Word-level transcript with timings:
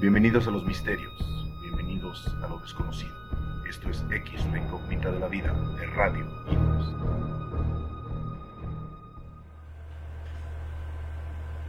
Bienvenidos 0.00 0.46
a 0.46 0.50
los 0.50 0.64
misterios, 0.64 1.12
bienvenidos 1.62 2.26
a 2.42 2.48
lo 2.48 2.58
desconocido. 2.58 3.12
Esto 3.68 3.90
es 3.90 4.02
X, 4.10 4.44
la 4.50 4.58
incógnita 4.58 5.10
de 5.10 5.18
la 5.20 5.28
vida, 5.28 5.52
de 5.78 5.86
Radio 5.88 6.26
Imus. 6.50 6.86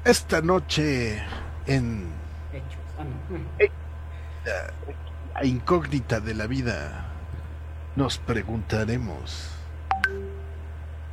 Esta 0.06 0.42
noche 0.42 1.22
en 1.68 2.08
Hechos. 2.54 2.82
Ah, 4.48 4.72
la 5.36 5.46
incógnita 5.46 6.20
de 6.20 6.34
la 6.34 6.48
vida 6.48 7.06
nos 7.96 8.18
preguntaremos, 8.18 9.52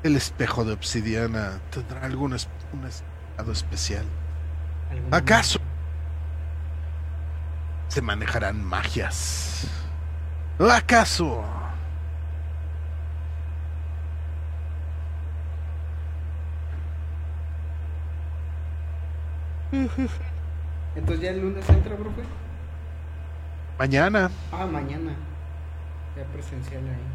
¿el 0.02 0.16
espejo 0.16 0.64
de 0.64 0.72
obsidiana 0.72 1.60
tendrá 1.70 2.04
algún 2.04 2.34
es- 2.34 2.48
un 2.72 2.86
especial? 3.52 4.04
¿Alguna 4.90 5.16
¿Acaso 5.18 5.57
se 7.98 8.02
manejarán 8.02 8.64
magias? 8.64 9.66
¿O 10.60 10.66
acaso 10.70 11.42
Entonces 20.94 21.20
ya 21.20 21.30
el 21.30 21.40
lunes 21.40 21.68
entra, 21.68 21.96
profe. 21.96 22.22
mañana? 23.80 24.30
Ah, 24.52 24.64
mañana. 24.66 25.16
Ya 26.16 26.22
presencial 26.32 26.84
ahí. 26.84 27.06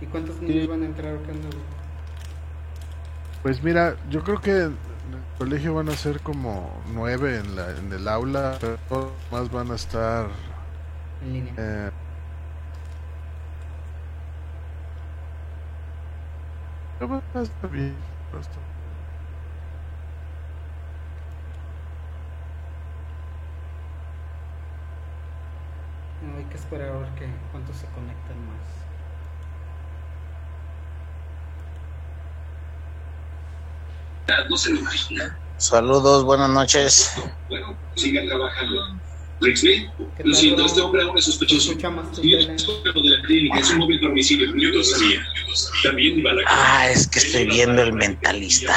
¿Y 0.00 0.06
cuántos 0.06 0.40
niños 0.40 0.66
van 0.66 0.82
a 0.82 0.86
entrar? 0.86 1.16
Pues 3.40 3.62
mira, 3.62 3.94
yo 4.10 4.24
creo 4.24 4.40
que 4.40 4.70
en 5.08 5.14
el 5.14 5.24
colegio 5.38 5.74
van 5.74 5.88
a 5.88 5.92
ser 5.92 6.20
como 6.20 6.70
nueve 6.92 7.38
en, 7.38 7.56
la, 7.56 7.70
en 7.70 7.92
el 7.92 8.08
aula, 8.08 8.56
pero 8.60 8.78
todos 8.88 9.12
más 9.30 9.50
van 9.50 9.70
a 9.70 9.74
estar... 9.74 10.26
En 11.22 11.32
línea. 11.32 11.54
eh, 11.56 11.90
va 17.06 17.22
a 17.34 17.42
estar 17.42 17.70
bien, 17.70 17.94
No, 26.22 26.38
hay 26.38 26.44
que 26.44 26.56
esperar 26.56 26.88
a 26.88 26.98
ver 26.98 27.08
que, 27.10 27.28
cuántos 27.52 27.76
se 27.76 27.86
conectan 27.86 28.38
más. 28.48 28.93
No 34.48 34.56
se 34.56 34.70
lo 34.72 34.80
imagina. 34.80 35.38
Saludos, 35.58 36.24
buenas 36.24 36.50
noches. 36.50 37.12
Bueno, 37.48 37.76
sigan 37.94 38.26
trabajando. 38.26 38.80
Rixley, 39.40 39.86
¿Qué 40.16 40.24
lo 40.24 40.34
siento, 40.34 40.64
este 40.64 40.80
hombre 40.80 41.02
aún 41.02 41.18
es 41.18 41.26
sospechoso. 41.26 41.72
lo 41.72 43.02
de 43.02 43.08
la 43.10 43.22
clínica, 43.22 43.58
es 43.58 43.70
un 43.70 43.78
móvil 43.78 44.00
domicilio. 44.00 44.46
Yo 44.56 44.68
lo 44.70 44.82
sabía. 44.84 45.20
También 45.82 46.18
iba 46.18 46.30
a 46.30 46.34
la 46.34 46.42
Ah, 46.46 46.90
es 46.90 47.06
que 47.08 47.18
estoy 47.18 47.46
viendo 47.46 47.82
el 47.82 47.92
mentalista. 47.92 48.74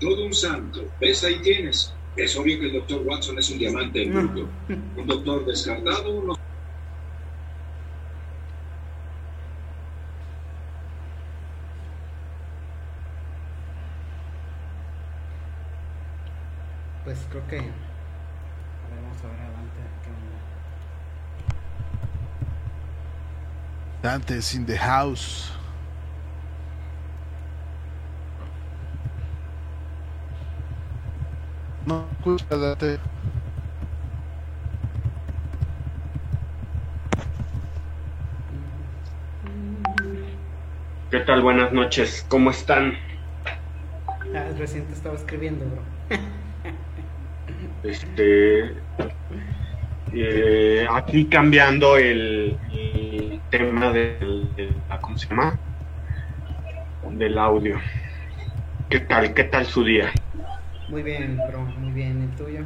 Todo 0.00 0.24
un 0.24 0.34
santo. 0.34 0.84
¿Ves? 1.00 1.22
Ahí 1.24 1.40
tienes. 1.42 1.92
Es 2.16 2.34
obvio 2.36 2.58
que 2.58 2.66
el 2.66 2.72
doctor 2.74 3.02
Watson 3.04 3.38
es 3.38 3.50
un 3.50 3.58
diamante 3.58 4.04
en 4.04 4.14
bruto. 4.14 4.48
Un 4.68 5.06
doctor 5.06 5.44
descartado, 5.44 6.22
no 6.22 6.34
Pues 17.16 17.28
creo 17.30 17.46
que. 17.48 17.56
A 17.56 17.60
ver, 17.60 17.72
vamos 19.02 19.18
a 19.24 19.28
ver 19.28 19.40
adelante. 19.40 19.80
¿Qué 20.04 20.10
onda? 20.10 20.36
Dante's 24.02 24.54
in 24.54 24.66
the 24.66 24.76
house. 24.76 25.50
No, 31.86 32.06
escucha, 32.18 32.54
Dante. 32.54 32.98
¿Qué 41.10 41.20
tal? 41.20 41.40
Buenas 41.40 41.72
noches. 41.72 42.26
¿Cómo 42.28 42.50
están? 42.50 42.98
Ah, 44.34 44.50
recién 44.58 44.84
te 44.84 44.92
estaba 44.92 45.14
escribiendo, 45.14 45.64
bro. 45.64 46.18
Este. 47.82 48.84
eh, 50.12 50.86
aquí 50.90 51.28
cambiando 51.28 51.96
el, 51.96 52.58
el 52.70 53.42
tema 53.48 53.92
del, 53.92 54.54
del- 54.54 54.84
¿Cómo 55.00 55.16
se 55.16 55.28
llama? 55.28 55.60
Del 57.10 57.38
audio. 57.38 57.80
¿Qué 58.88 59.00
tal? 59.00 59.34
¿Qué 59.34 59.44
tal 59.44 59.66
su 59.66 59.84
día? 59.84 60.12
Muy 60.88 61.02
bien, 61.02 61.36
bro. 61.48 61.64
Muy 61.64 61.92
bien. 61.92 62.22
¿El 62.22 62.34
tuyo? 62.36 62.64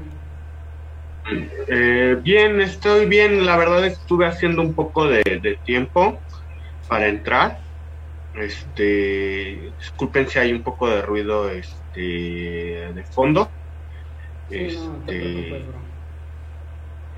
Eh, 1.69 2.17
bien, 2.23 2.61
estoy 2.61 3.07
bien. 3.07 3.45
La 3.47 3.57
verdad 3.57 3.85
estuve 3.87 4.27
haciendo 4.27 4.63
un 4.63 4.75
poco 4.75 5.07
de, 5.07 5.23
de 5.43 5.59
tiempo 5.65 6.25
para 6.89 7.09
entrar. 7.09 7.59
Este, 8.35 9.75
disculpen 9.79 10.29
si 10.29 10.39
hay 10.39 10.53
un 10.53 10.63
poco 10.65 10.89
de 10.89 11.03
ruido 11.03 11.51
este, 11.51 12.01
de 12.01 13.05
fondo. 13.13 13.55
No, 14.55 14.99
no 14.99 15.07
Este, 15.07 15.17
preocupes, 15.17 15.67
bro. 15.67 15.81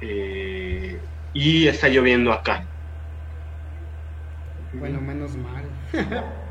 eh, 0.00 1.08
y 1.32 1.66
está 1.68 1.88
lloviendo 1.88 2.32
acá. 2.32 2.68
Bueno, 4.72 5.00
menos 5.00 5.36
mal. 5.36 5.64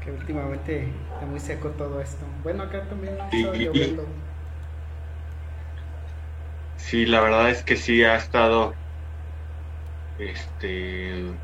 que 0.00 0.10
últimamente 0.12 1.06
está 1.12 1.26
muy 1.26 1.40
seco 1.40 1.70
todo 1.76 2.00
esto. 2.00 2.26
Bueno, 2.42 2.64
acá 2.64 2.88
también 2.88 3.20
ha 3.20 3.28
estado 3.28 3.54
lloviendo. 3.54 4.04
Sí, 6.76 7.06
la 7.06 7.20
verdad 7.22 7.48
es 7.50 7.64
que 7.64 7.76
sí 7.76 8.02
ha 8.04 8.16
estado. 8.16 8.78
Este. 10.16 11.42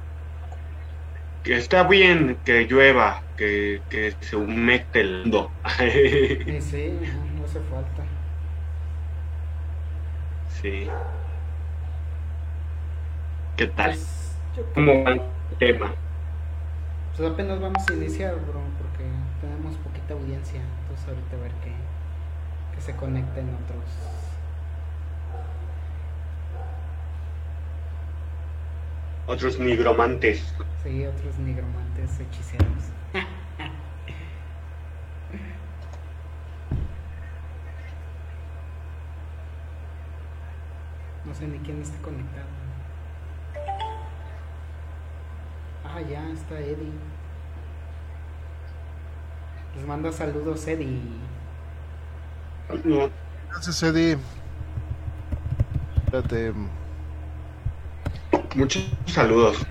Que 1.42 1.56
está 1.56 1.82
bien 1.84 2.40
que 2.44 2.64
llueva, 2.66 3.24
que, 3.36 3.82
que 3.88 4.16
se 4.20 4.36
humecte 4.36 5.00
el 5.00 5.22
mundo. 5.22 5.50
Sí, 6.44 6.60
sí, 6.60 6.98
no, 7.00 7.24
no 7.24 7.44
hace 7.44 7.60
falta. 7.60 8.10
sí. 10.46 10.98
¿Qué 13.56 13.66
tal? 13.66 14.00
Pues, 14.54 14.72
¿Cómo 14.74 15.04
va 15.04 15.12
el 15.12 15.22
tema? 15.58 15.94
Pues 17.14 17.28
apenas 17.30 17.60
vamos 17.60 17.88
a 17.88 17.92
iniciar, 17.92 18.34
bro, 18.46 18.74
porque 18.78 19.04
tenemos 19.40 19.76
poquita 19.78 20.14
audiencia. 20.14 20.62
Entonces 20.80 21.06
ahorita 21.08 21.36
a 21.36 21.40
ver 21.40 21.52
que, 21.60 21.72
que 22.72 22.80
se 22.80 22.96
conecten 22.96 23.54
otros. 23.54 24.17
Otros 29.28 29.58
nigromantes. 29.58 30.42
Sí, 30.82 31.04
otros 31.04 31.38
nigromantes 31.38 32.18
hechiceros. 32.18 32.66
No 41.24 41.34
sé 41.34 41.46
ni 41.46 41.58
quién 41.58 41.82
esté 41.82 42.00
conectado. 42.00 42.46
Ah, 45.84 46.00
ya 46.00 46.26
está 46.30 46.58
Eddie. 46.58 46.90
Les 49.76 49.86
manda 49.86 50.10
saludos 50.10 50.66
Eddie. 50.66 51.02
Gracias, 53.50 53.82
Eddie. 53.82 54.16
Espérate. 56.06 56.54
Muchos 58.54 58.90
saludos. 59.06 59.66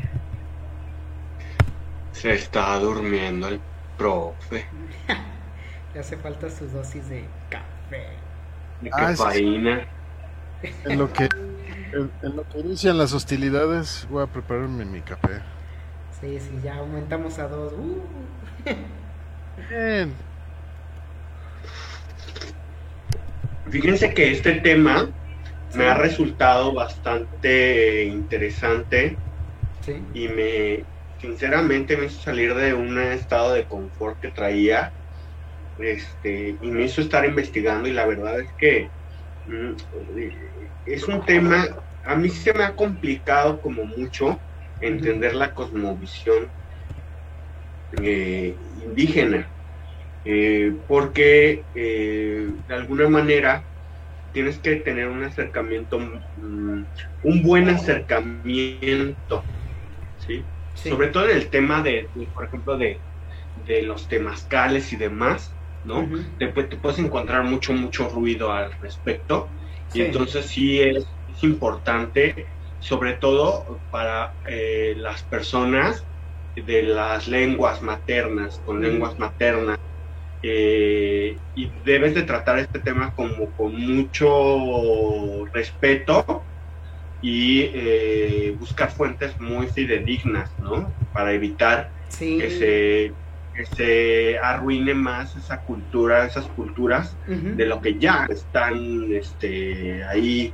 Se 2.11 2.33
está 2.33 2.77
durmiendo 2.79 3.47
el 3.47 3.61
profe. 3.97 4.65
Le 5.93 5.99
hace 5.99 6.17
falta 6.17 6.49
su 6.49 6.67
dosis 6.69 7.07
de 7.09 7.33
café. 7.49 8.23
De 8.81 8.89
Ah, 8.91 9.15
sí. 9.15 9.23
cocaína. 9.23 9.87
En 10.83 10.97
lo 10.97 11.11
que 11.13 11.25
en, 11.93 12.11
en 12.21 12.35
lo 12.35 12.47
que 12.47 12.59
inician 12.59 12.97
las 12.97 13.13
hostilidades, 13.13 14.07
voy 14.09 14.23
a 14.23 14.27
prepararme 14.27 14.85
mi 14.85 15.01
café. 15.01 15.41
Sí, 16.19 16.39
sí, 16.39 16.59
ya 16.63 16.75
aumentamos 16.77 17.39
a 17.39 17.47
dos. 17.47 17.73
Uh. 17.73 18.01
Bien. 19.69 20.25
Fíjense 23.69 24.13
que 24.13 24.31
este 24.31 24.53
tema 24.61 25.09
me 25.77 25.85
ha 25.87 25.93
resultado 25.95 26.73
bastante 26.73 28.05
interesante 28.05 29.21
Sí. 29.81 30.05
y 30.13 30.27
me 30.29 30.85
sinceramente 31.19 31.97
me 31.97 32.07
hizo 32.07 32.21
salir 32.21 32.53
de 32.55 32.73
un 32.73 32.99
estado 32.99 33.53
de 33.53 33.67
confort 33.67 34.19
que 34.19 34.31
traía 34.31 34.93
este, 35.77 36.57
y 36.61 36.71
me 36.71 36.85
hizo 36.85 37.01
estar 37.01 37.25
investigando 37.25 37.87
y 37.89 37.93
la 37.93 38.05
verdad 38.07 38.39
es 38.41 38.53
que 38.57 38.89
mm, 39.45 39.73
es 40.85 41.07
un 41.07 41.25
tema, 41.25 41.67
a 42.03 42.15
mí 42.15 42.29
se 42.29 42.53
me 42.53 42.63
ha 42.63 42.75
complicado 42.75 43.61
como 43.61 43.85
mucho 43.85 44.43
entender 44.79 45.35
la 45.35 45.53
cosmovisión 45.53 46.53
eh, 48.01 48.57
indígena, 48.85 49.51
eh, 50.23 50.73
porque 50.87 51.67
eh, 51.73 52.47
de 52.67 52.75
alguna 52.75 53.09
manera 53.09 53.67
tienes 54.37 54.59
que 54.61 54.77
tener 54.77 55.07
un 55.09 55.23
acercamiento, 55.23 55.99
mm, 55.99 56.83
un 57.23 57.43
buen 57.43 57.69
acercamiento, 57.69 59.49
¿sí? 60.15 60.51
Sí. 60.73 60.89
Sobre 60.89 61.09
todo 61.09 61.29
en 61.29 61.37
el 61.37 61.49
tema 61.49 61.81
de, 61.83 62.11
de, 62.13 62.27
por 62.33 62.45
ejemplo, 62.45 62.77
de, 62.77 63.03
de 63.55 63.81
los 63.83 64.07
temazcales 64.07 64.93
y 64.93 64.97
demás, 64.97 65.57
¿no? 65.83 66.11
Te, 66.37 66.53
pu- 66.53 66.69
te 66.69 66.77
puedes 66.77 66.99
encontrar 66.99 67.43
mucho, 67.45 67.73
mucho 67.73 68.09
ruido 68.09 68.51
al 68.51 68.71
respecto. 68.81 69.53
Sí. 69.87 69.99
Y 69.99 70.01
entonces 70.03 70.47
sí 70.47 70.79
es, 70.81 71.19
es 71.27 71.43
importante, 71.43 72.47
sobre 72.79 73.15
todo 73.17 73.83
para 73.89 74.35
eh, 74.47 74.93
las 74.97 75.23
personas 75.25 76.07
de 76.55 76.83
las 76.83 77.27
lenguas 77.27 77.81
maternas, 77.81 78.59
con 78.63 78.81
lenguas 78.81 79.17
maternas. 79.19 79.77
Eh, 80.43 81.37
y 81.55 81.71
debes 81.83 82.13
de 82.15 82.23
tratar 82.23 82.59
este 82.59 82.79
tema 82.79 83.13
como 83.15 83.51
con 83.51 83.75
mucho 83.75 85.45
respeto 85.53 86.43
y 87.21 87.61
eh, 87.73 88.55
buscar 88.59 88.91
fuentes 88.91 89.39
muy 89.39 89.67
fidedignas, 89.67 90.51
¿no? 90.59 90.91
Para 91.13 91.33
evitar 91.33 91.89
Sí. 92.09 92.37
que 92.39 92.49
se, 92.49 93.13
que 93.53 93.65
se 93.65 94.37
arruine 94.39 94.93
más 94.93 95.35
esa 95.35 95.61
cultura, 95.61 96.25
esas 96.25 96.47
culturas 96.47 97.17
de 97.27 97.65
lo 97.65 97.81
que 97.81 97.97
ya 97.99 98.25
están 98.29 99.11
este, 99.11 100.03
ahí 100.05 100.53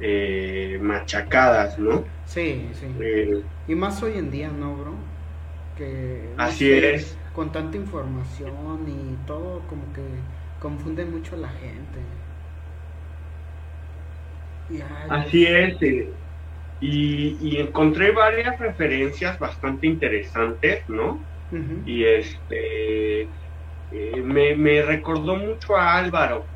eh, 0.00 0.78
machacadas, 0.80 1.78
¿no? 1.78 2.04
Sí, 2.24 2.70
sí. 2.72 2.86
Eh, 3.00 3.42
Y 3.68 3.74
más 3.74 4.02
hoy 4.02 4.18
en 4.18 4.30
día, 4.30 4.48
¿no, 4.50 4.76
bro? 4.76 4.94
Que 5.76 6.32
no 6.36 6.42
así 6.42 6.66
sé, 6.66 6.94
es. 6.94 7.18
Con 7.34 7.52
tanta 7.52 7.76
información 7.76 8.88
y 8.88 9.16
todo 9.26 9.66
como 9.68 9.92
que 9.92 10.02
confunde 10.60 11.04
mucho 11.04 11.34
a 11.36 11.38
la 11.38 11.48
gente. 11.50 12.00
Y, 14.68 14.80
ay, 14.80 15.08
Así 15.08 15.44
es. 15.46 15.80
eh, 15.82 16.14
y, 16.80 17.38
y 17.56 17.58
encontré 17.60 18.12
varias 18.12 18.58
referencias 18.60 19.38
bastante 19.38 19.86
interesantes, 19.86 20.84
¿no? 20.88 21.26
Y 21.84 22.04
este 22.04 23.22
eh, 23.90 24.22
me, 24.22 24.56
me 24.56 24.82
recordó 24.82 25.36
mucho 25.36 25.76
a 25.76 25.96
Álvaro, 25.98 26.50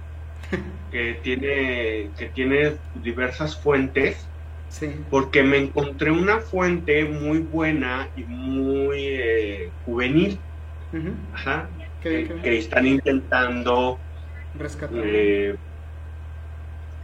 que 0.91 1.17
tiene, 1.23 2.13
que 2.17 2.31
tiene 2.31 2.79
diversas 2.95 3.61
fuentes 3.63 4.33
Sí. 4.69 5.05
porque 5.09 5.43
me 5.43 5.59
encontré 5.59 6.11
una 6.11 6.41
fuente 6.41 7.05
muy 7.05 7.41
buena 7.41 8.11
y 8.15 8.25
muy 8.27 8.99
eh, 9.07 9.75
juvenil, 9.85 10.48
ujú, 10.93 11.11
ajá, 11.33 11.71
Qué 12.01 12.11
bien, 12.11 12.25
qué 12.25 12.35
que, 12.43 12.59
están 12.59 12.87
intentando 12.87 14.03
Rescatar. 14.63 15.09
eh, 15.11 15.57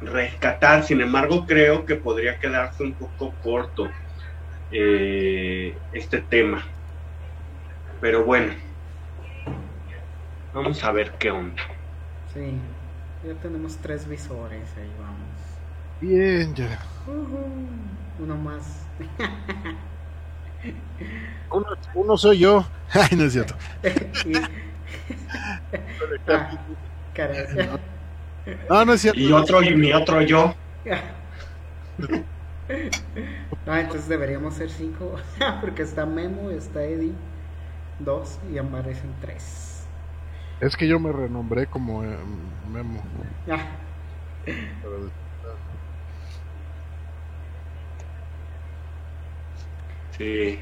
rescatar, 0.01 0.85
sin 0.85 1.01
embargo 1.01 1.45
creo 1.47 1.85
que 1.85 1.97
podría 1.97 2.39
quedarse 2.39 2.83
un 2.85 2.97
poco 2.97 3.37
corto 3.41 3.91
eh, 4.71 5.83
este 5.93 6.23
tema. 6.23 6.65
Pero 8.01 8.25
bueno, 8.25 8.55
vamos 10.53 10.83
a 10.85 10.91
ver 10.93 11.19
qué 11.19 11.31
onda. 11.31 11.63
Sí. 12.27 12.61
Ya 13.23 13.39
tenemos 13.41 13.81
tres 13.81 14.07
visores, 14.07 14.77
ahí 14.77 14.95
vamos. 14.95 15.41
Bien, 16.01 16.55
ya. 16.55 16.79
Ujú, 17.07 17.89
Uno 18.19 18.37
más. 18.37 18.91
Uno, 21.51 21.67
uno 21.95 22.17
soy 22.17 22.39
yo. 22.39 22.67
Ay, 22.93 23.17
no 23.17 23.25
es 23.25 23.33
cierto. 23.33 23.55
Y- 24.25 24.33
Ah. 26.27 26.51
No, 28.69 28.85
no 28.85 28.93
es 28.93 29.01
cierto. 29.01 29.21
Y 29.21 29.33
otro, 29.33 29.63
y 29.63 29.75
mi 29.75 29.93
otro 29.93 30.21
yo. 30.23 30.55
Entonces 33.67 34.09
deberíamos 34.09 34.55
ser 34.55 34.71
cinco. 34.71 35.17
Porque 35.61 35.83
está 35.83 36.07
Memo, 36.07 36.51
está 36.51 36.83
Eddie, 36.83 37.13
dos 37.99 38.39
y 38.53 38.59
aparecen 38.59 39.13
tres. 39.21 39.85
Es 40.61 40.77
que 40.77 40.87
yo 40.89 40.99
me 41.01 41.13
renombré 41.13 41.67
como 41.67 42.05
eh, 42.05 42.17
Memo. 42.73 43.03
Ah, 43.51 43.59
Pero- 44.45 45.11
Sí. 50.17 50.59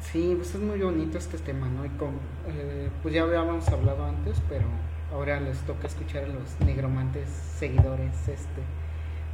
sí, 0.00 0.34
pues 0.36 0.54
es 0.54 0.60
muy 0.60 0.80
bonito 0.80 1.18
este 1.18 1.38
tema, 1.38 1.68
¿no? 1.68 1.84
Y 1.84 1.90
con, 1.90 2.10
eh, 2.48 2.90
pues 3.02 3.14
ya 3.14 3.22
habíamos 3.22 3.68
hablado 3.68 4.04
antes, 4.04 4.40
pero 4.48 4.66
ahora 5.12 5.40
les 5.40 5.58
toca 5.60 5.86
escuchar 5.86 6.24
a 6.24 6.28
los 6.28 6.60
negromantes 6.60 7.28
seguidores 7.28 8.28
este 8.28 8.62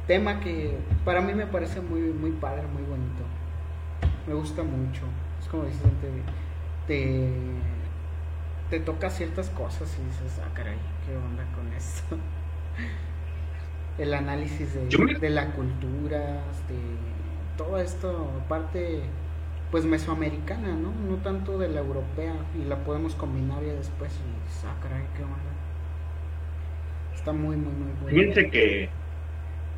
tema 0.07 0.39
que 0.41 0.77
para 1.05 1.21
mí 1.21 1.33
me 1.33 1.47
parece 1.47 1.81
muy, 1.81 2.01
muy 2.01 2.31
padre, 2.31 2.67
muy 2.67 2.83
bonito. 2.83 3.23
Me 4.27 4.33
gusta 4.33 4.63
mucho. 4.63 5.03
Es 5.41 5.47
como 5.47 5.65
dices, 5.65 5.81
te, 6.01 6.23
te, 6.87 7.29
te 8.69 8.79
toca 8.79 9.09
ciertas 9.09 9.49
cosas 9.49 9.97
y 9.99 10.03
dices, 10.05 10.39
ah, 10.45 10.49
caray, 10.53 10.77
¿qué 11.05 11.15
onda 11.17 11.43
con 11.55 11.71
esto? 11.73 12.17
El 13.97 14.13
análisis 14.13 14.73
de, 14.73 14.81
me- 14.85 15.15
de 15.19 15.29
la 15.29 15.51
cultura, 15.53 16.19
de 16.67 16.97
todo 17.57 17.77
esto, 17.79 18.43
parte 18.47 19.01
pues 19.71 19.85
mesoamericana, 19.85 20.75
¿no? 20.75 20.91
No 20.91 21.17
tanto 21.21 21.57
de 21.59 21.69
la 21.69 21.79
europea 21.81 22.33
y 22.59 22.65
la 22.65 22.83
podemos 22.83 23.15
combinar 23.15 23.63
ya 23.63 23.73
después 23.73 24.11
y 24.13 24.65
ah, 24.65 24.75
caray, 24.81 25.03
¿qué 25.15 25.23
onda? 25.23 25.35
Está 27.13 27.33
muy, 27.33 27.55
muy, 27.55 27.73
muy 27.73 27.91
bueno. 28.01 28.07
Fíjense 28.17 28.49
que, 28.49 28.89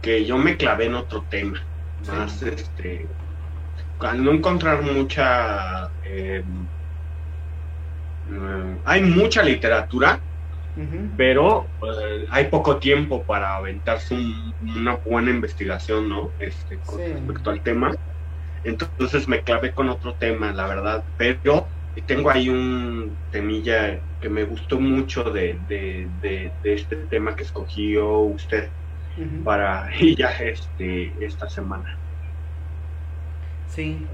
que 0.02 0.26
yo 0.26 0.38
me 0.38 0.56
clavé 0.58 0.86
en 0.86 0.96
otro 0.96 1.24
tema. 1.30 1.58
Sí. 2.02 2.12
Más 2.12 2.42
este. 2.42 3.08
Al 4.00 4.24
no 4.24 4.32
encontrar 4.32 4.82
mucha. 4.82 5.86
eh, 6.04 6.44
eh, 8.32 8.82
hay 8.86 9.02
mucha 9.04 9.44
literatura, 9.44 10.20
pero 11.18 11.66
eh, 11.82 12.26
hay 12.32 12.46
poco 12.48 12.78
tiempo 12.80 13.24
para 13.26 13.56
aventarse 13.58 14.14
un- 14.16 14.56
una 14.62 14.96
buena 14.96 15.32
investigación, 15.32 16.10
¿no? 16.10 16.32
Este, 16.40 16.80
con 16.80 16.98
Sí. 16.98 17.14
respecto 17.14 17.50
al 17.50 17.62
tema. 17.62 17.92
Entonces 18.64 19.28
me 19.28 19.42
clavé 19.42 19.72
con 19.72 19.90
otro 19.90 20.14
tema, 20.14 20.52
la 20.52 20.68
verdad. 20.68 21.04
Pero 21.18 21.68
tengo 22.06 22.30
ahí 22.30 22.50
un 22.50 23.16
temilla 23.32 24.00
que 24.22 24.30
me 24.30 24.44
gustó 24.44 24.80
mucho 24.80 25.24
de, 25.24 25.58
de, 25.68 26.08
de, 26.22 26.52
de 26.64 26.74
este 26.74 26.96
tema 26.96 27.36
que 27.36 27.44
escogió 27.44 28.20
usted 28.20 28.70
para 29.44 29.90
ya 30.18 30.30
este 30.30 31.14
esta 31.24 31.50
semana. 31.50 31.98
Sí. 33.68 34.06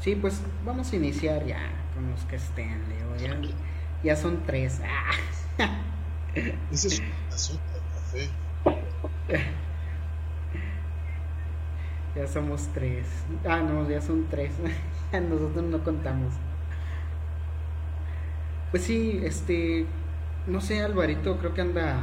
Sí, 0.00 0.16
pues 0.16 0.42
vamos 0.64 0.92
a 0.92 0.96
iniciar 0.96 1.46
ya 1.46 1.70
con 1.94 2.10
los 2.10 2.20
que 2.24 2.36
estén, 2.36 2.82
Leo. 2.88 3.16
Ya, 3.16 3.40
ya 4.02 4.16
son 4.16 4.42
tres. 4.44 4.80
Ah. 4.84 5.12
Ese 6.72 6.88
es 6.88 7.00
un 7.00 7.32
asunto 7.32 7.62
de 8.14 8.28
café. 8.66 9.50
Ya 12.14 12.26
somos 12.26 12.68
tres. 12.74 13.06
Ah, 13.48 13.60
no, 13.60 13.88
ya 13.88 14.00
son 14.00 14.26
tres. 14.28 14.52
Nosotros 15.12 15.64
no 15.64 15.82
contamos. 15.82 16.34
Pues 18.70 18.84
sí, 18.84 19.20
este. 19.24 19.86
No 20.46 20.60
sé, 20.60 20.82
Alvarito, 20.82 21.38
creo 21.38 21.54
que 21.54 21.62
anda. 21.62 22.00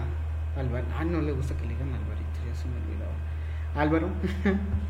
Álvaro. 0.58 0.86
Ah, 0.98 1.04
no 1.04 1.22
le 1.22 1.32
gusta 1.32 1.54
que 1.56 1.62
le 1.64 1.74
digan 1.74 1.94
Alvarito, 1.94 2.40
ya 2.48 2.56
se 2.56 2.68
me 2.68 2.76
olvidaba. 2.78 3.12
Álvaro. 3.76 4.10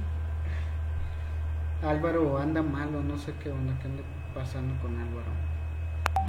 Álvaro 1.84 2.38
anda 2.38 2.62
malo, 2.62 3.02
no 3.02 3.18
sé 3.18 3.34
qué 3.42 3.52
onda, 3.52 3.78
qué 3.80 3.88
anda 3.88 4.04
pasando 4.34 4.74
con 4.82 4.98
Álvaro. 4.98 5.32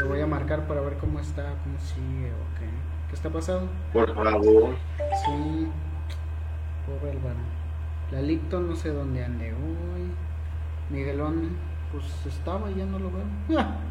Le 0.00 0.06
voy 0.06 0.20
a 0.20 0.26
marcar 0.26 0.66
para 0.66 0.80
ver 0.80 0.96
cómo 0.98 1.20
está, 1.20 1.54
cómo 1.62 1.78
sigue 1.78 2.32
o 2.32 2.58
qué. 2.58 2.66
¿Qué 3.08 3.14
está 3.14 3.30
pasando? 3.30 3.68
Por 3.92 4.14
favor. 4.14 4.76
Sí, 5.24 5.68
pobre 6.86 7.10
Álvaro. 7.10 7.59
Lalito 8.10 8.60
no 8.60 8.74
sé 8.74 8.88
dónde 8.90 9.24
ande 9.24 9.52
hoy. 9.52 10.10
Miguelón, 10.90 11.56
pues 11.92 12.04
estaba 12.26 12.70
ya 12.70 12.84
no 12.84 12.98
lo 12.98 13.10
veo. 13.10 13.24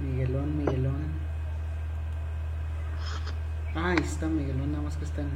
Miguelón, 0.00 0.58
Miguelón. 0.58 1.26
Ah, 3.74 3.90
ahí 3.90 3.98
está 4.02 4.26
Miguelón, 4.26 4.72
nada 4.72 4.84
más 4.84 4.96
que 4.96 5.04
está 5.04 5.20
en, 5.20 5.30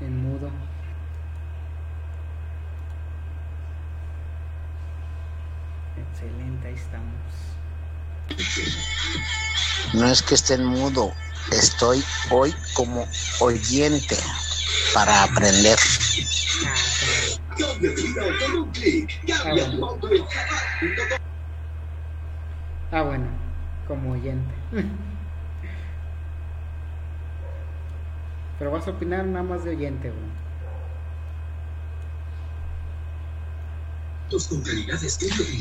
en 0.00 0.22
mudo. 0.22 0.48
Excelente, 5.96 6.68
ahí 6.68 6.74
estamos. 6.74 7.12
No 9.94 10.06
es 10.06 10.22
que 10.22 10.34
esté 10.34 10.54
en 10.54 10.64
mudo, 10.66 11.12
estoy 11.50 12.04
hoy 12.30 12.54
como 12.74 13.06
oyente 13.40 14.16
para 14.94 15.24
aprender. 15.24 15.78
Ah, 22.90 23.02
bueno, 23.02 23.26
como 23.88 24.12
oyente. 24.12 24.54
Pero 28.58 28.70
vas 28.70 28.86
a 28.86 28.90
opinar 28.90 29.24
nada 29.24 29.42
más 29.42 29.64
de 29.64 29.70
oyente, 29.70 30.12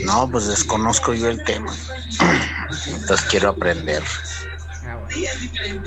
No, 0.05 0.29
pues 0.31 0.47
desconozco 0.47 1.13
yo 1.13 1.29
el 1.29 1.43
tema. 1.43 1.73
Entonces 2.87 3.25
quiero 3.29 3.49
aprender. 3.49 4.03
Ah, 4.83 4.97
bueno. 4.97 5.83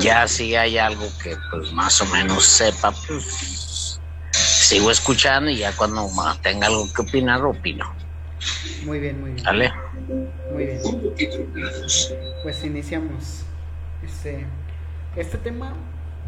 Ya 0.00 0.28
si 0.28 0.54
hay 0.54 0.78
algo 0.78 1.06
que 1.22 1.36
pues 1.50 1.72
más 1.72 2.00
o 2.00 2.06
menos 2.06 2.44
sepa, 2.44 2.92
pues 3.06 4.00
sigo 4.30 4.90
escuchando 4.90 5.50
y 5.50 5.58
ya 5.58 5.76
cuando 5.76 6.08
tenga 6.42 6.66
algo 6.66 6.92
que 6.92 7.02
opinar, 7.02 7.44
opino. 7.44 7.92
Muy 8.84 9.00
bien, 9.00 9.20
muy 9.20 9.32
bien. 9.32 9.44
¿Vale? 9.44 9.72
Muy 10.52 10.64
bien. 10.66 10.80
Pues 12.42 12.64
iniciamos. 12.64 13.42
Este, 14.02 14.44
este 15.16 15.38
tema, 15.38 15.72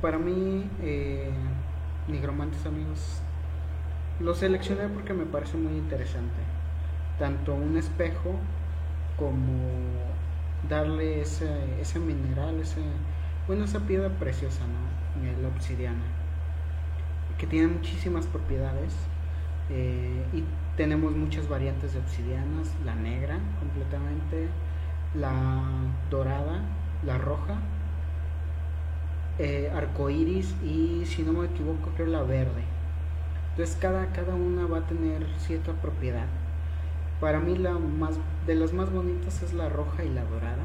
para 0.01 0.19
mí, 0.19 0.69
eh, 0.83 1.31
nigromantes 2.09 2.65
amigos, 2.65 2.99
lo 4.19 4.35
seleccioné 4.35 4.89
porque 4.89 5.13
me 5.13 5.27
parece 5.27 5.57
muy 5.57 5.75
interesante. 5.75 6.41
Tanto 7.19 7.55
un 7.55 7.77
espejo 7.77 8.35
como 9.19 10.16
darle 10.63 11.21
ese, 11.23 11.81
ese 11.81 12.01
mineral, 12.01 12.61
ese, 12.61 12.83
bueno, 13.47 13.65
esa 13.65 13.87
piedra 13.87 14.19
preciosa, 14.19 14.67
¿no? 14.67 14.97
La 15.41 15.49
obsidiana, 15.49 16.05
que 17.39 17.47
tiene 17.47 17.69
muchísimas 17.69 18.27
propiedades. 18.27 19.11
eh, 19.69 20.29
y 20.33 20.45
tenemos 20.77 21.17
muchas 21.17 21.49
variantes 21.49 21.93
de 21.95 21.99
obsidianas, 22.01 22.79
la 22.81 22.95
negra 22.97 23.55
completamente, 23.59 24.55
la 25.13 25.97
dorada, 26.11 26.79
la 27.03 27.19
roja, 27.19 27.63
eh, 29.39 29.71
arcoiris 29.75 30.61
y 30.63 31.05
si 31.07 31.23
no 31.23 31.33
me 31.33 31.47
equivoco 31.47 31.93
creo 31.95 32.07
la 32.09 32.23
verde. 32.23 32.65
Entonces 33.51 33.77
cada, 33.77 34.13
cada 34.13 34.35
una 34.37 34.67
va 34.67 34.79
a 34.81 34.87
tener 34.87 35.35
cierta 35.39 35.81
propiedad. 35.81 36.46
Para 37.21 37.41
mí 37.41 37.57
la 37.57 37.73
más 37.75 38.19
de 38.47 38.55
las 38.55 38.73
más 38.73 38.93
bonitas 38.93 39.43
es 39.43 39.53
la 39.55 39.69
roja 39.69 40.05
y 40.05 40.09
la 40.11 40.25
dorada. 40.25 40.65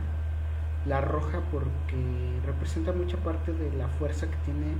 La 0.85 1.01
roja 1.01 1.41
porque 1.51 2.39
representa 2.45 2.91
mucha 2.93 3.17
parte 3.17 3.53
de 3.53 3.71
la 3.73 3.87
fuerza 3.87 4.27
que 4.29 4.37
tiene. 4.45 4.73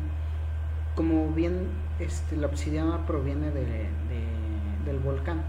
Como 0.96 1.30
bien 1.32 1.68
este, 2.00 2.36
la 2.38 2.48
obsidiana 2.48 3.06
proviene 3.08 3.52
de, 3.52 3.66
de- 3.66 3.88
del 4.86 5.00
volcán 5.00 5.44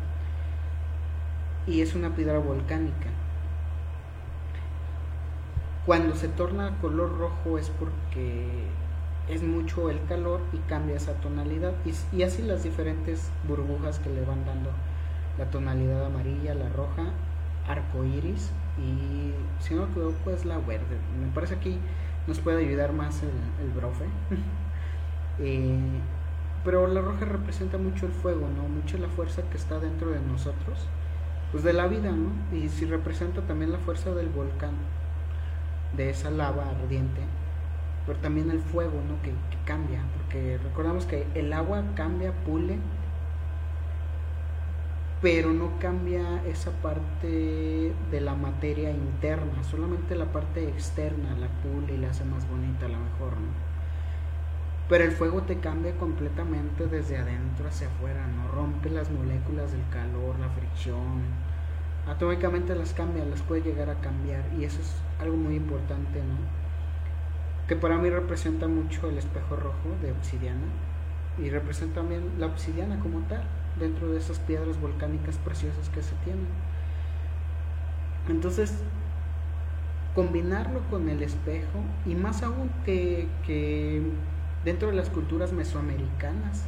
y 1.66 1.80
es 1.80 1.94
una 1.94 2.14
piedra 2.14 2.38
volcánica. 2.38 3.08
Cuando 5.86 6.14
se 6.14 6.28
torna 6.28 6.78
color 6.80 7.18
rojo 7.18 7.58
es 7.58 7.68
porque 7.70 8.66
es 9.28 9.42
mucho 9.42 9.90
el 9.90 10.02
calor 10.04 10.40
y 10.52 10.58
cambia 10.68 10.96
esa 10.96 11.14
tonalidad 11.14 11.72
y 12.12 12.22
así 12.22 12.42
las 12.42 12.62
diferentes 12.62 13.30
burbujas 13.46 13.98
que 13.98 14.10
le 14.10 14.24
van 14.24 14.44
dando 14.44 14.70
la 15.38 15.50
tonalidad 15.50 16.04
amarilla, 16.04 16.54
la 16.54 16.68
roja, 16.70 17.04
arco 17.68 18.04
iris 18.04 18.50
y 18.78 19.32
si 19.62 19.74
no 19.74 19.86
me 19.86 19.92
equivoco 19.92 20.30
es 20.30 20.44
la 20.44 20.58
verde. 20.58 20.98
Me 21.20 21.28
parece 21.34 21.54
aquí 21.54 21.78
nos 22.26 22.40
puede 22.40 22.64
ayudar 22.64 22.92
más 22.92 23.22
el, 23.22 23.30
el 23.64 23.70
brofe. 23.72 24.04
Eh, 25.38 25.78
pero 26.62 26.86
la 26.86 27.00
roja 27.00 27.24
representa 27.24 27.78
mucho 27.78 28.06
el 28.06 28.12
fuego, 28.12 28.48
¿no? 28.48 28.68
Mucho 28.68 28.98
la 28.98 29.08
fuerza 29.08 29.42
que 29.50 29.56
está 29.56 29.78
dentro 29.80 30.10
de 30.10 30.20
nosotros, 30.20 30.86
pues 31.50 31.64
de 31.64 31.72
la 31.72 31.86
vida, 31.86 32.12
¿no? 32.12 32.30
Y 32.56 32.68
si 32.68 32.84
representa 32.84 33.40
también 33.42 33.72
la 33.72 33.78
fuerza 33.78 34.14
del 34.14 34.28
volcán, 34.28 34.74
de 35.96 36.10
esa 36.10 36.30
lava 36.30 36.68
ardiente, 36.68 37.20
pero 38.06 38.18
también 38.18 38.50
el 38.50 38.60
fuego, 38.60 39.00
¿no? 39.08 39.20
Que, 39.22 39.30
que 39.30 39.64
cambia, 39.64 40.02
porque 40.16 40.58
recordamos 40.58 41.06
que 41.06 41.26
el 41.34 41.52
agua 41.52 41.82
cambia, 41.94 42.32
pule, 42.44 42.78
pero 45.22 45.52
no 45.52 45.78
cambia 45.78 46.42
esa 46.46 46.72
parte 46.82 47.94
de 48.10 48.20
la 48.20 48.34
materia 48.34 48.90
interna, 48.90 49.62
solamente 49.62 50.16
la 50.16 50.32
parte 50.32 50.68
externa 50.68 51.38
la 51.38 51.46
pule 51.46 51.94
y 51.94 51.98
la 51.98 52.10
hace 52.10 52.24
más 52.24 52.46
bonita 52.50 52.86
a 52.86 52.88
lo 52.88 52.98
mejor, 52.98 53.40
¿no? 53.40 53.72
Pero 54.88 55.04
el 55.04 55.12
fuego 55.12 55.42
te 55.42 55.58
cambia 55.58 55.96
completamente 55.96 56.88
desde 56.88 57.16
adentro 57.16 57.68
hacia 57.68 57.86
afuera, 57.86 58.26
¿no? 58.26 58.48
Rompe 58.48 58.90
las 58.90 59.10
moléculas 59.10 59.70
del 59.70 59.88
calor, 59.90 60.38
la 60.40 60.48
fricción. 60.50 61.22
Atómicamente 62.06 62.74
las 62.74 62.92
cambia, 62.92 63.24
las 63.24 63.42
puede 63.42 63.62
llegar 63.62 63.88
a 63.90 64.00
cambiar. 64.00 64.42
Y 64.58 64.64
eso 64.64 64.80
es 64.80 64.92
algo 65.20 65.36
muy 65.36 65.54
importante, 65.54 66.18
¿no? 66.18 66.36
Que 67.68 67.76
para 67.76 67.96
mí 67.96 68.10
representa 68.10 68.66
mucho 68.66 69.08
el 69.08 69.18
espejo 69.18 69.56
rojo 69.56 69.96
de 70.02 70.10
obsidiana. 70.12 70.66
Y 71.38 71.48
representa 71.48 72.00
también 72.00 72.24
la 72.38 72.46
obsidiana 72.46 72.98
como 73.00 73.20
tal, 73.20 73.44
dentro 73.78 74.08
de 74.10 74.18
esas 74.18 74.38
piedras 74.38 74.80
volcánicas 74.80 75.38
preciosas 75.38 75.88
que 75.88 76.02
se 76.02 76.14
tienen. 76.24 76.46
Entonces, 78.28 78.74
combinarlo 80.14 80.80
con 80.90 81.08
el 81.08 81.22
espejo, 81.22 81.80
y 82.06 82.14
más 82.14 82.42
aún 82.42 82.70
que, 82.84 83.28
que 83.46 84.02
dentro 84.64 84.88
de 84.88 84.94
las 84.94 85.08
culturas 85.08 85.52
mesoamericanas 85.52 86.64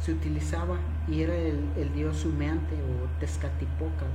se 0.00 0.12
utilizaba 0.12 0.78
y 1.08 1.22
era 1.22 1.34
el, 1.36 1.92
dios 1.94 2.24
humeante 2.24 2.74
o 2.74 3.20
Tezcatlipoca. 3.20 4.06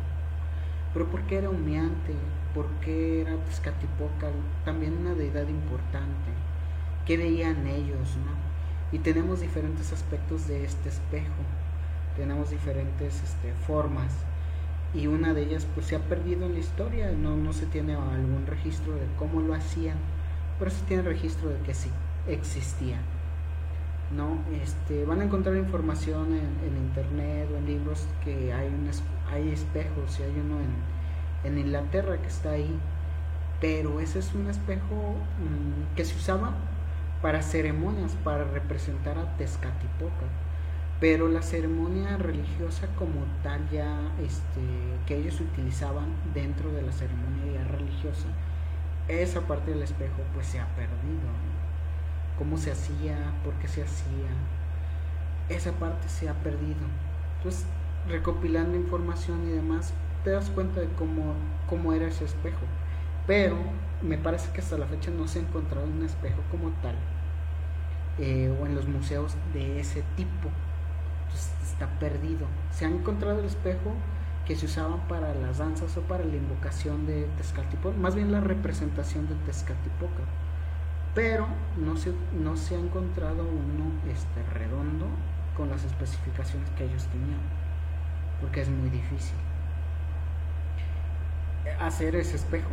Pero 0.93 1.07
¿por 1.07 1.21
qué 1.23 1.37
era 1.37 1.49
humeante? 1.49 2.13
¿Por 2.53 2.67
qué 2.81 3.21
era 3.21 3.35
Tezcatlipoca? 3.45 4.29
También 4.63 4.97
una 4.97 5.13
deidad 5.13 5.47
importante. 5.47 6.31
¿Qué 7.05 7.17
veían 7.17 7.67
ellos? 7.67 8.17
¿no? 8.17 8.31
Y 8.91 8.99
tenemos 8.99 9.41
diferentes 9.41 9.93
aspectos 9.93 10.47
de 10.47 10.63
este 10.63 10.89
espejo. 10.89 11.43
Tenemos 12.17 12.49
diferentes 12.49 13.21
este, 13.23 13.53
formas. 13.65 14.13
Y 14.93 15.07
una 15.07 15.33
de 15.33 15.43
ellas 15.43 15.67
pues 15.73 15.87
se 15.87 15.95
ha 15.95 15.99
perdido 15.99 16.45
en 16.45 16.53
la 16.53 16.59
historia. 16.59 17.11
No, 17.11 17.35
no 17.35 17.53
se 17.53 17.65
tiene 17.65 17.95
algún 17.95 18.45
registro 18.47 18.93
de 18.93 19.05
cómo 19.17 19.41
lo 19.41 19.53
hacían. 19.53 19.97
Pero 20.59 20.71
se 20.71 20.83
tiene 20.85 21.03
registro 21.03 21.49
de 21.49 21.59
que 21.59 21.73
sí 21.73 21.89
existía. 22.27 22.97
¿no? 24.15 24.39
Este, 24.61 25.05
van 25.05 25.21
a 25.21 25.25
encontrar 25.25 25.55
información 25.55 26.33
en, 26.33 26.77
internet 26.77 27.49
o 27.53 27.57
en 27.57 27.65
libros 27.65 28.05
que 28.23 28.53
hay, 28.53 28.67
un 28.67 28.89
hay 29.31 29.49
espejos 29.49 30.19
y 30.19 30.23
hay 30.23 30.39
uno 30.39 30.59
en, 30.59 31.51
en 31.51 31.57
Inglaterra 31.57 32.17
que 32.17 32.27
está 32.27 32.51
ahí, 32.51 32.79
pero 33.61 33.99
ese 33.99 34.19
es 34.19 34.33
un 34.33 34.49
espejo 34.49 35.15
mm, 35.39 35.95
que 35.95 36.05
se 36.05 36.15
usaba 36.15 36.53
para 37.21 37.41
ceremonias, 37.41 38.15
para 38.23 38.43
representar 38.43 39.17
a 39.17 39.35
Tezcatlipoca, 39.37 40.25
pero 40.99 41.27
la 41.27 41.41
ceremonia 41.41 42.17
religiosa 42.17 42.87
como 42.97 43.25
tal 43.43 43.69
ya 43.69 44.13
este, 44.23 44.61
que 45.05 45.17
ellos 45.17 45.39
utilizaban 45.41 46.07
dentro 46.33 46.71
de 46.71 46.81
la 46.81 46.91
ceremonia 46.91 47.63
religiosa, 47.65 48.27
esa 49.07 49.41
parte 49.41 49.71
del 49.71 49.83
espejo 49.83 50.21
pues 50.33 50.47
se 50.47 50.59
ha 50.59 50.67
perdido. 50.75 51.21
¿no? 51.21 51.55
cómo 52.37 52.57
se 52.57 52.71
hacía, 52.71 53.17
por 53.43 53.53
qué 53.55 53.67
se 53.67 53.83
hacía. 53.83 54.29
Esa 55.49 55.71
parte 55.73 56.09
se 56.09 56.29
ha 56.29 56.33
perdido. 56.33 56.85
Entonces, 57.37 57.65
recopilando 58.07 58.75
información 58.75 59.47
y 59.47 59.51
demás, 59.51 59.93
te 60.23 60.31
das 60.31 60.49
cuenta 60.49 60.81
de 60.81 60.87
cómo, 60.89 61.35
cómo 61.67 61.93
era 61.93 62.07
ese 62.07 62.25
espejo. 62.25 62.65
Pero 63.27 63.57
me 64.01 64.17
parece 64.17 64.51
que 64.51 64.61
hasta 64.61 64.77
la 64.77 64.87
fecha 64.87 65.11
no 65.11 65.27
se 65.27 65.39
ha 65.39 65.41
encontrado 65.43 65.87
un 65.87 66.03
espejo 66.03 66.41
como 66.51 66.69
tal, 66.81 66.95
eh, 68.17 68.55
o 68.59 68.65
en 68.65 68.75
los 68.75 68.87
museos 68.87 69.35
de 69.53 69.79
ese 69.79 70.03
tipo. 70.15 70.49
Está 71.75 71.87
perdido. 71.99 72.47
Se 72.71 72.85
ha 72.85 72.89
encontrado 72.89 73.39
el 73.39 73.45
espejo 73.45 73.93
que 74.47 74.55
se 74.55 74.65
usaban 74.65 75.07
para 75.07 75.33
las 75.35 75.59
danzas 75.59 75.95
o 75.97 76.01
para 76.01 76.25
la 76.25 76.35
invocación 76.35 77.05
de 77.05 77.27
Tezcatlipoca, 77.37 77.97
más 77.97 78.15
bien 78.15 78.31
la 78.31 78.41
representación 78.41 79.27
de 79.27 79.35
Tezcatlipoca 79.45 80.23
pero 81.15 81.47
no 81.77 81.95
se, 81.95 82.11
no 82.37 82.57
se 82.57 82.75
ha 82.75 82.79
encontrado 82.79 83.43
uno 83.43 83.89
este, 84.11 84.43
redondo 84.53 85.07
con 85.55 85.69
las 85.69 85.83
especificaciones 85.85 86.69
que 86.71 86.83
ellos 86.83 87.05
tenían, 87.05 87.39
porque 88.41 88.61
es 88.61 88.69
muy 88.69 88.89
difícil 88.89 89.37
hacer 91.79 92.15
ese 92.17 92.35
espejo. 92.35 92.69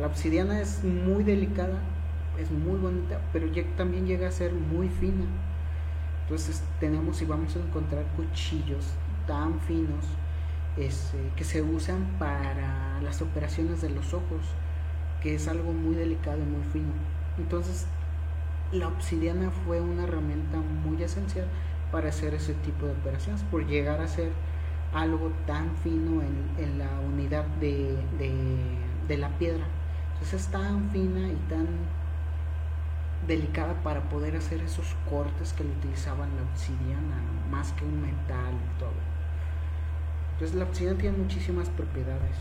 La 0.00 0.06
obsidiana 0.06 0.60
es 0.60 0.84
muy 0.84 1.24
delicada, 1.24 1.80
es 2.38 2.50
muy 2.52 2.78
bonita, 2.78 3.20
pero 3.32 3.48
también 3.76 4.06
llega 4.06 4.28
a 4.28 4.30
ser 4.30 4.52
muy 4.52 4.88
fina. 4.88 5.24
Entonces 6.24 6.62
tenemos 6.80 7.20
y 7.22 7.26
vamos 7.26 7.54
a 7.56 7.60
encontrar 7.60 8.04
cuchillos 8.16 8.86
tan 9.26 9.60
finos 9.60 10.04
este, 10.76 11.18
que 11.36 11.44
se 11.44 11.62
usan 11.62 12.16
para 12.18 13.00
las 13.00 13.22
operaciones 13.22 13.80
de 13.80 13.90
los 13.90 14.12
ojos, 14.12 14.42
que 15.22 15.34
es 15.34 15.46
algo 15.48 15.72
muy 15.72 15.94
delicado 15.94 16.38
y 16.38 16.46
muy 16.46 16.64
fino. 16.72 16.92
Entonces, 17.38 17.86
la 18.72 18.88
obsidiana 18.88 19.50
fue 19.50 19.80
una 19.80 20.04
herramienta 20.04 20.58
muy 20.58 21.02
esencial 21.02 21.46
para 21.92 22.08
hacer 22.08 22.34
ese 22.34 22.54
tipo 22.54 22.86
de 22.86 22.92
operaciones, 22.92 23.42
por 23.44 23.66
llegar 23.66 24.00
a 24.00 24.08
ser 24.08 24.30
algo 24.92 25.30
tan 25.46 25.76
fino 25.76 26.22
en, 26.22 26.78
la 26.78 26.88
unidad 27.00 27.44
de, 27.60 27.96
de, 29.08 29.18
la 29.18 29.28
piedra. 29.38 29.64
Entonces 30.14 30.42
es 30.42 30.48
tan 30.48 30.90
fina 30.90 31.28
y 31.28 31.36
tan 31.48 31.66
delicada 33.26 33.74
para 33.82 34.02
poder 34.08 34.36
hacer 34.36 34.60
esos 34.60 34.94
cortes 35.08 35.52
que 35.52 35.64
le 35.64 35.70
utilizaban 35.70 36.28
la 36.36 36.42
obsidiana, 36.42 37.16
más 37.50 37.72
que 37.72 37.84
un 37.84 38.02
metal 38.02 38.52
y 38.54 38.78
todo. 38.78 38.92
Entonces 40.34 40.56
la 40.56 40.64
obsidiana 40.64 40.98
tiene 40.98 41.16
muchísimas 41.16 41.68
propiedades. 41.70 42.36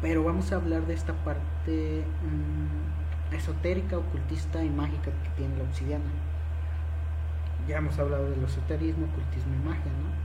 Pero 0.00 0.22
vamos 0.22 0.52
a 0.52 0.56
hablar 0.56 0.86
de 0.86 0.94
esta 0.94 1.12
parte 1.12 2.04
mm, 2.22 3.34
esotérica, 3.34 3.98
ocultista 3.98 4.62
y 4.62 4.68
mágica 4.68 5.10
que 5.22 5.30
tiene 5.36 5.56
la 5.56 5.64
obsidiana. 5.64 6.04
Ya 7.66 7.78
hemos 7.78 7.98
hablado 7.98 8.30
del 8.30 8.44
esoterismo, 8.44 9.06
ocultismo 9.06 9.54
y 9.54 9.66
magia, 9.66 9.92
¿no? 9.92 10.18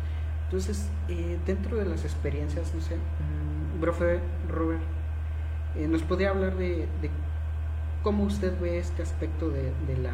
Entonces, 0.46 0.90
eh, 1.10 1.40
dentro 1.46 1.78
de 1.78 1.86
las 1.86 2.06
experiencias, 2.06 2.74
no 2.76 2.82
sé, 2.82 2.96
mm, 2.96 3.82
profe 3.82 4.20
Robert, 4.48 4.82
eh, 5.76 5.88
¿nos 5.88 6.04
podría 6.04 6.30
hablar 6.30 6.56
de, 6.56 6.88
cómo 8.04 8.26
usted 8.26 8.60
ve 8.60 8.80
este 8.80 9.02
aspecto 9.02 9.50
de, 9.50 9.98
la, 9.98 10.14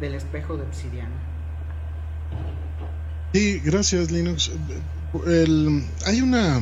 del 0.00 0.14
espejo 0.14 0.56
de 0.56 0.64
obsidiana? 0.64 1.16
Sí, 3.32 3.60
gracias 3.64 4.10
Linux. 4.10 4.50
hay 6.06 6.20
una 6.20 6.60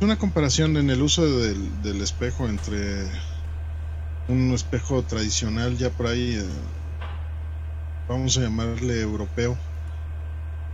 una 0.00 0.18
comparación 0.18 0.76
en 0.76 0.90
el 0.90 1.00
uso 1.00 1.26
del, 1.26 2.02
espejo 2.02 2.48
entre 2.48 3.06
un 4.28 4.52
espejo 4.52 5.02
tradicional 5.02 5.78
ya 5.78 5.90
por 5.90 6.08
ahí, 6.08 6.34
eh, 6.34 6.44
vamos 8.08 8.36
a 8.36 8.42
llamarle 8.42 9.00
europeo, 9.00 9.56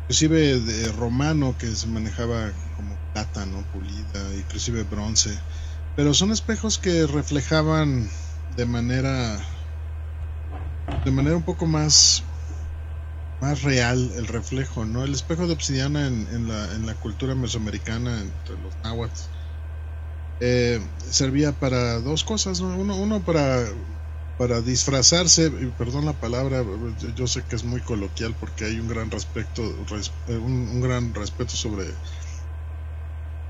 inclusive 0.03 0.59
de 0.59 0.91
romano 0.93 1.55
que 1.59 1.67
se 1.67 1.87
manejaba 1.87 2.51
como 2.77 2.97
plata, 3.13 3.47
¿no? 3.47 3.63
Pulida, 3.73 4.35
inclusive 4.37 4.83
bronce, 4.85 5.39
pero 5.95 6.15
son 6.15 6.33
espejos 6.33 6.79
que 6.79 7.07
reflejaban 7.07 8.11
de 8.57 8.67
manera 8.67 9.45
de 11.05 11.11
manera 11.11 11.37
un 11.37 11.43
poco 11.43 11.67
más 11.67 12.23
más 13.41 13.63
real 13.63 14.13
el 14.15 14.29
reflejo, 14.29 14.85
¿no? 14.85 15.05
El 15.05 15.13
espejo 15.13 15.49
de 15.49 15.53
obsidiana 15.53 16.07
en, 16.07 16.47
la, 16.47 16.73
en 16.77 16.87
la, 16.87 16.95
cultura 16.95 17.35
mesoamericana, 17.35 18.21
entre 18.21 18.57
los 18.59 18.73
náhuatl, 18.85 19.21
eh, 20.39 20.81
servía 21.11 21.51
para 21.51 21.99
dos 21.99 22.23
cosas, 22.23 22.61
Uno, 22.61 22.97
uno 22.97 23.21
para, 23.25 23.67
para 24.37 24.61
disfrazarse, 24.61 25.51
perdón 25.77 26.05
la 26.05 26.13
palabra, 26.13 26.65
yo 27.17 27.27
sé 27.27 27.43
que 27.43 27.57
es 27.57 27.65
muy 27.65 27.81
coloquial 27.81 28.35
porque 28.39 28.65
hay 28.65 28.79
un 28.79 28.89
gran 28.89 29.11
respeto, 29.11 29.63
eh, 30.29 30.37
un, 30.37 30.81
gran 30.81 31.13
respeto 31.13 31.57
sobre 31.57 31.87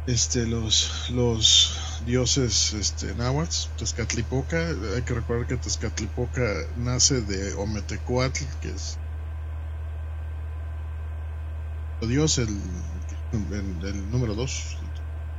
este 0.07 0.47
los 0.47 1.11
los 1.11 1.79
dioses 2.05 2.73
este 2.73 3.15
náhuatl, 3.15 3.55
Tezcatlipoca, 3.79 4.69
hay 4.97 5.03
que 5.03 5.15
recordar 5.15 5.47
que 5.47 5.57
Tezcatlipoca 5.57 6.43
nace 6.77 7.21
de 7.21 7.55
Ometecuatl, 7.55 8.45
que 8.61 8.71
es 8.71 8.99
Dios, 12.07 12.39
el, 12.39 12.49
el, 13.33 14.11
número 14.11 14.35
2, 14.35 14.77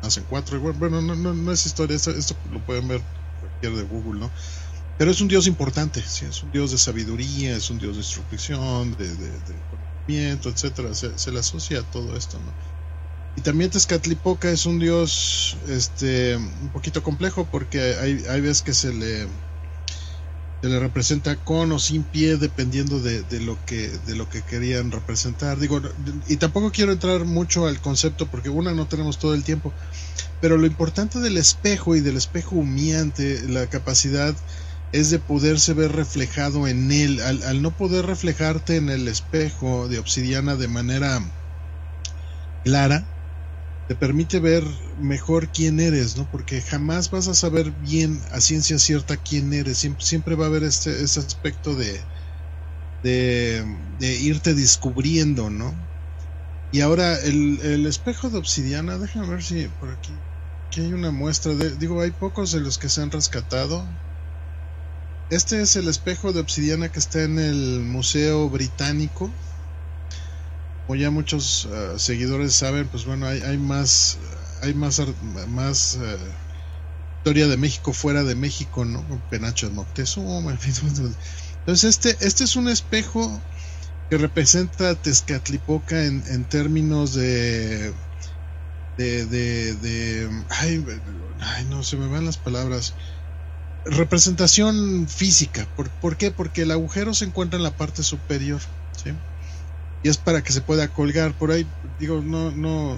hacen 0.02 0.26
cuatro. 0.30 0.60
Bueno, 0.60 1.02
no, 1.02 1.16
no, 1.16 1.34
no 1.34 1.52
es 1.52 1.66
historia, 1.66 1.96
esto, 1.96 2.12
lo 2.52 2.60
pueden 2.66 2.88
ver 2.88 3.02
cualquier 3.40 3.74
de 3.74 3.84
Google, 3.84 4.20
¿no? 4.20 4.32
Pero 4.98 5.12
es 5.12 5.22
un 5.22 5.28
Dios 5.28 5.48
importante, 5.48 6.02
¿sí? 6.02 6.26
es 6.26 6.44
un 6.44 6.52
Dios 6.52 6.72
de 6.72 6.78
sabiduría, 6.78 7.58
es 7.58 7.70
un 7.70 7.80
Dios 7.80 7.96
de 7.96 8.02
instrucción, 8.02 8.96
de, 8.96 9.10
de, 9.16 9.32
conocimiento, 9.70 10.50
etcétera. 10.50 10.94
Se, 10.94 11.32
le 11.32 11.40
asocia 11.40 11.80
a 11.80 11.84
todo 11.84 12.16
esto, 12.16 12.38
¿no? 12.40 12.73
Y 13.36 13.42
también 13.42 13.72
Tezcatlipoca 13.72 14.52
es 14.52 14.66
un 14.66 14.80
Dios 14.80 15.58
este, 15.68 16.36
un 16.36 16.70
poquito 16.72 17.02
complejo 17.02 17.48
porque 17.52 17.96
hay, 17.96 18.24
hay 18.30 18.42
veces 18.42 18.62
que 18.62 18.74
se 18.74 18.94
le 18.94 19.28
se 20.62 20.70
le 20.70 20.80
representa 20.80 21.36
con 21.36 21.74
o 21.74 21.80
sin 21.80 22.04
pie 22.04 22.38
dependiendo 22.38 23.02
de, 23.02 23.26
lo 23.42 23.58
que 23.66 23.90
de 23.90 24.16
lo 24.16 24.30
que 24.30 24.42
querían 24.44 24.92
representar. 24.92 25.60
Digo 25.60 25.82
y 26.28 26.38
tampoco 26.38 26.72
quiero 26.72 26.94
entrar 26.94 27.26
mucho 27.26 27.68
al 27.68 27.82
concepto 27.82 28.28
porque 28.28 28.50
una 28.50 28.72
no 28.74 28.88
tenemos 28.88 29.18
todo 29.18 29.34
el 29.34 29.44
tiempo 29.44 29.74
pero 30.44 30.58
lo 30.58 30.68
importante 30.68 31.20
del 31.20 31.38
espejo 31.38 31.96
y 31.96 32.02
del 32.02 32.18
espejo 32.18 32.58
humeante 32.58 33.42
la 33.48 33.68
capacidad 33.68 34.36
es 34.92 35.10
de 35.10 35.18
poderse 35.18 35.74
ver 35.74 35.94
reflejado 35.94 36.68
en 36.68 36.92
él. 36.92 37.22
Al 37.22 37.62
no 37.62 37.72
poder 37.72 38.06
reflejarte 38.06 38.76
en 38.76 38.90
el 38.90 39.08
espejo 39.08 39.88
de 39.88 40.00
obsidiana 40.00 40.58
de 40.58 40.68
manera 40.68 41.22
clara 42.66 43.06
te 43.88 43.96
permite 43.96 44.40
ver 44.40 44.64
mejor 45.00 45.50
quién 45.50 45.80
eres, 45.80 46.16
¿no? 46.16 46.30
Porque 46.32 46.62
jamás 46.62 47.10
vas 47.12 47.28
a 47.28 47.34
saber 47.34 47.72
bien 47.72 48.22
a 48.32 48.40
ciencia 48.40 48.80
cierta 48.80 49.18
quién 49.18 49.54
eres. 49.54 49.78
Siempre, 49.78 50.06
siempre 50.06 50.36
va 50.36 50.46
a 50.46 50.48
haber 50.48 50.64
este, 50.64 51.04
este 51.04 51.20
aspecto 51.20 51.76
de, 51.76 52.00
de, 53.04 54.20
irte 54.22 54.54
descubriendo, 54.54 55.50
¿no? 55.50 55.74
Y 56.72 56.82
ahora 56.82 57.20
el, 57.20 57.60
el, 57.62 57.86
espejo 57.86 58.30
de 58.30 58.38
obsidiana, 58.38 58.98
déjame 58.98 59.28
ver 59.28 59.44
si 59.44 59.68
por 59.80 59.90
aquí, 59.90 60.14
aquí 60.68 60.82
hay 60.82 60.94
una 60.94 61.12
muestra 61.12 61.54
de, 61.54 61.76
digo, 61.76 62.02
hay 62.02 62.12
pocos 62.12 62.52
de 62.52 62.62
los 62.62 62.78
que 62.78 62.90
se 62.90 63.02
han 63.02 63.12
rescatado. 63.12 63.86
Este 65.30 65.62
es 65.62 65.76
el 65.76 65.88
espejo 65.88 66.32
de 66.32 66.40
obsidiana 66.40 66.90
que 66.90 67.00
está 67.00 67.24
en 67.24 67.38
el 67.38 67.82
Museo 67.82 68.50
Británico 68.50 69.30
como 70.86 71.00
ya 71.00 71.12
muchos 71.12 71.66
uh, 71.66 71.98
seguidores 71.98 72.56
saben, 72.56 72.88
pues 72.88 73.06
bueno, 73.06 73.28
hay, 73.28 73.42
hay 73.42 73.58
más, 73.58 74.18
hay 74.62 74.74
más, 74.74 75.02
más 75.48 75.96
uh, 75.96 76.18
historia 77.20 77.48
de 77.48 77.58
México 77.58 77.94
fuera 77.94 78.24
de 78.24 78.36
México, 78.36 78.84
¿no? 78.84 79.06
Penacho 79.30 79.70
de 79.70 79.76
Moctezuma, 79.76 80.52
entonces 81.60 81.84
este, 81.84 82.18
este 82.20 82.44
es 82.44 82.56
un 82.56 82.68
espejo 82.68 83.42
que 84.10 84.18
representa 84.18 84.96
Tezcatlipoca 84.96 86.04
en, 86.06 86.24
en 86.28 86.44
términos 86.44 87.14
de, 87.14 87.94
de, 88.98 89.26
de, 89.26 89.74
de 89.76 90.46
ay, 90.50 90.86
ay, 91.40 91.66
no 91.66 91.84
se 91.84 91.96
me 91.96 92.08
van 92.08 92.26
las 92.26 92.38
palabras 92.38 92.94
representación 93.86 95.08
física. 95.08 95.68
¿Por, 95.76 95.90
¿Por, 95.90 96.18
qué? 96.18 96.32
Porque 96.32 96.64
el 96.64 96.72
agujero 96.72 97.14
se 97.14 97.26
encuentra 97.26 97.58
en 97.58 97.64
la 97.64 97.76
parte 97.76 98.04
superior. 98.04 98.62
¿sí? 99.04 99.12
Y 100.04 100.10
es 100.10 100.18
para 100.18 100.44
que 100.44 100.54
se 100.54 100.62
pueda 100.62 100.88
colgar. 100.90 101.34
Por 101.34 101.52
ahí 101.52 101.66
digo 102.00 102.22
no 102.22 102.52
no 102.52 102.98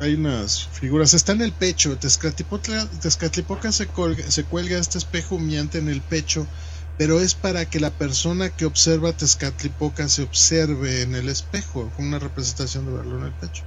hay 0.00 0.14
unas 0.14 0.68
figuras. 0.68 1.12
Está 1.12 1.32
en 1.32 1.42
el 1.42 1.52
pecho 1.52 1.98
Tezcatlipoca 1.98 3.72
se, 3.72 3.86
colga, 3.88 4.30
se 4.30 4.44
cuelga 4.44 4.78
este 4.78 4.98
espejo 4.98 5.34
humeante 5.34 5.78
en 5.78 5.88
el 5.88 6.00
pecho 6.00 6.46
pero 6.98 7.20
es 7.20 7.34
para 7.34 7.64
que 7.64 7.78
la 7.78 7.90
persona 7.90 8.50
que 8.50 8.66
observa 8.66 9.12
Tezcatlipoca 9.12 10.08
se 10.08 10.22
observe 10.22 11.02
en 11.02 11.14
el 11.14 11.28
espejo 11.28 11.90
con 11.96 12.08
una 12.08 12.18
representación 12.18 12.86
de 12.86 12.92
verlo 12.92 13.18
en 13.18 13.26
el 13.26 13.32
pecho. 13.32 13.62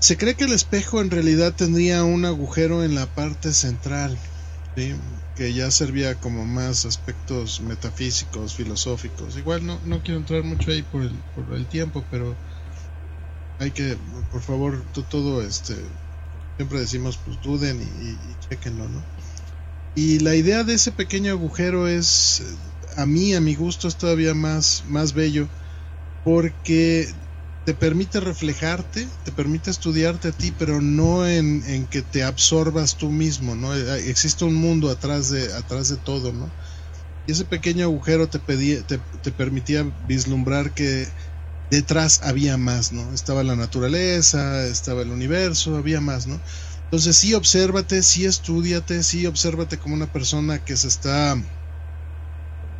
Se 0.00 0.16
cree 0.16 0.34
que 0.34 0.44
el 0.44 0.52
espejo 0.52 1.00
en 1.00 1.10
realidad 1.10 1.54
tendría 1.54 2.02
un 2.02 2.24
agujero 2.24 2.82
en 2.82 2.96
la 2.96 3.06
parte 3.06 3.52
central 3.52 4.18
que 5.36 5.52
ya 5.52 5.70
servía 5.70 6.14
como 6.14 6.44
más 6.46 6.86
aspectos 6.86 7.60
metafísicos, 7.60 8.54
filosóficos. 8.54 9.36
Igual 9.36 9.66
no, 9.66 9.78
no 9.84 10.02
quiero 10.02 10.18
entrar 10.20 10.42
mucho 10.42 10.70
ahí 10.70 10.82
por 10.82 11.02
el, 11.02 11.12
por 11.34 11.54
el 11.54 11.66
tiempo, 11.66 12.02
pero 12.10 12.36
hay 13.58 13.70
que, 13.70 13.96
por 14.32 14.40
favor, 14.40 14.82
todo 15.10 15.42
este, 15.42 15.74
siempre 16.56 16.80
decimos, 16.80 17.18
pues 17.24 17.40
duden 17.42 17.80
y, 17.80 18.34
chequenlo, 18.48 18.88
¿no? 18.88 19.04
Y 19.94 20.18
la 20.20 20.34
idea 20.34 20.64
de 20.64 20.74
ese 20.74 20.92
pequeño 20.92 21.32
agujero 21.32 21.86
es, 21.86 22.42
a 22.96 23.06
mí, 23.06 23.34
a 23.34 23.40
mi 23.40 23.54
gusto, 23.54 23.88
es 23.88 23.96
todavía 23.96 24.34
más, 24.34 24.84
más 24.88 25.12
bello, 25.12 25.48
porque 26.22 27.08
te 27.66 27.74
permite 27.74 28.20
reflejarte, 28.20 29.08
te 29.24 29.32
permite 29.32 29.72
estudiarte 29.72 30.28
a 30.28 30.32
ti, 30.32 30.52
pero 30.52 30.80
no 30.80 31.28
en, 31.28 31.88
que 31.88 32.00
te 32.00 32.22
absorbas 32.22 32.96
tú 32.96 33.10
mismo, 33.10 33.56
¿no? 33.56 33.74
Eh, 33.74 34.08
existe 34.08 34.44
un 34.44 34.54
mundo 34.54 34.88
atrás 34.88 35.30
de, 35.30 35.52
atrás 35.52 35.88
de 35.88 35.96
todo, 35.96 36.32
¿no? 36.32 36.52
Y 37.26 37.32
ese 37.32 37.44
pequeño 37.44 37.82
agujero 37.82 38.28
te, 38.28 38.38
pedía, 38.38 38.86
te, 38.86 39.32
permitía 39.32 39.84
vislumbrar 40.06 40.74
que 40.74 41.08
detrás 41.68 42.20
había 42.22 42.56
más, 42.56 42.92
¿no? 42.92 43.12
Estaba 43.12 43.42
la 43.42 43.56
naturaleza, 43.56 44.64
estaba 44.68 45.02
el 45.02 45.10
universo, 45.10 45.76
había 45.76 46.00
más, 46.00 46.28
¿no? 46.28 46.40
Entonces 46.84 47.16
sí 47.16 47.34
obsérvate, 47.34 48.04
sí 48.04 48.26
estudiate, 48.26 49.02
sí 49.02 49.26
obsérvate 49.26 49.76
como 49.76 49.96
una 49.96 50.06
persona 50.06 50.60
que 50.60 50.76
se 50.76 50.86
está 50.86 51.36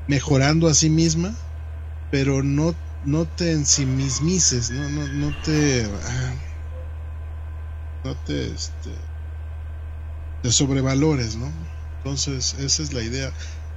mejorando 0.07 0.69
a 0.69 0.75
sí 0.75 0.91
misma, 0.91 1.37
pero 2.09 2.45
no 2.45 2.77
no 3.05 3.27
te 3.27 3.53
ensimismices, 3.53 4.71
no, 4.71 4.89
no, 4.89 5.07
no 5.09 5.37
te, 5.43 5.85
ah, 5.85 6.35
no 8.05 8.17
te, 8.17 8.53
este, 8.53 8.91
te 10.43 10.53
sobrevalores, 10.53 11.37
¿no? 11.37 11.53
Entonces, 11.99 12.55
esa 12.55 12.83
es 12.83 12.93
la 12.93 13.03
idea. 13.03 13.33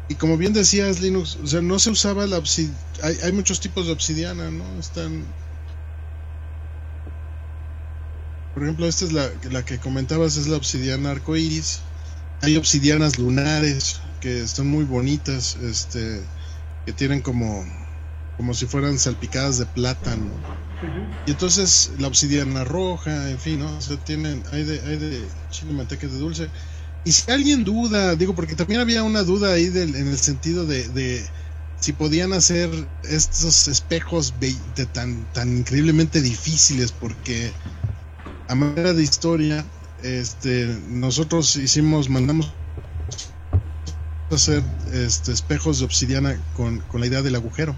Y 0.07 0.15
como 0.15 0.37
bien 0.37 0.53
decías, 0.53 1.01
Linux, 1.01 1.35
o 1.35 1.47
sea, 1.47 1.61
no 1.61 1.79
se 1.79 1.91
usaba 1.91 2.27
la 2.27 2.37
obsidiana, 2.37 2.79
hay, 3.03 3.17
hay 3.23 3.31
muchos 3.31 3.59
tipos 3.59 3.85
de 3.85 3.93
obsidiana, 3.93 4.51
¿no? 4.51 4.79
Están 4.79 5.25
por 8.53 8.63
ejemplo, 8.63 8.87
esta 8.87 9.05
es 9.05 9.13
la, 9.13 9.31
la 9.51 9.63
que 9.63 9.79
comentabas, 9.79 10.35
es 10.35 10.47
la 10.47 10.57
obsidiana 10.57 11.11
arcoiris. 11.11 11.79
Hay 12.41 12.57
obsidianas 12.57 13.17
lunares 13.17 14.01
que 14.19 14.41
están 14.41 14.67
muy 14.67 14.83
bonitas, 14.83 15.55
este, 15.55 16.21
que 16.85 16.91
tienen 16.93 17.21
como, 17.21 17.63
como 18.39 18.53
si 18.53 18.67
fueran 18.67 18.97
salpicadas 18.97 19.57
de 19.57 19.65
plátano. 19.65 20.31
Y 21.27 21.31
entonces 21.31 21.91
la 21.99 22.07
obsidiana 22.07 22.63
roja, 22.63 23.29
en 23.29 23.37
fin, 23.37 23.59
¿no? 23.59 23.77
O 23.77 23.81
sea, 23.81 23.97
tienen, 23.97 24.41
hay 24.53 24.63
de, 24.63 24.79
hay 24.79 24.95
de 24.95 25.27
chile, 25.49 25.73
manteca 25.73 26.07
de 26.07 26.17
dulce. 26.17 26.49
Y 27.03 27.11
si 27.11 27.29
alguien 27.29 27.65
duda, 27.65 28.15
digo, 28.15 28.33
porque 28.35 28.55
también 28.55 28.79
había 28.79 29.03
una 29.03 29.23
duda 29.23 29.51
ahí 29.51 29.67
del, 29.67 29.93
en 29.93 30.07
el 30.07 30.17
sentido 30.17 30.65
de, 30.65 31.27
si 31.81 31.91
podían 31.91 32.31
hacer 32.31 32.69
estos 33.03 33.67
espejos 33.67 34.33
tan, 34.93 35.25
tan 35.33 35.57
increíblemente 35.57 36.21
difíciles, 36.21 36.93
porque 36.93 37.51
a 38.47 38.55
manera 38.55 38.93
de 38.93 39.03
historia, 39.03 39.65
este, 40.01 40.79
nosotros 40.87 41.57
hicimos, 41.57 42.09
mandamos 42.09 42.53
hacer 44.31 44.63
este, 44.93 45.33
espejos 45.33 45.79
de 45.79 45.85
obsidiana 45.85 46.39
con, 46.55 46.81
la 46.93 47.05
idea 47.05 47.21
del 47.21 47.35
agujero. 47.35 47.75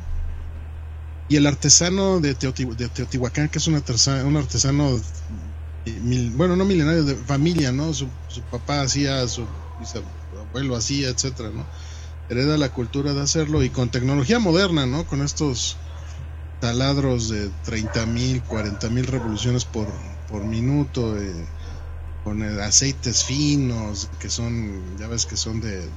Y 1.31 1.37
el 1.37 1.47
artesano 1.47 2.19
de, 2.19 2.35
Teotihuacán, 2.35 3.47
que 3.47 3.59
es 3.59 3.67
un 3.67 3.75
artesano, 3.75 4.27
un 4.27 4.35
artesano 4.35 4.99
bueno, 6.33 6.57
no 6.57 6.65
milenario, 6.65 7.05
de 7.05 7.15
familia, 7.15 7.71
¿no? 7.71 7.93
Su, 7.93 8.09
papá 8.51 8.81
hacía, 8.81 9.25
su, 9.29 9.45
abuelo 10.37 10.75
hacía, 10.75 11.07
etcétera, 11.07 11.49
¿no? 11.51 11.65
Hereda 12.27 12.57
la 12.57 12.73
cultura 12.73 13.13
de 13.13 13.21
hacerlo 13.21 13.63
y 13.63 13.69
con 13.69 13.87
tecnología 13.87 14.39
moderna, 14.39 14.85
¿no? 14.85 15.07
Con 15.07 15.21
estos 15.21 15.77
taladros 16.59 17.29
de 17.29 17.49
30 17.63 18.05
mil, 18.07 18.43
40 18.43 18.89
mil 18.89 19.07
revoluciones 19.07 19.63
por, 19.63 19.87
por 20.27 20.43
minuto, 20.43 21.17
eh, 21.17 21.45
con 22.25 22.43
aceites 22.59 23.23
finos, 23.23 24.09
que 24.19 24.29
son, 24.29 24.97
ya 24.97 25.07
ves 25.07 25.25
que 25.25 25.37
son 25.37 25.61
de, 25.61 25.89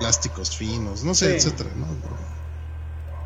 plásticos 0.00 0.56
finos, 0.56 1.04
no 1.04 1.14
sé, 1.14 1.36
etcétera, 1.36 1.70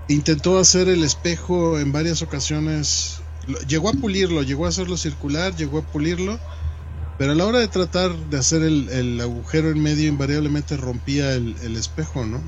Intentó 0.09 0.59
hacer 0.59 0.89
el 0.89 1.03
espejo 1.03 1.79
en 1.79 1.93
varias 1.93 2.23
ocasiones, 2.23 3.21
llegó 3.67 3.89
a 3.89 3.93
pulirlo, 3.93 4.43
llegó 4.43 4.67
a 4.67 4.69
hacerlo 4.69 4.97
circular, 4.97 5.57
llegó 5.57 5.79
a 5.79 5.83
pulirlo, 5.83 6.39
pero 7.19 7.33
a 7.33 7.35
la 7.35 7.47
hora 7.47 7.61
de 7.61 7.69
tratar 7.69 8.15
de 8.15 8.39
hacer 8.39 8.63
el, 8.63 9.21
agujero 9.21 9.71
en 9.71 9.83
medio, 9.83 10.09
invariablemente 10.09 10.77
rompía 10.77 11.33
el, 11.33 11.57
el 11.63 11.77
espejo, 11.77 12.25
¿no? 12.25 12.43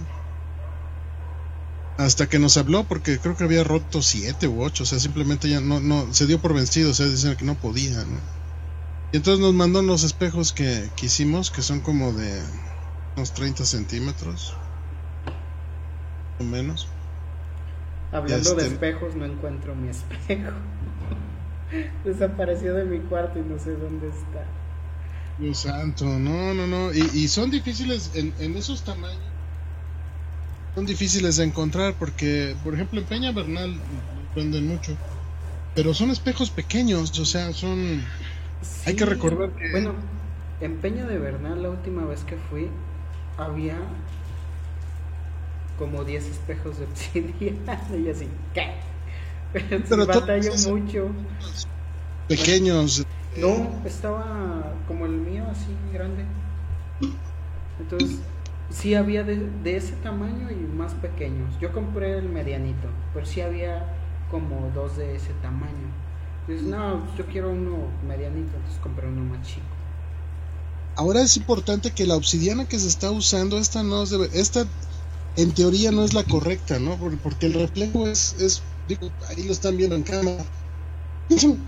hasta 1.98 2.28
que 2.28 2.38
nos 2.38 2.56
habló 2.56 2.84
porque 2.84 3.18
creo 3.18 3.36
que 3.36 3.44
había 3.44 3.64
roto 3.64 4.02
siete 4.02 4.48
u 4.48 4.62
ocho, 4.62 4.82
o 4.82 4.86
sea, 4.86 4.98
simplemente 4.98 5.48
ya 5.48 5.60
no, 5.60 5.80
no, 5.80 6.12
se 6.12 6.26
dio 6.26 6.40
por 6.40 6.54
vencido, 6.54 6.90
o 6.90 6.94
sea, 6.94 7.06
dicen 7.06 7.36
que 7.36 7.44
no 7.44 7.54
podía, 7.54 8.04
¿no? 8.04 8.18
Y 9.12 9.18
entonces 9.18 9.40
nos 9.40 9.54
mandó 9.54 9.82
los 9.82 10.02
espejos 10.02 10.52
que, 10.52 10.90
que 10.96 11.06
hicimos, 11.06 11.50
que 11.50 11.62
son 11.62 11.80
como 11.80 12.12
de 12.12 12.42
unos 13.16 13.32
30 13.32 13.64
centímetros, 13.64 14.54
o 16.38 16.44
menos. 16.44 16.88
Hablando 18.16 18.54
de 18.54 18.62
este, 18.62 18.74
espejos, 18.74 19.14
no 19.14 19.24
encuentro 19.24 19.74
mi 19.74 19.88
espejo. 19.88 20.52
Desapareció 22.04 22.74
de 22.74 22.84
mi 22.84 22.98
cuarto 23.00 23.38
y 23.38 23.42
no 23.42 23.58
sé 23.58 23.72
dónde 23.72 24.08
está. 24.08 24.44
Dios 25.38 25.58
santo, 25.58 26.04
no, 26.06 26.54
no, 26.54 26.66
no. 26.66 26.92
Y, 26.92 27.10
y 27.12 27.28
son 27.28 27.50
difíciles 27.50 28.12
en, 28.14 28.32
en 28.38 28.56
esos 28.56 28.82
tamaños 28.82 29.36
son 30.76 30.84
difíciles 30.84 31.36
de 31.36 31.44
encontrar 31.44 31.94
porque, 31.94 32.54
por 32.62 32.74
ejemplo, 32.74 33.00
en 33.00 33.06
Peña 33.06 33.32
Bernal 33.32 33.80
venden 34.34 34.68
mucho, 34.68 34.94
pero 35.74 35.94
son 35.94 36.10
espejos 36.10 36.50
pequeños, 36.50 37.18
o 37.18 37.24
sea, 37.24 37.54
son... 37.54 38.02
hay 38.84 38.94
que 38.94 39.06
recordar 39.06 39.52
que... 39.52 39.70
Bueno, 39.70 39.94
en 40.60 40.76
Peña 40.76 41.06
de 41.06 41.16
Bernal 41.16 41.62
la 41.62 41.70
última 41.70 42.04
vez 42.04 42.24
que 42.24 42.36
fui 42.50 42.68
había 43.38 43.78
como 45.78 46.04
10 46.04 46.26
espejos 46.26 46.78
de 46.78 46.84
obsidiana 46.84 47.82
y 47.98 48.08
así, 48.08 48.28
¿qué? 48.54 48.74
Pero, 49.52 49.82
pero 49.88 50.06
batalla 50.06 50.50
mucho. 50.68 51.08
Pequeños. 52.28 53.06
No, 53.36 53.82
estaba 53.84 54.72
como 54.88 55.06
el 55.06 55.12
mío, 55.12 55.44
así 55.50 55.68
grande. 55.92 56.24
Entonces, 57.78 58.18
sí 58.70 58.94
había 58.94 59.22
de, 59.22 59.48
ese 59.64 59.92
tamaño 59.96 60.50
y 60.50 60.54
más 60.54 60.94
pequeños. 60.94 61.54
Yo 61.60 61.72
compré 61.72 62.18
el 62.18 62.28
medianito, 62.28 62.88
pero 63.12 63.26
sí 63.26 63.40
había 63.40 63.94
como 64.30 64.70
dos 64.74 64.96
de 64.96 65.16
ese 65.16 65.32
tamaño. 65.42 65.72
Entonces, 66.42 66.66
no, 66.66 67.02
yo 67.16 67.26
quiero 67.26 67.50
uno 67.50 67.76
medianito, 68.06 68.56
entonces 68.56 68.80
compré 68.82 69.06
uno 69.06 69.22
más 69.22 69.46
chico. 69.46 69.66
Ahora 70.96 71.20
es 71.20 71.36
importante 71.36 71.90
que 71.90 72.06
la 72.06 72.16
obsidiana 72.16 72.66
que 72.66 72.78
se 72.78 72.88
está 72.88 73.10
usando, 73.10 73.58
esta 73.58 73.82
no 73.82 74.04
es 74.04 74.12
esta 74.12 74.66
en 75.36 75.52
teoría 75.52 75.90
no 75.90 76.04
es 76.04 76.14
la 76.14 76.24
correcta, 76.24 76.78
¿no? 76.78 76.98
Porque 77.22 77.46
el 77.46 77.54
reflejo 77.54 78.08
es, 78.08 78.34
es 78.38 78.62
digo, 78.88 79.10
ahí 79.28 79.42
lo 79.44 79.52
están 79.52 79.76
viendo 79.76 79.96
en 79.96 80.02
cámara. 80.02 80.44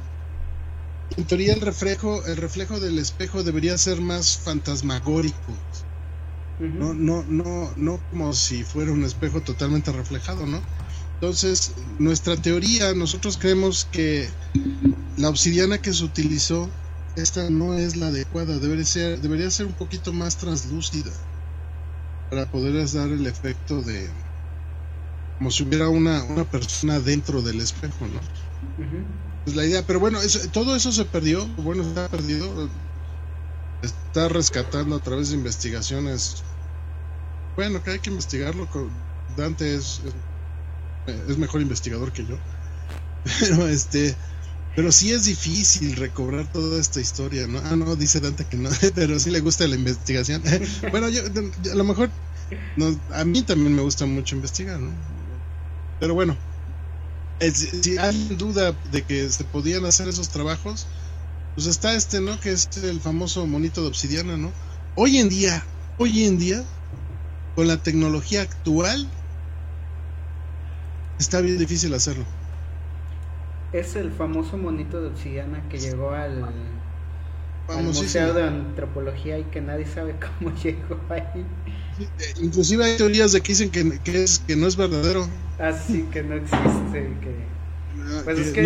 En 1.17 1.27
teoría 1.27 1.55
el 1.55 1.63
reflejo, 1.63 2.25
el 2.27 2.37
reflejo 2.37 2.81
del 2.81 2.99
espejo 2.99 3.43
debería 3.43 3.79
ser 3.79 3.99
más 4.01 4.37
fantasmagórico 4.37 5.55
no, 6.59 6.93
no, 6.93 7.25
no, 7.29 7.73
no 7.77 8.01
como 8.11 8.33
si 8.33 8.65
fuera 8.65 8.93
un 8.93 9.05
espejo 9.05 9.41
totalmente 9.41 9.93
reflejado, 9.93 10.47
¿no? 10.47 10.61
Entonces, 11.15 11.73
nuestra 11.99 12.37
teoría, 12.37 12.95
nosotros 12.95 13.39
creemos 13.39 13.87
que 13.91 14.29
la 15.17 15.29
obsidiana 15.29 15.79
que 15.79 15.93
se 15.93 16.05
utilizó, 16.05 16.69
esta 17.17 17.51
no 17.51 17.75
es 17.75 17.97
la 17.97 18.09
adecuada, 18.09 18.59
debería 18.59 18.85
ser, 18.85 19.21
debería 19.21 19.51
ser 19.51 19.67
un 19.67 19.75
poquito 19.75 20.13
más 20.13 20.37
translúcida 20.37 21.11
para 22.31 22.47
poder 22.47 22.75
dar 22.93 23.09
el 23.09 23.27
efecto 23.27 23.83
de 23.83 24.09
como 25.39 25.51
si 25.51 25.63
hubiera 25.63 25.89
una, 25.89 26.25
una 26.25 26.45
persona 26.45 26.99
dentro 26.99 27.43
del 27.43 27.61
espejo, 27.61 28.07
¿no? 28.07 28.21
Es 29.47 29.55
la 29.55 29.65
idea, 29.65 29.85
pero 29.87 30.01
bueno, 30.01 30.19
todo 30.53 30.75
eso 30.75 30.91
se 30.91 31.05
perdió, 31.05 31.47
bueno, 31.59 31.83
está 31.83 32.09
perdido, 32.09 32.69
está 33.83 34.29
rescatando 34.29 34.97
a 34.97 34.99
través 34.99 35.29
de 35.29 35.37
investigaciones 35.37 36.43
bueno, 37.59 37.83
que 37.83 37.91
hay 37.91 37.99
que 37.99 38.11
investigarlo. 38.11 38.69
Dante 39.37 39.75
es, 39.75 40.01
es, 41.29 41.39
mejor 41.39 41.61
investigador 41.61 42.13
que 42.13 42.25
yo. 42.25 42.37
Pero 43.41 43.67
este, 43.67 44.15
pero 44.75 44.93
sí 44.93 45.13
es 45.13 45.25
difícil 45.25 45.97
recobrar 45.97 46.47
toda 46.53 46.81
esta 46.81 47.01
historia, 47.01 47.47
¿no? 47.47 47.59
Ah, 47.65 47.77
no, 47.77 47.97
dice 47.97 48.21
Dante 48.21 48.45
que 48.45 48.57
no, 48.57 48.71
pero 48.95 49.19
sí 49.19 49.31
le 49.31 49.41
gusta 49.41 49.67
la 49.67 49.77
investigación. 49.77 50.43
bueno, 50.91 51.09
yo, 51.09 51.23
a 51.73 51.75
lo 51.75 51.85
mejor, 51.85 52.11
no, 52.77 52.99
a 53.11 53.25
mí 53.25 53.43
también 53.43 53.75
me 53.75 53.83
gusta 53.83 54.07
mucho 54.07 54.37
investigar, 54.37 54.79
¿no? 54.79 54.93
Pero 55.99 56.15
bueno, 56.15 56.39
si 57.41 57.99
hay 57.99 58.29
duda 58.37 58.77
de 58.91 59.03
que 59.03 59.29
se 59.31 59.45
podían 59.45 59.85
hacer 59.85 60.09
esos 60.09 60.29
trabajos, 60.29 60.87
pues 61.55 61.67
está 61.67 61.95
este, 61.95 62.21
¿no? 62.21 62.39
Que 62.41 62.53
es 62.53 62.69
el 62.83 63.01
famoso 63.01 63.47
monito 63.47 63.83
de 63.83 63.89
obsidiana, 63.89 64.37
¿no? 64.37 64.53
Hoy 64.95 65.19
en 65.19 65.29
día, 65.29 65.65
hoy 65.97 66.25
en 66.25 66.39
día, 66.39 66.65
con 67.55 67.67
la 67.67 67.77
tecnología 67.79 68.43
actual 68.43 69.09
está 71.19 71.41
bien 71.41 71.59
difícil 71.59 71.93
hacerlo. 71.95 72.25
Es 73.73 73.97
el 73.97 74.11
famoso 74.11 74.57
monito 74.57 75.01
de 75.01 75.09
obsidiana 75.09 75.63
que 75.69 75.79
llegó 75.79 76.11
al, 76.11 76.47
Museo 77.83 78.33
de 78.33 78.45
Antropología 78.45 79.39
y 79.39 79.45
que 79.45 79.61
nadie 79.61 79.87
sabe 79.87 80.15
cómo 80.39 80.55
llegó 80.57 80.99
ahí. 81.11 81.45
Eh, 82.01 82.35
inclusive 82.41 82.85
hay 82.85 82.97
teorías 82.97 83.33
de 83.33 83.41
que 83.41 83.53
dicen 83.53 83.71
que, 83.71 83.99
que, 84.01 84.23
es, 84.23 84.39
que 84.39 84.57
no 84.57 84.67
es 84.67 84.77
verdadero. 84.77 85.29
Ah, 85.59 85.73
sí, 85.73 86.07
que 86.13 86.23
no 86.23 86.37
existe. 86.37 87.11
Que... 87.21 87.35
Ah, 88.01 88.23
pues 88.25 88.39
es 88.39 88.53
que 88.53 88.63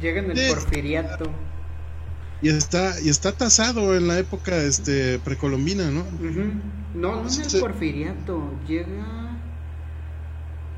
llega 0.00 0.20
en 0.20 0.30
el 0.30 0.54
porfiriato. 0.54 1.30
Y 2.42 2.48
está, 2.48 2.98
y 3.00 3.10
está 3.10 3.32
tasado 3.32 3.94
en 3.94 4.08
la 4.08 4.18
época 4.18 4.56
este 4.56 5.18
precolombina, 5.18 5.90
¿no? 5.90 6.04
No, 6.94 7.22
no 7.22 7.28
es 7.28 7.54
el 7.54 7.60
porfiriato, 7.60 8.42
llega... 8.66 9.36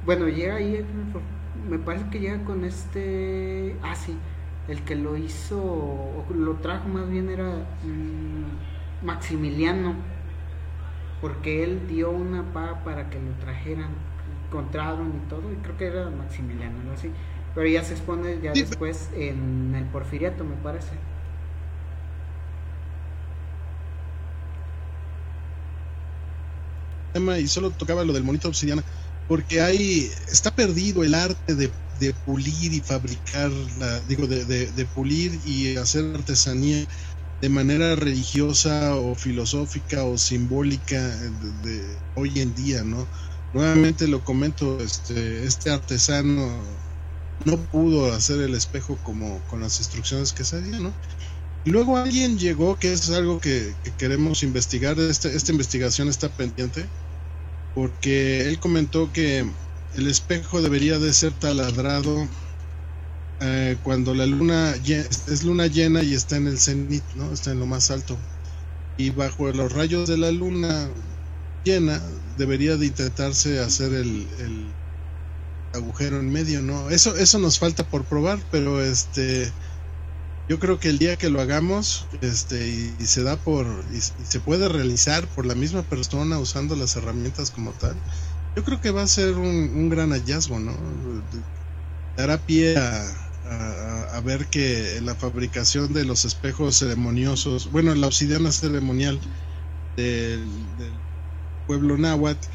Bueno, 0.04 0.26
llega 0.26 0.56
ahí, 0.56 0.84
me 1.68 1.78
parece 1.78 2.08
que 2.10 2.20
llega 2.20 2.44
con 2.44 2.64
este... 2.64 3.76
Ah, 3.82 3.94
sí, 3.94 4.16
el 4.68 4.82
que 4.82 4.94
lo 4.94 5.16
hizo, 5.16 5.60
o 5.60 6.24
lo 6.34 6.54
trajo 6.56 6.88
más 6.88 7.10
bien 7.10 7.28
era 7.28 7.48
mm, 7.84 9.04
Maximiliano, 9.04 9.94
porque 11.20 11.64
él 11.64 11.88
dio 11.88 12.10
una 12.10 12.52
paga 12.52 12.84
para 12.84 13.10
que 13.10 13.18
lo 13.18 13.32
trajeran, 13.40 13.90
encontraron 14.48 15.12
y 15.24 15.28
todo, 15.28 15.52
y 15.52 15.56
creo 15.56 15.76
que 15.76 15.86
era 15.86 16.10
Maximiliano, 16.10 16.82
¿no? 16.84 16.92
así. 16.92 17.10
Pero 17.54 17.68
ya 17.68 17.84
se 17.84 17.94
expone 17.94 18.38
ya 18.42 18.52
después 18.52 19.10
en 19.14 19.74
el 19.74 19.84
Porfiriato, 19.84 20.44
me 20.44 20.56
parece. 20.56 20.92
y 27.38 27.46
solo 27.46 27.70
tocaba 27.70 28.04
lo 28.04 28.14
del 28.14 28.24
monito 28.24 28.48
obsidiana 28.48 28.82
porque 29.32 29.62
hay 29.62 30.12
está 30.30 30.54
perdido 30.54 31.02
el 31.02 31.14
arte 31.14 31.54
de, 31.54 32.12
pulir 32.26 32.74
y 32.74 32.80
fabricar 32.80 33.50
la, 33.78 34.00
digo 34.00 34.26
de, 34.26 34.44
de, 34.44 34.84
pulir 34.84 35.40
y 35.46 35.74
hacer 35.78 36.04
artesanía 36.14 36.84
de 37.40 37.48
manera 37.48 37.96
religiosa 37.96 38.94
o 38.94 39.14
filosófica 39.14 40.04
o 40.04 40.18
simbólica 40.18 41.00
de, 41.62 41.82
hoy 42.14 42.40
en 42.40 42.54
día 42.54 42.84
no 42.84 43.06
nuevamente 43.54 44.06
lo 44.06 44.22
comento 44.22 44.78
este 44.80 45.46
este 45.46 45.70
artesano 45.70 46.50
no 47.46 47.56
pudo 47.56 48.12
hacer 48.12 48.38
el 48.42 48.54
espejo 48.54 48.98
como 49.02 49.40
con 49.48 49.62
las 49.62 49.78
instrucciones 49.78 50.34
que 50.34 50.44
se 50.44 50.60
no 50.60 50.92
y 51.64 51.70
luego 51.70 51.96
alguien 51.96 52.38
llegó, 52.38 52.76
que 52.76 52.92
es 52.92 53.08
algo 53.10 53.38
que, 53.38 53.72
queremos 53.96 54.42
investigar, 54.42 54.98
este, 54.98 55.36
esta 55.36 55.52
investigación 55.52 56.08
está 56.08 56.28
pendiente, 56.28 56.84
porque 57.74 58.42
él 58.48 58.60
comentó 58.60 59.12
que 59.12 59.40
el 59.92 60.06
espejo 60.08 60.62
debería 60.62 60.98
de 60.98 61.12
ser 61.12 61.34
taladrado 61.38 62.28
eh, 63.40 63.78
cuando 63.82 64.14
la 64.14 64.26
luna 64.26 64.76
es 65.28 65.44
luna 65.44 65.66
llena 65.68 66.02
y 66.02 66.14
está 66.14 66.36
en 66.36 66.48
el 66.48 66.58
cenit, 66.60 67.04
¿no? 67.14 67.32
Está 67.32 67.52
en 67.52 67.60
lo 67.60 67.66
más 67.66 67.90
alto. 67.90 68.20
Y 68.96 69.10
bajo 69.10 69.50
los 69.52 69.72
rayos 69.72 70.08
de 70.08 70.18
la 70.18 70.32
luna 70.32 70.92
llena 71.64 72.00
debería 72.36 72.76
de 72.76 72.86
intentarse 72.86 73.60
hacer 73.60 73.94
el, 73.94 74.30
el 74.38 74.76
agujero 75.74 76.20
en 76.20 76.30
medio, 76.30 76.62
¿no? 76.62 76.90
Eso, 76.90 77.16
eso 77.16 77.38
nos 77.38 77.58
falta 77.58 77.84
por 77.88 78.06
probar, 78.06 78.40
pero 78.50 78.82
este 78.82 79.52
yo 80.52 80.58
creo 80.58 80.78
que 80.78 80.90
el 80.90 80.98
día 80.98 81.16
que 81.16 81.30
lo 81.30 81.40
hagamos 81.40 82.04
este 82.20 82.68
y, 82.68 83.06
se 83.06 83.22
da 83.22 83.36
por 83.36 83.66
y, 83.90 84.00
se 84.02 84.38
puede 84.38 84.68
realizar 84.68 85.26
por 85.28 85.46
la 85.46 85.54
misma 85.54 85.80
persona 85.80 86.38
usando 86.38 86.76
las 86.76 86.94
herramientas 86.94 87.50
como 87.50 87.70
tal 87.70 87.96
yo 88.54 88.62
creo 88.62 88.78
que 88.78 88.90
va 88.90 89.00
a 89.00 89.06
ser 89.06 89.32
un, 89.38 89.88
gran 89.88 90.10
hallazgo 90.10 90.58
no 90.58 90.74
dará 92.18 92.36
pie 92.36 92.76
a, 92.76 94.20
ver 94.26 94.44
que 94.46 95.00
la 95.02 95.14
fabricación 95.14 95.94
de 95.94 96.04
los 96.04 96.26
espejos 96.26 96.76
ceremoniosos 96.76 97.72
bueno 97.72 97.94
la 97.94 98.06
obsidiana 98.06 98.52
ceremonial 98.52 99.18
del, 99.96 100.44
del 100.78 100.92
pueblo 101.66 101.96
náhuatl 101.96 102.46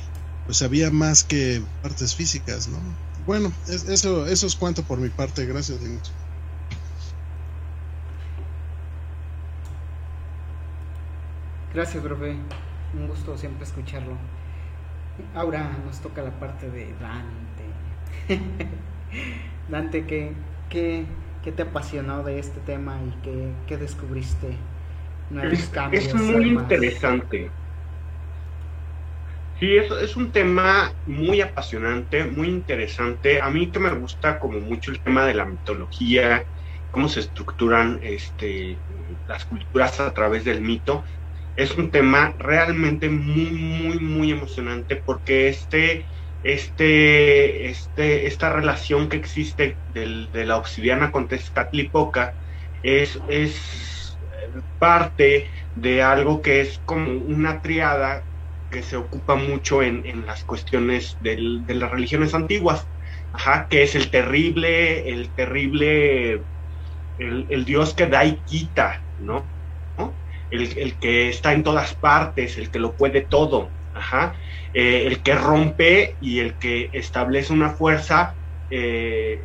pues 0.45 0.61
había 0.61 0.91
más 0.91 1.23
que 1.23 1.63
partes 1.81 2.13
físicas 2.13 2.67
no 2.67 2.77
bueno 3.25 3.51
eso 3.67 4.27
eso 4.27 4.45
es 4.45 4.55
cuanto 4.55 4.83
por 4.83 4.99
mi 4.99 5.09
parte. 5.09 5.45
Gracias 5.45 5.81
Dimitri. 5.81 6.11
Gracias, 11.73 12.03
profe. 12.03 12.35
Un 12.93 13.07
gusto 13.07 13.37
siempre 13.37 13.63
escucharlo. 13.63 14.13
Ahora 15.33 15.77
nos 15.85 15.99
toca 16.01 16.21
la 16.21 16.31
parte 16.31 16.69
de 16.69 16.93
Dante. 16.99 17.65
Dante, 19.69 20.05
¿qué, 20.05 20.33
qué, 20.69 21.05
qué 21.43 21.51
te 21.51 21.63
apasionó 21.63 22.23
de 22.23 22.39
este 22.39 22.59
tema 22.61 22.97
y 23.03 23.21
qué, 23.21 23.51
qué 23.67 23.77
descubriste? 23.77 24.57
Nuevos 25.29 25.59
es, 25.59 25.69
cambios, 25.69 26.05
es 26.05 26.13
muy 26.13 26.49
interesante. 26.49 27.51
Sí, 29.59 29.75
es, 29.75 29.91
es 29.91 30.15
un 30.15 30.31
tema 30.31 30.93
muy 31.05 31.41
apasionante, 31.41 32.25
muy 32.25 32.47
interesante. 32.47 33.41
A 33.41 33.49
mí 33.49 33.71
que 33.71 33.79
me 33.79 33.91
gusta 33.91 34.39
como 34.39 34.59
mucho 34.59 34.91
el 34.91 35.01
tema 35.01 35.25
de 35.25 35.33
la 35.33 35.45
mitología, 35.45 36.45
cómo 36.91 37.09
se 37.09 37.21
estructuran 37.21 37.99
este, 38.03 38.77
las 39.27 39.45
culturas 39.45 39.99
a 39.99 40.13
través 40.13 40.45
del 40.45 40.61
mito 40.61 41.03
es 41.57 41.75
un 41.75 41.89
tema 41.91 42.35
realmente 42.37 43.09
muy, 43.09 43.51
muy, 43.51 43.99
muy 43.99 44.31
emocionante 44.31 44.95
porque 44.95 45.49
este, 45.49 46.05
este, 46.43 47.69
este, 47.69 48.27
esta 48.27 48.53
relación 48.53 49.09
que 49.09 49.17
existe 49.17 49.75
de 49.87 50.45
la 50.45 50.57
obsidiana 50.57 51.11
con 51.11 51.27
Tezcatlipoca 51.27 52.35
es, 52.83 53.19
es 53.27 54.19
parte 54.77 55.49
de 55.75 56.03
algo 56.03 56.41
que 56.43 56.61
es 56.61 56.77
como 56.85 57.11
una 57.11 57.61
triada 57.61 58.23
que 58.69 58.83
se 58.83 58.95
ocupa 58.95 59.35
mucho 59.35 59.81
en, 59.81 60.25
las 60.27 60.43
cuestiones 60.43 61.17
de 61.21 61.73
las 61.73 61.91
religiones 61.91 62.35
antiguas, 62.35 62.87
Ajá, 63.33 63.67
que 63.67 63.83
es 63.83 63.95
el 63.95 64.09
terrible, 64.11 65.09
el 65.09 65.33
terrible, 65.33 66.43
el, 67.17 67.47
el 67.49 67.65
dios 67.65 67.93
que 67.93 68.07
da 68.07 68.25
y 68.25 68.37
quita, 68.43 69.01
¿no? 69.17 69.56
El, 70.51 70.93
que 70.95 71.29
está 71.29 71.53
en 71.53 71.63
todas 71.63 71.93
partes, 71.93 72.57
el 72.57 72.69
que 72.69 72.79
lo 72.79 72.93
puede 72.93 73.21
todo, 73.21 73.69
eh, 74.73 75.03
el 75.05 75.19
que 75.19 75.35
rompe 75.35 76.15
y 76.21 76.39
el 76.39 76.53
que 76.53 76.89
establece 76.93 77.53
una 77.53 77.71
fuerza 77.71 78.35
eh, 78.69 79.39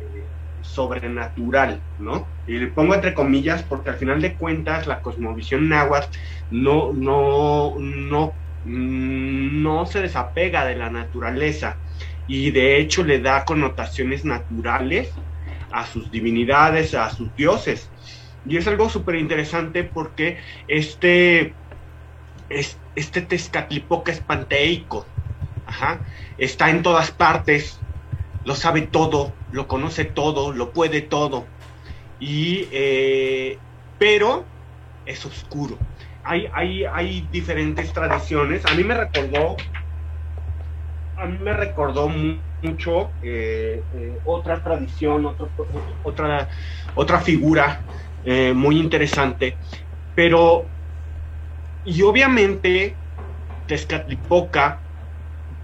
sobrenatural, 0.61 1.79
¿no? 1.99 2.27
Y 2.47 2.53
le 2.53 2.67
pongo 2.67 2.95
entre 2.95 3.13
comillas 3.13 3.63
porque 3.63 3.89
al 3.89 3.95
final 3.95 4.21
de 4.21 4.33
cuentas 4.33 4.87
la 4.87 5.01
cosmovisión 5.01 5.69
náhuatl 5.69 6.17
no, 6.51 6.93
no, 6.93 7.75
no, 7.77 8.33
no 8.65 9.85
se 9.85 10.01
desapega 10.01 10.65
de 10.65 10.75
la 10.75 10.89
naturaleza 10.89 11.77
y 12.27 12.51
de 12.51 12.77
hecho 12.77 13.03
le 13.03 13.19
da 13.19 13.45
connotaciones 13.45 14.25
naturales 14.25 15.11
a 15.71 15.85
sus 15.85 16.09
divinidades, 16.11 16.93
a 16.93 17.09
sus 17.09 17.35
dioses. 17.35 17.89
Y 18.45 18.57
es 18.57 18.67
algo 18.67 18.89
súper 18.89 19.15
interesante 19.15 19.83
porque 19.83 20.39
este, 20.67 21.55
este 22.49 23.21
Tezcatlipoca 23.21 24.11
es 24.11 24.19
panteico, 24.19 25.07
está 26.37 26.69
en 26.69 26.83
todas 26.83 27.11
partes, 27.11 27.79
lo 28.43 28.55
sabe 28.55 28.81
todo, 28.83 29.37
lo 29.51 29.67
conoce 29.67 30.05
todo, 30.05 30.51
lo 30.51 30.73
puede 30.73 31.01
todo, 31.01 31.47
y, 32.19 32.67
eh, 32.71 33.57
pero 33.97 34.45
es 35.05 35.25
oscuro. 35.25 35.79
Hay, 36.23 36.47
hay, 36.53 36.85
hay 36.85 37.27
diferentes 37.31 37.91
tradiciones. 37.91 38.65
A 38.65 38.73
mí 38.75 38.83
me 38.83 38.93
recordó, 38.93 39.57
a 41.17 41.25
mí 41.25 41.37
me 41.39 41.53
recordó 41.53 42.09
mucho 42.09 43.11
eh, 43.21 43.83
eh, 43.93 44.19
otra 44.25 44.63
tradición, 44.63 45.25
otra, 45.25 46.49
otra 46.95 47.19
figura 47.19 47.83
eh, 48.25 48.53
muy 48.53 48.79
interesante, 48.79 49.57
pero, 50.15 50.65
y 51.83 52.01
obviamente 52.03 52.95
Tezcatlipoca 53.67 54.79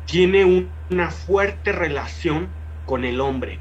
tiene 0.05 0.67
una 0.89 1.09
fuerte 1.09 1.71
relación 1.71 2.49
con 2.85 3.05
el 3.05 3.21
hombre, 3.21 3.59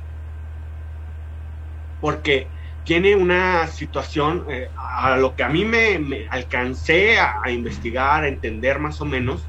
porque 2.00 2.48
tiene 2.84 3.14
una 3.14 3.66
situación, 3.66 4.46
eh, 4.50 4.68
a 4.76 5.16
lo 5.16 5.36
que 5.36 5.42
a 5.42 5.48
mí 5.48 5.64
me, 5.64 6.26
alcancé 6.30 7.18
a, 7.18 7.36
a, 7.44 7.50
investigar, 7.50 8.24
a 8.24 8.28
entender 8.28 8.78
más 8.78 9.00
o 9.00 9.04
menos, 9.04 9.46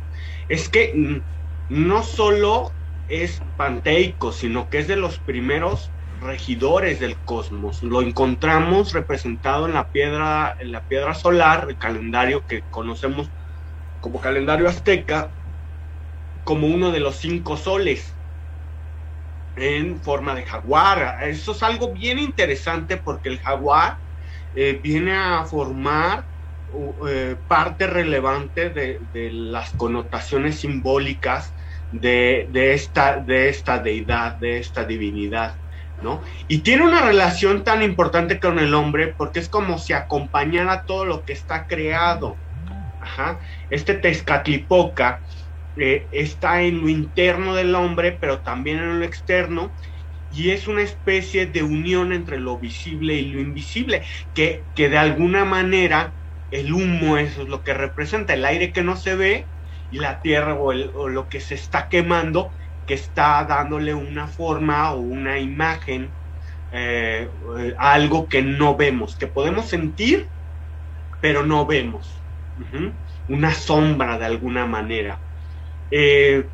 es 0.48 0.70
que 0.70 1.24
no 1.70 2.04
solo 2.04 2.74
es 3.08 3.40
panteico, 3.56 4.32
sino 4.32 4.70
que 4.70 4.80
es 4.80 4.88
de 4.88 4.98
los 4.98 5.20
primeros 5.20 5.92
regidores 6.22 7.00
del 7.00 7.18
cosmos. 7.18 7.84
Lo 7.84 8.02
encontramos 8.02 8.94
representado 8.94 9.68
en 9.68 9.74
la 9.74 9.90
piedra, 9.90 10.56
en 10.60 10.72
la 10.72 10.84
piedra 10.84 11.14
solar, 11.14 11.68
el 11.70 11.78
calendario 11.78 12.46
que 12.46 12.64
conocemos 12.70 13.30
como 14.02 14.22
calendario 14.22 14.68
azteca, 14.68 15.30
como 16.44 16.68
uno 16.68 16.92
de 16.92 17.00
los 17.00 17.18
cinco 17.18 17.58
soles 17.58 18.14
en 19.56 20.02
forma 20.02 20.36
de 20.36 20.44
jaguar. 20.44 21.24
Eso 21.28 21.52
es 21.52 21.64
algo 21.64 21.94
bien 21.94 22.20
interesante 22.20 22.98
porque 22.98 23.30
el 23.30 23.40
jaguar 23.40 23.98
eh, 24.56 24.80
viene 24.82 25.16
a 25.16 25.46
formar 25.46 26.26
eh, 27.08 27.36
parte 27.48 27.88
relevante 27.88 28.70
de, 28.70 29.00
las 29.32 29.72
connotaciones 29.72 30.60
simbólicas 30.60 31.54
de, 31.92 32.48
esta, 32.74 33.18
de 33.18 33.50
esta 33.50 33.80
deidad, 33.80 34.36
de 34.36 34.60
esta 34.60 34.86
divinidad. 34.86 35.56
Y 36.48 36.64
tiene 36.64 36.84
una 36.84 37.02
relación 37.02 37.64
tan 37.64 37.84
importante 37.84 38.40
con 38.40 38.60
el 38.60 38.74
hombre 38.74 39.14
porque 39.18 39.40
es 39.40 39.50
como 39.50 39.78
si 39.80 39.94
acompañara 39.94 40.84
todo 40.86 41.06
lo 41.06 41.24
que 41.24 41.34
está 41.34 41.66
creado. 41.68 42.42
Este 43.70 43.94
Tezcatlipoca 43.96 45.22
eh, 45.76 46.08
está 46.12 46.62
en 46.64 46.82
lo 46.82 46.90
interno 46.90 47.56
del 47.56 47.76
hombre, 47.76 48.18
pero 48.20 48.42
también 48.42 48.80
en 48.80 49.00
lo 49.00 49.06
externo, 49.06 49.76
y 50.30 50.52
es 50.52 50.68
una 50.68 50.84
especie 50.84 51.48
de 51.48 51.64
unión 51.64 52.14
entre 52.14 52.40
lo 52.40 52.60
visible 52.60 53.16
y 53.16 53.32
lo 53.32 53.40
invisible, 53.42 54.06
que, 54.34 54.68
que 54.76 54.90
de 54.90 54.98
alguna 54.98 55.46
manera 55.46 56.16
el 56.52 56.74
humo 56.74 57.18
eso 57.18 57.44
es 57.44 57.48
lo 57.50 57.64
que 57.64 57.74
representa, 57.74 58.34
el 58.34 58.46
aire 58.46 58.74
que 58.74 58.84
no 58.84 58.96
se 58.98 59.16
ve 59.16 59.50
y 59.90 60.00
la 60.00 60.22
tierra 60.22 60.56
o 60.56 60.74
lo 61.10 61.30
que 61.30 61.40
se 61.42 61.56
está 61.56 61.88
quemando 61.90 62.54
que 62.90 62.96
está 62.96 63.46
dándole 63.46 63.94
una 63.94 64.28
forma 64.28 64.94
o 64.94 65.02
una 65.02 65.38
imagen 65.40 66.16
eh, 66.72 67.30
eh, 67.60 67.76
algo 67.78 68.28
que 68.28 68.42
no 68.42 68.76
vemos, 68.78 69.16
que 69.16 69.28
podemos 69.28 69.70
sentir, 69.70 70.32
pero 71.22 71.46
no 71.46 71.68
vemos. 71.68 72.26
Una 73.28 73.54
sombra 73.54 74.18
de 74.18 74.26
alguna 74.26 74.66
manera. 74.66 75.22
Eh, 75.92 76.50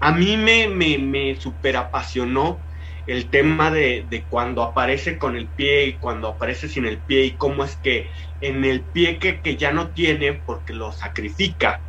a 0.00 0.12
mí 0.12 0.36
me, 0.36 0.68
me, 0.68 0.98
me 0.98 1.36
super 1.36 1.76
apasionó 1.78 2.66
el 3.06 3.30
tema 3.30 3.70
de, 3.70 4.26
cuando 4.28 4.62
aparece 4.62 5.16
con 5.18 5.34
el 5.36 5.50
pie 5.50 5.86
y 5.86 5.98
cuando 5.98 6.28
aparece 6.28 6.68
sin 6.68 6.84
el 6.84 7.02
pie 7.02 7.24
y 7.24 7.36
cómo 7.38 7.64
es 7.64 7.78
que 7.78 8.10
en 8.40 8.66
el 8.66 8.86
pie 8.86 9.18
que, 9.18 9.40
que 9.40 9.56
ya 9.56 9.72
no 9.72 9.92
tiene 9.94 10.34
porque 10.34 10.74
lo 10.74 10.92
sacrifica, 10.92 11.82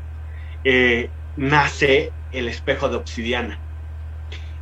nace 1.35 2.13
el 2.33 2.47
espejo 2.47 2.89
de 2.89 2.97
obsidiana 2.97 3.59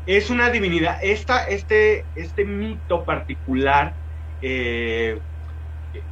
es 0.05 0.29
una 0.29 0.49
divinidad. 0.49 0.99
Esta, 1.01 1.43
este, 1.45 2.05
este 2.15 2.45
mito 2.45 3.05
particular 3.05 3.93
eh, 4.41 5.19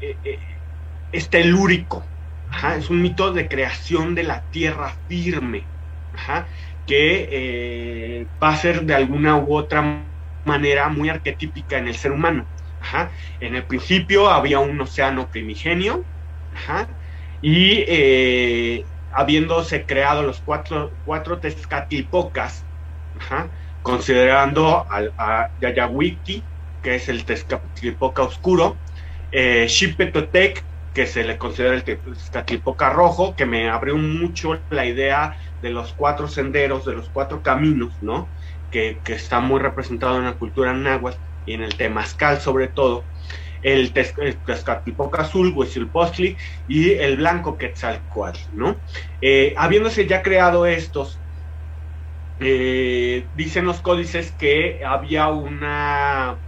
eh, 0.02 0.16
eh, 0.24 0.40
es 1.12 1.30
telúrico. 1.30 2.04
es 2.78 2.90
un 2.90 3.02
mito 3.02 3.34
de 3.34 3.48
creación 3.48 4.16
de 4.16 4.24
la 4.24 4.44
tierra 4.52 4.96
firme, 5.08 5.64
que 6.86 8.28
va 8.42 8.50
a 8.50 8.56
ser 8.56 8.84
de 8.84 8.96
alguna 8.96 9.38
u 9.38 9.56
otra 9.56 10.06
manera 10.46 10.90
muy 10.90 11.10
arquetípica 11.10 11.78
en 11.78 11.88
el 11.88 11.96
ser 11.96 12.12
humano. 12.12 12.46
En 13.40 13.56
el 13.56 13.64
principio 13.64 14.30
había 14.30 14.60
un 14.60 14.80
océano 14.82 15.28
primigenio 15.30 16.04
y 17.42 18.84
habiéndose 19.12 19.86
creado 19.86 20.24
los 20.24 20.42
cuatro, 20.42 20.92
cuatro 21.04 21.40
Tezcatlipocas, 21.40 22.64
considerando 23.82 24.88
a 24.90 25.50
Yayawiki, 25.60 26.44
que 26.82 26.96
es 26.96 27.10
el 27.10 27.26
Tezcatlipoca 27.26 28.24
oscuro, 28.24 28.78
eh, 29.32 29.68
Xipetotec, 29.68 30.66
que 30.94 31.06
se 31.06 31.24
le 31.24 31.38
considera 31.38 31.76
el 31.76 31.84
Tezcatlipoca 31.84 32.90
rojo, 32.90 33.36
que 33.36 33.46
me 33.46 33.70
abrió 33.70 33.98
mucho 33.98 34.60
la 34.70 34.86
idea 34.86 35.38
de 35.62 35.70
los 35.70 35.94
cuatro 35.94 36.28
senderos, 36.28 36.86
de 36.86 36.94
los 36.94 37.10
cuatro 37.10 37.42
caminos, 37.42 38.02
¿no? 38.02 38.30
Que, 38.72 39.02
está 39.06 39.40
muy 39.40 39.60
representado 39.60 40.18
en 40.18 40.26
la 40.26 40.34
cultura 40.34 40.74
náhuatl 40.74 41.20
y 41.46 41.54
en 41.54 41.62
el 41.64 41.76
temazcal 41.78 42.40
sobre 42.40 42.68
todo, 42.68 43.04
el, 43.62 43.94
Tezcatlipoca 43.94 45.22
azul, 45.22 45.54
y 46.68 46.92
el 46.92 47.18
blanco 47.18 47.58
Quetzalcoatl, 47.58 48.40
¿no? 48.54 48.82
Eh, 49.22 49.54
habiéndose 49.58 50.08
ya 50.08 50.22
creado 50.22 50.66
estos, 50.66 51.24
eh, 52.40 53.30
dicen 53.34 53.66
los 53.66 53.82
códices 53.82 54.36
que 54.36 54.80
había 54.86 55.28
una 55.30 56.42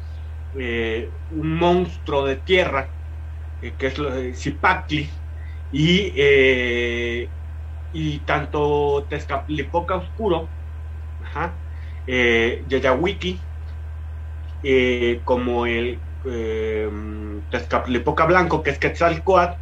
eh, 0.60 1.12
un 1.30 1.54
monstruo 1.58 2.26
de 2.26 2.38
tierra 2.38 2.94
eh, 3.62 3.76
que 3.78 3.88
es 3.88 3.98
lo 3.98 4.12
Zipacli 4.36 5.12
y, 5.72 6.14
y 7.92 8.26
tanto 8.26 9.08
Tezcatlipoca 9.10 9.96
Oscuro 9.98 10.54
ajá, 11.22 11.62
Yayawiki 12.08 13.48
como 15.24 15.66
el 15.66 16.04
Tezcatlipoca 16.24 18.26
Blanco 18.26 18.64
que 18.64 18.72
es 18.72 18.80
Quetzalcoatl 18.80 19.56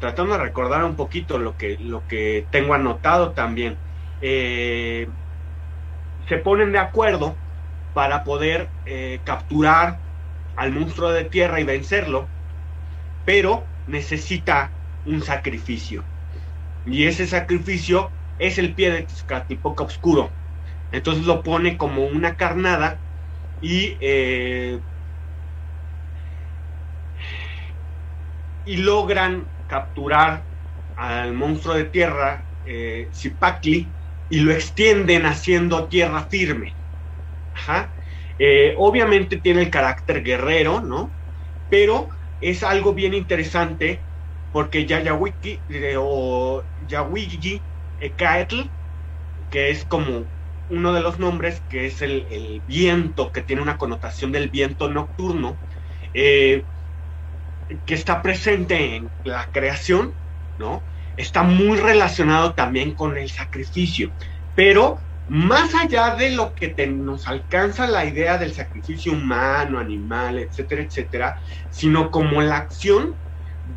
tratando 0.00 0.32
de 0.32 0.44
recordar 0.44 0.82
un 0.84 0.96
poquito 0.96 1.38
lo 1.38 1.58
que, 1.58 1.76
lo 1.78 2.02
que 2.08 2.46
tengo 2.50 2.72
anotado 2.72 3.32
también 3.32 3.76
se 4.20 5.06
ponen 6.42 6.72
de 6.72 6.78
acuerdo 6.78 7.36
para 7.92 8.24
poder 8.24 8.68
eh, 8.86 9.20
capturar 9.24 9.98
al 10.56 10.72
monstruo 10.72 11.10
de 11.10 11.24
tierra 11.24 11.60
y 11.60 11.64
vencerlo, 11.64 12.28
pero 13.24 13.64
necesita 13.86 14.70
un 15.06 15.22
sacrificio. 15.22 16.04
Y 16.86 17.06
ese 17.06 17.26
sacrificio 17.26 18.10
es 18.38 18.58
el 18.58 18.74
pie 18.74 18.90
de 18.90 19.02
Tezcatlipoca 19.02 19.84
Oscuro. 19.84 20.30
Entonces 20.92 21.26
lo 21.26 21.42
pone 21.42 21.76
como 21.76 22.04
una 22.04 22.36
carnada 22.36 22.98
y, 23.60 23.96
eh, 24.00 24.78
y 28.64 28.78
logran 28.78 29.46
capturar 29.66 30.44
al 30.96 31.32
monstruo 31.32 31.74
de 31.74 31.84
tierra, 31.84 32.44
eh, 32.64 33.08
Zipacli, 33.14 33.86
y 34.28 34.40
lo 34.40 34.52
extienden 34.52 35.26
haciendo 35.26 35.88
tierra 35.88 36.26
firme. 36.30 36.74
Eh, 38.38 38.74
obviamente 38.78 39.38
tiene 39.40 39.62
el 39.62 39.70
carácter 39.70 40.22
guerrero, 40.22 40.80
¿no? 40.80 41.10
Pero 41.68 42.08
es 42.40 42.62
algo 42.62 42.94
bien 42.94 43.14
interesante 43.14 44.00
porque 44.50 44.86
Yayawiki 44.86 45.58
eh, 45.68 45.96
o 45.98 46.64
Yawigi 46.86 47.60
Ekaetl, 47.98 48.62
que 49.50 49.70
es 49.70 49.84
como 49.84 50.24
uno 50.68 50.92
de 50.92 51.00
los 51.00 51.18
nombres, 51.18 51.60
que 51.68 51.86
es 51.86 52.00
el, 52.02 52.62
viento, 52.66 53.32
que 53.32 53.42
tiene 53.42 53.62
una 53.62 53.76
connotación 53.76 54.32
del 54.32 54.50
viento 54.50 54.88
nocturno, 54.88 55.58
eh, 56.14 56.64
que 57.86 57.94
está 57.94 58.22
presente 58.22 58.96
en 58.96 59.10
la 59.24 59.46
creación, 59.52 60.12
¿no? 60.58 60.82
está 61.20 61.42
muy 61.42 61.78
relacionado 61.78 62.54
también 62.54 62.94
con 62.94 63.16
el 63.16 63.28
sacrificio, 63.28 64.10
pero 64.54 64.98
más 65.28 65.74
allá 65.74 66.16
de 66.16 66.30
lo 66.30 66.54
que 66.54 66.74
nos 66.86 67.28
alcanza 67.28 67.86
la 67.86 68.04
idea 68.04 68.38
del 68.38 68.52
sacrificio 68.52 69.12
humano, 69.12 69.78
animal, 69.78 70.38
etcétera, 70.38 70.82
etcétera, 70.82 71.40
sino 71.70 72.10
como 72.10 72.42
la 72.42 72.56
acción 72.56 73.14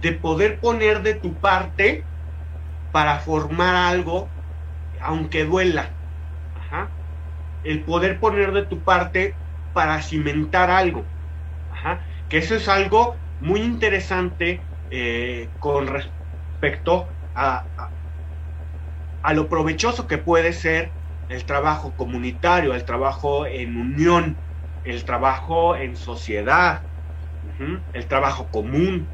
de 0.02 0.14
poder 0.14 0.60
poner 0.60 1.04
de 1.04 1.14
tu 1.14 1.34
parte 1.36 2.04
para 2.92 3.20
formar 3.20 3.76
algo, 3.76 4.28
aunque 5.02 5.46
duela. 5.46 5.90
El 7.64 7.82
poder 7.84 8.20
poner 8.20 8.52
de 8.52 8.64
tu 8.64 8.80
parte 8.80 9.36
para 9.74 10.02
cimentar 10.02 10.70
algo. 10.70 11.06
Que 12.30 12.40
eso 12.40 12.56
es 12.56 12.68
algo 12.68 13.16
muy 13.44 13.62
interesante 13.62 14.66
eh, 14.90 15.52
con 15.60 15.88
respecto 15.88 17.14
a, 17.36 17.68
lo 19.34 19.50
provechoso 19.50 20.08
que 20.08 20.18
puede 20.18 20.54
ser 20.54 20.96
el 21.28 21.46
trabajo 21.46 21.94
comunitario, 21.96 22.74
el 22.74 22.86
trabajo 22.86 23.46
en 23.46 23.76
unión, 23.76 24.42
el 24.84 25.04
trabajo 25.04 25.76
en 25.76 25.98
sociedad, 25.98 26.86
el 27.92 28.08
trabajo 28.08 28.50
común. 28.50 29.14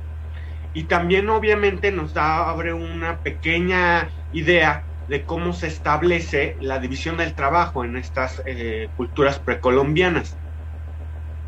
Y 0.74 0.84
también 0.84 1.30
obviamente 1.30 1.92
nos 1.92 2.14
da, 2.14 2.50
abre 2.50 2.74
una 2.74 3.22
pequeña 3.22 4.12
idea 4.32 4.86
de 5.08 5.26
cómo 5.26 5.54
se 5.54 5.68
establece 5.68 6.56
la 6.60 6.78
división 6.78 7.18
del 7.18 7.34
trabajo 7.34 7.84
en 7.84 7.98
estas 7.98 8.44
eh, 8.46 8.92
culturas 8.96 9.40
precolombianas 9.40 10.40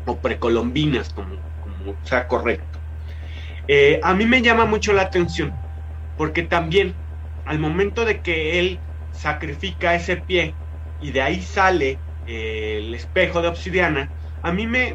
o 0.04 0.20
precolombinas, 0.20 1.10
como, 1.10 1.44
como 1.60 1.96
sea 2.02 2.26
correcto. 2.26 2.71
Eh, 3.68 4.00
a 4.02 4.14
mí 4.14 4.26
me 4.26 4.42
llama 4.42 4.64
mucho 4.64 4.92
la 4.92 5.02
atención 5.02 5.52
porque 6.16 6.42
también 6.42 6.94
al 7.44 7.58
momento 7.58 8.04
de 8.04 8.20
que 8.20 8.58
él 8.58 8.80
sacrifica 9.10 9.94
ese 9.94 10.18
pie 10.18 10.54
y 11.00 11.10
de 11.10 11.22
ahí 11.22 11.42
sale 11.42 11.98
eh, 12.26 12.78
el 12.78 12.94
espejo 12.94 13.42
de 13.42 13.48
obsidiana, 13.48 14.12
a 14.42 14.52
mí 14.52 14.66
me, 14.66 14.94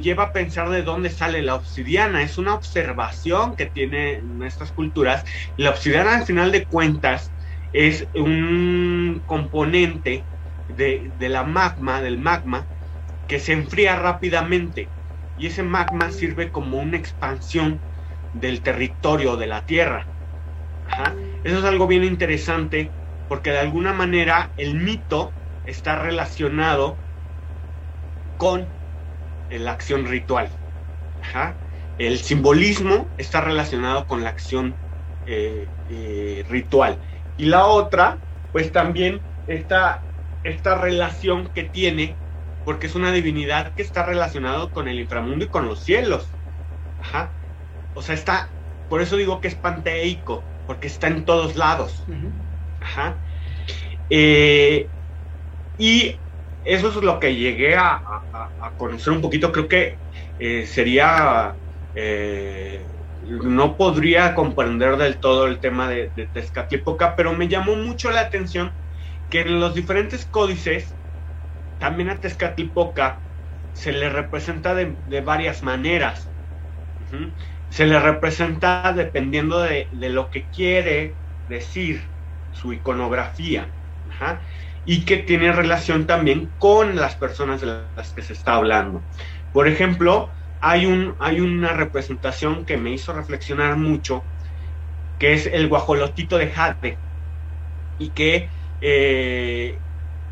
lleva 0.00 0.24
a 0.24 0.32
pensar 0.32 0.70
de 0.70 0.82
dónde 0.82 1.10
sale 1.10 1.42
la 1.42 1.56
obsidiana. 1.56 2.22
Es 2.22 2.38
una 2.38 2.54
observación 2.54 3.56
que 3.56 3.66
tienen 3.66 4.42
estas 4.42 4.72
culturas. 4.72 5.24
La 5.56 5.70
obsidiana, 5.70 6.16
al 6.18 6.26
final 6.26 6.52
de 6.52 6.64
cuentas, 6.66 7.32
es 7.72 8.08
un 8.14 9.22
componente 9.26 10.26
de, 10.68 11.12
de, 11.14 11.28
la 11.28 11.42
magma, 11.42 12.02
del 12.02 12.18
magma, 12.18 12.68
que 13.26 13.40
se 13.40 13.52
enfría 13.52 13.96
rápidamente. 13.96 14.92
Y 15.36 15.46
ese 15.46 15.64
magma 15.64 16.10
sirve 16.12 16.50
como 16.52 16.78
una 16.78 16.96
expansión 16.96 17.80
del 18.34 18.60
territorio 18.60 19.36
de 19.36 19.46
la 19.46 19.64
Tierra. 19.64 20.06
Eso 21.44 21.58
es 21.58 21.64
algo 21.64 21.86
bien 21.86 22.04
interesante 22.04 22.90
porque 23.28 23.50
de 23.50 23.58
alguna 23.58 23.92
manera 23.92 24.50
el 24.56 24.74
mito 24.74 25.32
está 25.66 25.96
relacionado 25.96 26.96
con 28.36 28.66
la 29.50 29.72
acción 29.72 30.06
ritual. 30.06 30.48
El 31.98 32.18
simbolismo 32.18 33.08
está 33.18 33.40
relacionado 33.40 34.06
con 34.06 34.22
la 34.24 34.30
acción 34.30 34.74
eh, 35.26 35.66
eh, 35.88 36.44
ritual. 36.48 36.98
Y 37.36 37.46
la 37.46 37.66
otra, 37.66 38.18
pues 38.52 38.72
también 38.72 39.20
esta, 39.46 40.02
esta 40.42 40.76
relación 40.76 41.48
que 41.52 41.64
tiene, 41.64 42.16
porque 42.64 42.86
es 42.86 42.94
una 42.94 43.12
divinidad 43.12 43.74
que 43.74 43.82
está 43.82 44.04
relacionado 44.04 44.70
con 44.72 44.88
el 44.88 44.98
inframundo 44.98 45.44
y 45.44 45.48
con 45.48 45.66
los 45.66 45.80
cielos. 45.80 46.36
O 47.94 48.02
sea, 48.02 48.14
está, 48.14 48.50
por 48.88 49.00
eso 49.00 49.16
digo 49.16 49.40
que 49.40 49.48
es 49.48 49.54
panteico, 49.54 50.44
porque 50.66 50.88
está 50.88 51.08
en 51.08 51.24
todos 51.24 51.56
lados. 51.56 52.04
Ajá. 52.80 53.18
Eh, 54.10 54.88
y 55.78 56.20
eso 56.62 56.88
es 56.88 56.96
lo 56.96 57.18
que 57.18 57.34
llegué 57.34 57.76
a, 57.76 58.00
conocer 58.76 59.12
un 59.12 59.20
poquito. 59.20 59.52
Creo 59.52 59.68
que 59.68 59.98
eh, 60.38 60.66
sería, 60.66 61.56
eh, 61.94 62.86
no 63.22 63.76
podría 63.76 64.34
comprender 64.34 64.96
del 64.96 65.20
todo 65.20 65.46
el 65.46 65.60
tema 65.60 65.88
de, 65.88 66.10
de 66.14 66.28
Tezcatlipoca, 66.28 67.16
pero 67.16 67.32
me 67.32 67.48
llamó 67.48 67.76
mucho 67.76 68.10
la 68.10 68.20
atención 68.20 68.72
que 69.28 69.40
en 69.40 69.60
los 69.60 69.74
diferentes 69.74 70.26
códices, 70.26 70.96
también 71.78 72.10
a 72.10 72.20
Tezcatlipoca 72.20 73.20
se 73.72 73.92
le 73.92 74.08
representa 74.08 74.74
de, 74.74 75.20
varias 75.20 75.62
maneras. 75.62 76.32
Se 77.74 77.86
le 77.86 77.98
representa 77.98 78.92
dependiendo 78.92 79.58
de, 79.58 79.88
lo 79.90 80.30
que 80.30 80.44
quiere 80.44 81.12
decir 81.48 82.04
su 82.52 82.72
iconografía. 82.72 83.66
Y 84.86 85.04
que 85.04 85.16
tiene 85.16 85.50
relación 85.50 86.06
también 86.06 86.48
con 86.60 86.94
las 86.94 87.16
personas 87.16 87.60
de 87.60 87.82
las 87.96 88.12
que 88.12 88.22
se 88.22 88.32
está 88.32 88.54
hablando. 88.54 89.02
Por 89.52 89.66
ejemplo, 89.66 90.30
hay, 90.60 90.86
un, 90.86 91.16
hay 91.18 91.40
una 91.40 91.72
representación 91.72 92.64
que 92.64 92.76
me 92.76 92.92
hizo 92.92 93.12
reflexionar 93.12 93.76
mucho, 93.76 94.22
que 95.18 95.32
es 95.32 95.46
el 95.46 95.66
guajolotito 95.66 96.38
de 96.38 96.50
Jade, 96.52 96.96
y 97.98 98.10
que 98.10 98.48
eh, 98.82 99.76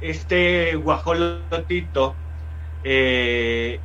este 0.00 0.76
guajolotito 0.76 2.14
eh, 2.84 3.80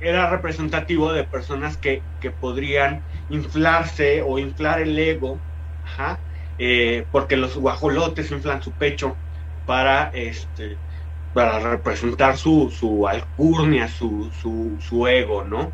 era 0.00 0.30
representativo 0.30 1.12
de 1.12 1.24
personas 1.24 1.76
que, 1.76 2.02
podrían 2.40 3.02
inflarse 3.28 4.22
o 4.22 4.38
inflar 4.38 4.80
el 4.80 4.98
ego, 4.98 5.38
eh, 6.58 7.04
porque 7.12 7.36
los 7.36 7.56
guajolotes 7.56 8.30
inflan 8.30 8.62
su 8.62 8.72
pecho 8.72 9.16
para, 9.66 10.10
este, 10.14 10.76
para 11.34 11.58
representar 11.60 12.36
su, 12.36 12.70
su 12.70 13.06
alcurnia, 13.06 13.88
su, 13.88 14.30
su, 14.80 15.06
ego, 15.06 15.44
¿no? 15.44 15.72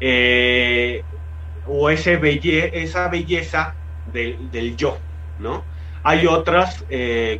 Eh, 0.00 1.02
o 1.66 1.90
ese 1.90 2.18
esa 2.82 3.08
belleza 3.08 3.74
del, 4.12 4.50
del, 4.50 4.76
yo, 4.76 4.98
¿no? 5.40 5.64
Hay 6.02 6.26
otras, 6.26 6.84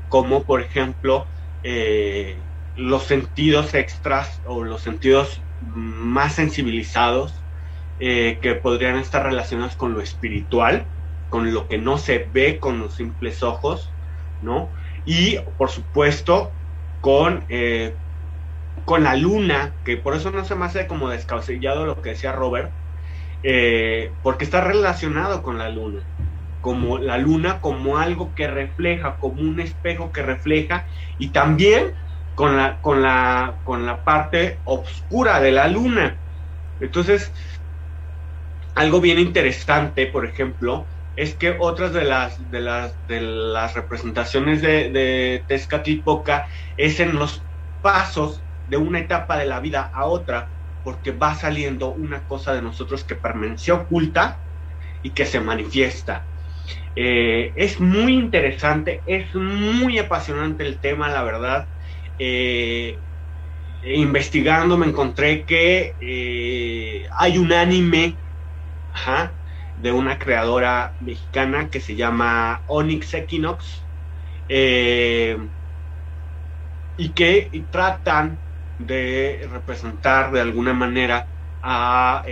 como 0.09 0.43
por 0.45 0.63
ejemplo, 0.63 1.27
los 2.77 3.05
sentidos 3.05 3.75
extras 3.75 4.41
o 4.47 4.65
los 4.65 4.81
sentidos 4.81 5.41
más 5.75 6.35
sensibilizados 6.35 7.35
eh, 8.01 8.39
que 8.43 8.55
podrían 8.55 8.97
estar 8.97 9.25
relacionados 9.25 9.77
con 9.77 9.95
lo 9.95 10.01
espiritual, 10.01 10.85
con 11.31 11.53
lo 11.55 11.69
que 11.69 11.79
no 11.79 11.99
se 11.99 12.29
ve 12.33 12.59
con 12.59 12.79
los 12.79 12.95
simples 12.95 13.43
ojos, 13.43 13.91
¿no? 14.43 14.69
Y 15.05 15.39
por 15.59 15.71
supuesto 15.71 16.51
con, 17.01 17.45
eh, 17.49 17.95
con 18.85 19.05
la 19.05 19.17
luna, 19.17 19.73
que 19.85 19.97
por 19.97 20.15
eso 20.15 20.31
no 20.31 20.45
se 20.45 20.55
me 20.55 20.65
hace 20.65 20.87
como 20.87 21.09
descabellado 21.09 21.87
lo 21.87 22.01
que 22.03 22.11
decía 22.11 22.33
Robert, 22.33 22.71
eh, 23.43 24.11
porque 24.23 24.45
está 24.45 24.61
relacionado 24.61 25.43
con 25.43 25.59
la 25.59 25.69
luna, 25.69 26.01
como 26.61 26.99
la 26.99 27.19
luna 27.19 27.61
como 27.61 27.99
algo 27.99 28.35
que 28.35 28.49
refleja, 28.49 29.17
como 29.19 29.41
un 29.41 29.61
espejo 29.61 30.13
que 30.13 30.23
refleja, 30.23 30.87
y 31.19 31.29
también 31.29 31.95
con 32.35 32.57
la, 32.57 32.81
con 32.81 33.03
la, 33.03 33.61
con 33.65 33.87
la 33.87 34.05
parte 34.05 34.61
oscura 34.65 35.41
de 35.41 35.53
la 35.53 35.69
luna. 35.69 36.17
Entonces, 36.81 37.33
algo 38.75 39.01
bien 39.01 39.19
interesante, 39.19 40.07
por 40.07 40.27
ejemplo, 40.27 40.87
es 41.17 41.35
que 41.35 41.57
otras 41.59 41.93
de 41.93 42.05
las, 42.05 42.51
de 42.51 42.61
las, 42.61 43.07
de 43.07 43.21
las 43.21 43.75
representaciones 43.75 44.63
de, 44.63 44.91
de 44.91 45.45
Tezcatlipoca 45.47 46.49
es 46.77 46.99
en 47.01 47.15
los 47.17 47.47
pasos 47.81 48.45
de 48.67 48.77
una 48.77 48.99
etapa 49.01 49.39
de 49.39 49.47
la 49.47 49.61
vida 49.61 49.91
a 49.93 50.07
otra, 50.07 50.51
porque 50.83 51.13
va 51.13 51.35
saliendo 51.35 51.93
una 51.93 52.27
cosa 52.27 52.53
de 52.53 52.63
nosotros 52.63 53.05
que 53.05 53.15
permaneció 53.15 53.77
oculta 53.77 54.43
y 55.03 55.11
que 55.11 55.27
se 55.27 55.41
manifiesta. 55.41 56.29
Eh, 56.97 57.53
es 57.57 57.81
muy 57.81 58.15
interesante, 58.15 59.03
es 59.07 59.35
muy 59.35 59.99
apasionante 59.99 60.65
el 60.67 60.81
tema, 60.81 61.09
la 61.11 61.23
verdad. 61.23 61.69
Eh, 62.19 63.03
investigando 63.83 64.79
me 64.79 64.87
encontré 64.87 65.45
que 65.45 65.97
eh, 66.01 67.07
hay 67.19 67.39
un 67.39 67.53
anime 67.53 68.21
de 69.77 69.93
una 69.93 70.19
creadora 70.19 70.97
mexicana 71.01 71.69
que 71.69 71.81
se 71.81 71.97
llama 71.97 72.63
Onyx 72.67 73.15
Equinox 73.15 73.89
eh, 74.49 75.37
y 76.97 77.13
que 77.13 77.67
tratan 77.71 78.41
de 78.79 79.47
representar 79.51 80.33
de 80.33 80.41
alguna 80.41 80.73
manera 80.73 81.29
a 81.61 82.25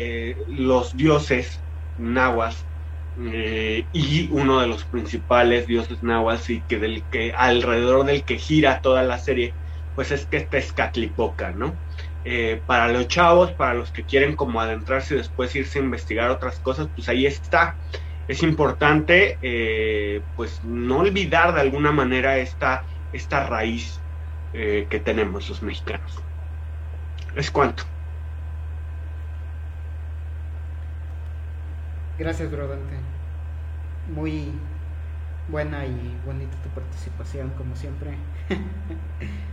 los 0.46 0.96
dioses 0.96 1.64
nahuas 1.96 2.68
y 3.16 4.28
uno 4.30 4.60
de 4.60 4.66
los 4.68 4.84
principales 4.86 5.66
dioses 5.66 6.02
nahuas 6.02 6.48
y 6.50 6.64
que 6.64 6.78
del 6.78 7.06
que 7.08 7.32
alrededor 7.36 8.06
del 8.06 8.24
que 8.24 8.38
gira 8.38 8.80
toda 8.80 9.02
la 9.02 9.18
serie 9.18 9.56
pues 9.94 10.10
es 10.12 10.26
que 10.28 10.48
es 10.52 10.72
Catlipoca, 10.72 11.52
¿no? 11.52 11.80
Eh, 12.24 12.62
para 12.66 12.88
los 12.88 13.08
chavos, 13.08 13.54
para 13.54 13.74
los 13.74 13.92
que 13.92 14.04
quieren 14.06 14.36
como 14.36 14.60
adentrarse 14.60 15.14
y 15.14 15.18
después 15.18 15.54
irse 15.56 15.78
a 15.78 15.82
investigar 15.82 16.30
otras 16.30 16.60
cosas, 16.60 16.88
pues 16.94 17.08
ahí 17.08 17.26
está. 17.26 17.78
Es 18.26 18.42
importante, 18.42 19.38
eh, 19.42 20.24
pues, 20.34 20.62
no 20.64 20.98
olvidar 21.00 21.54
de 21.54 21.60
alguna 21.60 21.92
manera 21.92 22.38
esta, 22.38 22.84
esta 23.10 23.46
raíz 23.46 24.04
eh, 24.52 24.86
que 24.90 25.00
tenemos 25.00 25.48
los 25.48 25.62
mexicanos. 25.62 26.26
Es 27.34 27.50
cuanto. 27.50 27.84
Gracias, 32.16 32.50
Brodante. 32.50 33.12
Muy 34.04 34.70
buena 35.46 35.86
y 35.86 36.18
bonita 36.18 36.60
tu 36.62 36.72
participación, 36.74 37.54
como 37.54 37.76
siempre. 37.76 38.30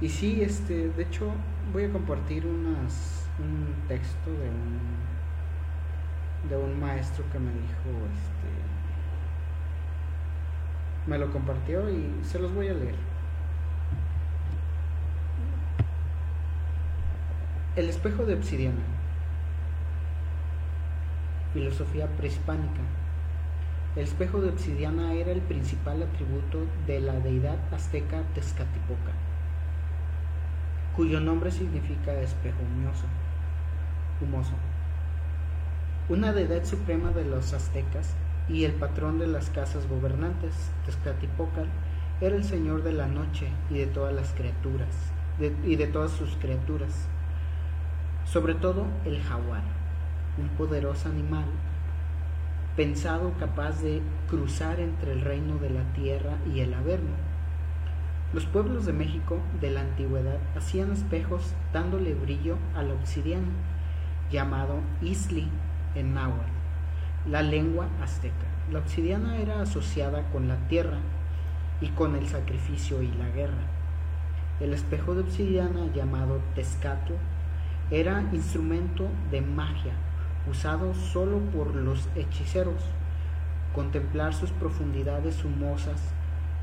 Y 0.00 0.10
sí, 0.10 0.42
este, 0.42 0.88
de 0.88 1.02
hecho, 1.04 1.32
voy 1.72 1.84
a 1.84 1.90
compartir 1.90 2.46
unas, 2.46 3.26
un 3.38 3.74
texto 3.88 4.30
de 4.30 4.50
un, 4.50 4.78
de 6.50 6.56
un 6.56 6.78
maestro 6.78 7.24
que 7.32 7.38
me 7.38 7.50
dijo, 7.50 8.04
este, 8.12 8.50
me 11.06 11.16
lo 11.16 11.32
compartió 11.32 11.88
y 11.88 12.10
se 12.22 12.38
los 12.38 12.54
voy 12.54 12.68
a 12.68 12.74
leer. 12.74 12.94
El 17.74 17.88
espejo 17.88 18.26
de 18.26 18.34
obsidiana. 18.34 18.82
Filosofía 21.54 22.06
prehispánica. 22.18 22.82
El 23.96 24.02
espejo 24.02 24.42
de 24.42 24.50
obsidiana 24.50 25.14
era 25.14 25.32
el 25.32 25.40
principal 25.40 26.02
atributo 26.02 26.66
de 26.86 27.00
la 27.00 27.14
deidad 27.14 27.56
azteca 27.72 28.20
Tezcatipoca 28.34 29.12
cuyo 30.96 31.20
nombre 31.20 31.50
significa 31.50 32.14
espejo 32.14 32.56
humoso, 34.22 34.54
Una 36.08 36.32
deidad 36.32 36.64
suprema 36.64 37.10
de 37.10 37.26
los 37.26 37.52
aztecas 37.52 38.14
y 38.48 38.64
el 38.64 38.72
patrón 38.72 39.18
de 39.18 39.26
las 39.26 39.50
casas 39.50 39.86
gobernantes, 39.88 40.54
Tezcatlipoca, 40.86 41.64
era 42.22 42.34
el 42.34 42.44
señor 42.44 42.82
de 42.82 42.92
la 42.92 43.08
noche 43.08 43.48
y 43.68 43.74
de 43.74 43.86
todas 43.86 44.14
las 44.14 44.32
criaturas, 44.32 44.88
y 45.66 45.76
de 45.76 45.86
todas 45.86 46.12
sus 46.12 46.34
criaturas, 46.36 47.08
sobre 48.24 48.54
todo 48.54 48.86
el 49.04 49.22
jaguar, 49.22 49.64
un 50.38 50.48
poderoso 50.56 51.10
animal 51.10 51.44
pensado 52.74 53.32
capaz 53.38 53.82
de 53.82 54.00
cruzar 54.28 54.80
entre 54.80 55.12
el 55.12 55.22
reino 55.22 55.58
de 55.58 55.70
la 55.70 55.82
tierra 55.92 56.38
y 56.54 56.60
el 56.60 56.72
averno 56.74 57.25
los 58.32 58.44
pueblos 58.44 58.86
de 58.86 58.92
México 58.92 59.38
de 59.60 59.70
la 59.70 59.82
antigüedad 59.82 60.38
hacían 60.56 60.90
espejos 60.92 61.54
dándole 61.72 62.14
brillo 62.14 62.56
a 62.74 62.82
la 62.82 62.94
obsidiana, 62.94 63.52
llamado 64.30 64.80
isli 65.00 65.48
en 65.94 66.14
náhuatl, 66.14 66.50
la 67.30 67.42
lengua 67.42 67.88
azteca. 68.02 68.46
La 68.72 68.80
obsidiana 68.80 69.38
era 69.38 69.62
asociada 69.62 70.24
con 70.32 70.48
la 70.48 70.56
tierra 70.68 70.98
y 71.80 71.88
con 71.90 72.16
el 72.16 72.26
sacrificio 72.26 73.00
y 73.00 73.08
la 73.12 73.28
guerra. 73.28 73.62
El 74.58 74.74
espejo 74.74 75.14
de 75.14 75.20
obsidiana 75.20 75.86
llamado 75.94 76.40
Tezcatl 76.54 77.12
era 77.90 78.24
instrumento 78.32 79.08
de 79.30 79.40
magia 79.40 79.92
usado 80.50 80.94
solo 80.94 81.38
por 81.54 81.74
los 81.76 82.08
hechiceros. 82.16 82.82
Contemplar 83.72 84.34
sus 84.34 84.50
profundidades 84.50 85.44
humosas 85.44 86.15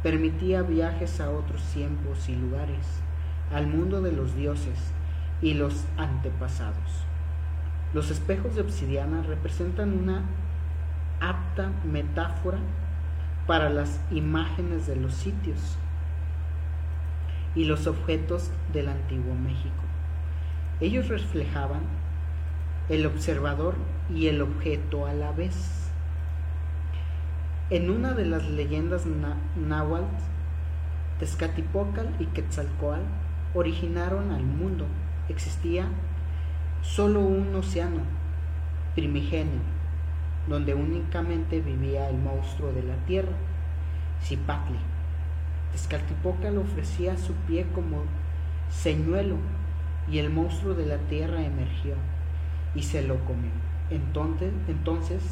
permitía 0.03 0.61
viajes 0.61 1.19
a 1.21 1.31
otros 1.31 1.63
tiempos 1.73 2.29
y 2.29 2.35
lugares, 2.35 3.01
al 3.53 3.67
mundo 3.67 4.01
de 4.01 4.11
los 4.11 4.35
dioses 4.35 4.91
y 5.41 5.53
los 5.53 5.85
antepasados. 5.97 7.05
Los 7.93 8.11
espejos 8.11 8.55
de 8.55 8.61
obsidiana 8.61 9.23
representan 9.23 9.93
una 9.93 10.23
apta 11.19 11.71
metáfora 11.85 12.59
para 13.47 13.69
las 13.69 13.99
imágenes 14.11 14.87
de 14.87 14.97
los 14.97 15.13
sitios 15.13 15.77
y 17.55 17.65
los 17.65 17.87
objetos 17.87 18.51
del 18.73 18.89
antiguo 18.89 19.35
México. 19.35 19.83
Ellos 20.81 21.07
reflejaban 21.07 21.81
el 22.89 23.05
observador 23.05 23.75
y 24.13 24.27
el 24.27 24.41
objeto 24.41 25.05
a 25.05 25.13
la 25.13 25.31
vez. 25.31 25.82
En 27.73 27.89
una 27.89 28.13
de 28.13 28.23
las 28.23 28.47
leyendas 28.51 29.07
náhuatl, 29.55 30.05
Tezcatlipocal 31.17 32.07
y 32.19 32.27
Quetzalcoatl 32.27 33.01
originaron 33.55 34.29
al 34.29 34.43
mundo. 34.43 34.85
Existía 35.27 35.87
solo 36.83 37.21
un 37.21 37.55
océano 37.55 38.01
primigenio, 38.93 39.61
donde 40.47 40.75
únicamente 40.75 41.61
vivía 41.61 42.11
el 42.11 42.19
monstruo 42.19 42.71
de 42.73 42.83
la 42.83 42.95
tierra, 43.07 43.33
Zipatli. 44.21 44.77
Tezcatlipocal 45.71 46.59
ofrecía 46.59 47.17
su 47.17 47.33
pie 47.47 47.65
como 47.73 48.03
señuelo 48.69 49.37
y 50.07 50.19
el 50.19 50.29
monstruo 50.29 50.75
de 50.75 50.85
la 50.85 50.97
tierra 50.97 51.43
emergió 51.43 51.95
y 52.75 52.83
se 52.83 53.01
lo 53.01 53.15
comió. 53.25 53.49
Entonces, 53.89 54.53
entonces 54.67 55.23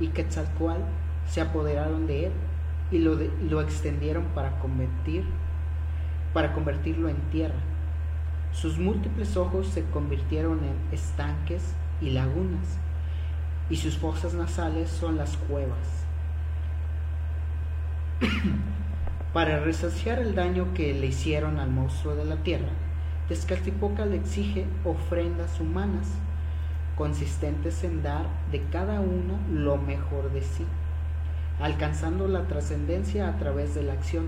y 0.00 0.08
Quetzalcoatl 0.08 0.82
se 1.26 1.40
apoderaron 1.40 2.06
de 2.06 2.26
él 2.26 2.32
y 2.90 2.98
lo, 2.98 3.16
lo 3.48 3.60
extendieron 3.60 4.24
para 4.34 4.58
convertir 4.58 5.24
para 6.32 6.52
convertirlo 6.52 7.08
en 7.08 7.16
tierra. 7.30 7.60
Sus 8.52 8.78
múltiples 8.78 9.36
ojos 9.36 9.66
se 9.68 9.84
convirtieron 9.86 10.60
en 10.60 10.94
estanques 10.94 11.74
y 12.00 12.10
lagunas, 12.10 12.78
y 13.70 13.76
sus 13.76 13.96
fosas 13.96 14.34
nasales 14.34 14.90
son 14.90 15.16
las 15.16 15.36
cuevas. 15.36 16.06
Para 19.32 19.60
resaciar 19.60 20.18
el 20.18 20.34
daño 20.34 20.74
que 20.74 20.92
le 20.92 21.06
hicieron 21.06 21.58
al 21.58 21.70
monstruo 21.70 22.14
de 22.14 22.26
la 22.26 22.36
tierra, 22.36 22.68
Tezcatlipoca 23.28 24.04
le 24.04 24.16
exige 24.16 24.66
ofrendas 24.84 25.58
humanas, 25.58 26.08
consistentes 27.02 27.82
en 27.82 28.00
dar 28.04 28.26
de 28.52 28.62
cada 28.70 29.00
uno 29.00 29.36
lo 29.50 29.76
mejor 29.76 30.30
de 30.30 30.40
sí, 30.40 30.64
alcanzando 31.58 32.28
la 32.28 32.46
trascendencia 32.46 33.26
a 33.26 33.38
través 33.38 33.74
de 33.74 33.82
la 33.82 33.94
acción 33.94 34.26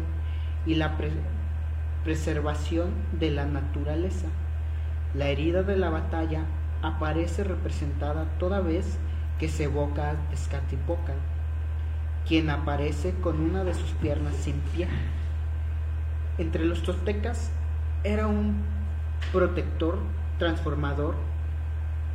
y 0.67 0.75
la 0.75 0.97
preservación 2.03 2.91
de 3.13 3.31
la 3.31 3.45
naturaleza. 3.47 4.27
La 5.15 5.29
herida 5.29 5.63
de 5.63 5.77
la 5.77 5.89
batalla 5.89 6.47
aparece 6.83 7.45
representada 7.45 8.25
toda 8.41 8.59
vez 8.59 8.99
que 9.39 9.49
se 9.49 9.65
evoca 9.65 10.11
a 10.11 10.15
Tezcatlipoca, 10.31 11.13
quien 12.27 12.51
aparece 12.51 13.15
con 13.21 13.41
una 13.41 13.63
de 13.63 13.75
sus 13.75 13.91
piernas 13.91 14.35
sin 14.35 14.59
pie. 14.75 14.89
Entre 16.39 16.65
los 16.65 16.83
toltecas 16.83 17.53
era 18.03 18.27
un 18.27 18.65
protector 19.33 19.97
transformador 20.41 21.15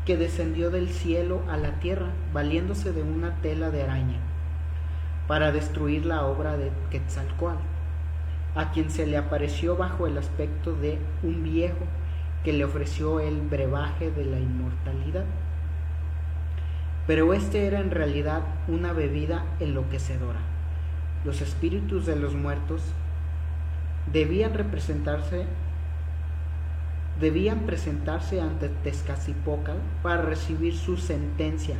que 0.09 0.17
descendió 0.17 0.71
del 0.71 0.89
cielo 0.89 1.43
a 1.51 1.57
la 1.57 1.73
tierra 1.73 2.07
valiéndose 2.33 2.93
de 2.93 3.03
una 3.03 3.35
tela 3.43 3.69
de 3.69 3.83
araña 3.83 4.17
para 5.27 5.51
destruir 5.51 6.03
la 6.03 6.25
obra 6.25 6.57
de 6.57 6.71
Quetzalcoatl 6.89 7.61
a 8.55 8.71
quien 8.71 8.89
se 8.89 9.05
le 9.05 9.17
apareció 9.17 9.77
bajo 9.77 10.07
el 10.07 10.17
aspecto 10.17 10.73
de 10.73 10.97
un 11.21 11.43
viejo 11.43 11.85
que 12.43 12.53
le 12.53 12.65
ofreció 12.65 13.19
el 13.19 13.39
brebaje 13.39 14.09
de 14.09 14.25
la 14.25 14.39
inmortalidad. 14.39 15.25
Pero 17.05 17.31
este 17.35 17.67
era 17.67 17.79
en 17.79 17.91
realidad 17.91 18.41
una 18.67 18.93
bebida 18.93 19.45
enloquecedora. 19.59 20.39
Los 21.23 21.39
espíritus 21.41 22.07
de 22.07 22.15
los 22.15 22.33
muertos 22.33 22.81
debían 24.11 24.55
representarse 24.55 25.45
debían 27.19 27.61
presentarse 27.61 28.39
ante 28.39 28.69
Tezcatlipoca 28.69 29.73
para 30.01 30.21
recibir 30.21 30.75
su 30.75 30.95
sentencia, 30.95 31.75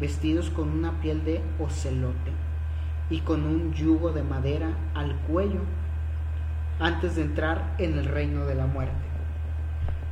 vestidos 0.00 0.48
con 0.48 0.70
una 0.70 1.00
piel 1.00 1.24
de 1.24 1.42
ocelote 1.58 2.32
y 3.10 3.20
con 3.20 3.44
un 3.44 3.74
yugo 3.74 4.12
de 4.12 4.22
madera 4.22 4.70
al 4.94 5.14
cuello 5.16 5.60
antes 6.80 7.14
de 7.16 7.22
entrar 7.22 7.74
en 7.78 7.98
el 7.98 8.06
reino 8.06 8.46
de 8.46 8.54
la 8.54 8.66
muerte. 8.66 8.94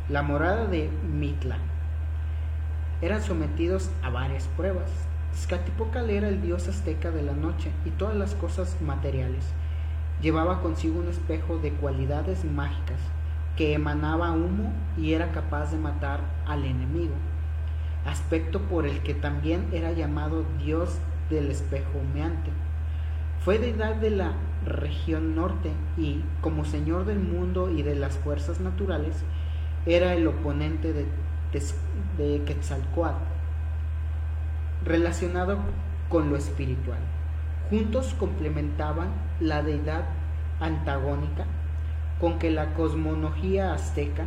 La 0.08 0.22
morada 0.22 0.66
de 0.66 0.90
Mitla. 1.10 1.56
Eran 3.00 3.22
sometidos 3.22 3.90
a 4.02 4.10
varias 4.10 4.46
pruebas. 4.48 4.90
Tezcatlipocal 5.32 6.10
era 6.10 6.28
el 6.28 6.42
dios 6.42 6.68
azteca 6.68 7.10
de 7.10 7.22
la 7.22 7.32
noche 7.32 7.70
y 7.86 7.90
todas 7.90 8.16
las 8.16 8.34
cosas 8.34 8.76
materiales. 8.82 9.44
Llevaba 10.20 10.60
consigo 10.60 11.00
un 11.00 11.08
espejo 11.08 11.56
de 11.56 11.72
cualidades 11.72 12.44
mágicas 12.44 13.00
que 13.56 13.74
emanaba 13.74 14.32
humo 14.32 14.72
y 14.96 15.12
era 15.12 15.32
capaz 15.32 15.70
de 15.72 15.78
matar 15.78 16.20
al 16.46 16.64
enemigo, 16.64 17.14
aspecto 18.06 18.60
por 18.62 18.86
el 18.86 19.00
que 19.00 19.14
también 19.14 19.68
era 19.72 19.92
llamado 19.92 20.44
dios 20.58 20.98
del 21.30 21.50
espejo 21.50 21.98
humeante. 21.98 22.50
Fue 23.44 23.58
deidad 23.58 23.96
de 23.96 24.10
la 24.10 24.32
región 24.64 25.34
norte 25.34 25.70
y, 25.96 26.22
como 26.40 26.64
señor 26.64 27.04
del 27.04 27.18
mundo 27.18 27.70
y 27.70 27.82
de 27.82 27.96
las 27.96 28.16
fuerzas 28.18 28.60
naturales, 28.60 29.16
era 29.84 30.14
el 30.14 30.26
oponente 30.28 30.92
de, 30.92 31.06
de 32.16 32.44
Quetzalcoatl, 32.44 33.24
relacionado 34.84 35.58
con 36.08 36.30
lo 36.30 36.36
espiritual. 36.36 37.00
Juntos 37.68 38.14
complementaban 38.18 39.08
la 39.40 39.62
deidad 39.62 40.04
antagónica 40.60 41.46
con 42.22 42.38
que 42.38 42.52
la 42.52 42.72
cosmología 42.74 43.74
azteca 43.74 44.26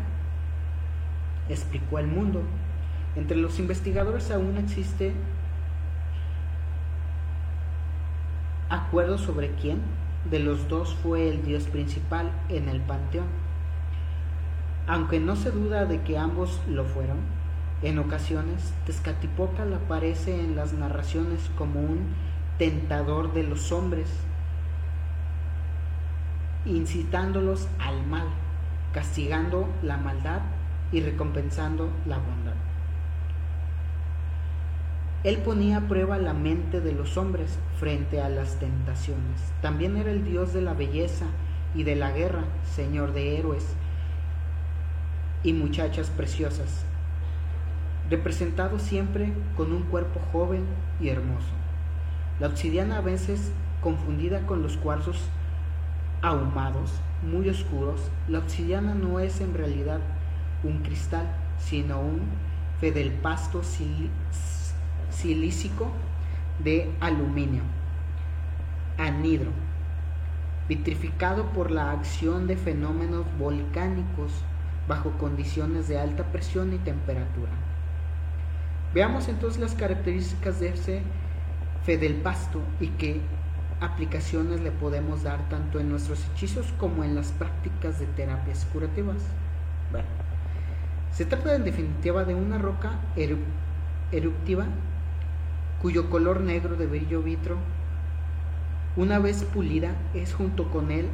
explicó 1.47 1.97
el 1.97 2.07
mundo. 2.07 2.41
Entre 3.15 3.37
los 3.37 3.57
investigadores 3.57 4.31
aún 4.31 4.57
existe 4.57 5.13
acuerdo 8.69 9.17
sobre 9.17 9.51
quién 9.51 9.79
de 10.29 10.39
los 10.39 10.67
dos 10.67 10.93
fue 10.95 11.29
el 11.29 11.45
dios 11.45 11.67
principal 11.67 12.29
en 12.49 12.67
el 12.67 12.81
panteón. 12.81 13.27
Aunque 14.87 15.21
no 15.21 15.37
se 15.37 15.51
duda 15.51 15.85
de 15.85 16.01
que 16.01 16.17
ambos 16.17 16.59
lo 16.67 16.83
fueron, 16.83 17.19
en 17.81 17.97
ocasiones 17.97 18.73
Tezcatlipocal 18.85 19.73
aparece 19.73 20.37
en 20.37 20.57
las 20.57 20.73
narraciones 20.73 21.49
como 21.57 21.79
un 21.79 22.07
tentador 22.57 23.31
de 23.31 23.43
los 23.43 23.71
hombres, 23.71 24.09
incitándolos 26.65 27.67
al 27.79 28.05
mal, 28.07 28.27
castigando 28.93 29.67
la 29.83 29.97
maldad 29.97 30.41
y 30.91 31.01
recompensando 31.01 31.89
la 32.05 32.17
bondad. 32.17 32.55
Él 35.23 35.37
ponía 35.37 35.77
a 35.77 35.87
prueba 35.87 36.19
la 36.19 36.33
mente 36.33 36.81
de 36.81 36.91
los 36.91 37.17
hombres 37.17 37.57
frente 37.79 38.21
a 38.21 38.29
las 38.29 38.59
tentaciones. 38.59 39.41
También 39.61 39.97
era 39.97 40.11
el 40.11 40.23
Dios 40.23 40.53
de 40.53 40.61
la 40.61 40.73
belleza 40.73 41.25
y 41.73 41.83
de 41.83 41.95
la 41.95 42.11
guerra, 42.11 42.43
Señor 42.75 43.11
de 43.13 43.37
héroes 43.37 43.65
y 45.43 45.53
muchachas 45.53 46.09
preciosas, 46.09 46.85
representado 48.09 48.79
siempre 48.79 49.33
con 49.57 49.71
un 49.71 49.83
cuerpo 49.83 50.19
joven 50.31 50.63
y 50.99 51.09
hermoso. 51.09 51.53
La 52.39 52.47
obsidiana 52.47 52.97
a 52.97 53.01
veces 53.01 53.51
confundida 53.81 54.45
con 54.45 54.61
los 54.61 54.77
cuarzos 54.77 55.17
ahumados, 56.25 56.91
muy 57.21 57.47
oscuros, 57.49 58.01
la 58.27 58.39
obsidiana 58.39 58.95
no 58.95 59.19
es 59.19 59.41
en 59.41 59.53
realidad 59.53 59.99
un 60.63 60.79
cristal, 60.79 61.27
sino 61.59 61.99
un 61.99 62.21
fedelpasto 62.79 63.61
silícico 65.11 65.91
de 66.63 66.91
aluminio, 66.99 67.61
anhidro, 68.97 69.51
vitrificado 70.67 71.45
por 71.51 71.69
la 71.69 71.91
acción 71.91 72.47
de 72.47 72.57
fenómenos 72.57 73.25
volcánicos 73.37 74.31
bajo 74.87 75.11
condiciones 75.19 75.87
de 75.87 75.99
alta 75.99 76.23
presión 76.31 76.73
y 76.73 76.77
temperatura. 76.77 77.51
Veamos 78.95 79.27
entonces 79.27 79.61
las 79.61 79.75
características 79.75 80.59
de 80.59 80.69
ese 80.69 81.01
fedelpasto 81.83 82.61
y 82.79 82.87
qué 82.87 83.21
aplicaciones 83.81 84.61
le 84.61 84.71
podemos 84.71 85.23
dar 85.23 85.49
tanto 85.49 85.79
en 85.79 85.89
nuestros 85.89 86.25
hechizos 86.27 86.73
como 86.77 87.03
en 87.03 87.15
las 87.15 87.31
prácticas 87.31 87.99
de 87.99 88.05
terapias 88.07 88.65
curativas. 88.71 89.17
Bueno, 89.91 90.07
se 91.11 91.25
trata 91.25 91.55
en 91.55 91.63
definitiva 91.63 92.23
de 92.23 92.35
una 92.35 92.57
roca 92.57 92.99
eruptiva 94.11 94.65
cuyo 95.81 96.09
color 96.09 96.41
negro 96.41 96.75
de 96.75 96.87
brillo 96.87 97.21
vitro, 97.21 97.57
una 98.95 99.19
vez 99.19 99.43
pulida, 99.43 99.91
es 100.13 100.33
junto 100.33 100.71
con 100.71 100.89
el 100.89 101.07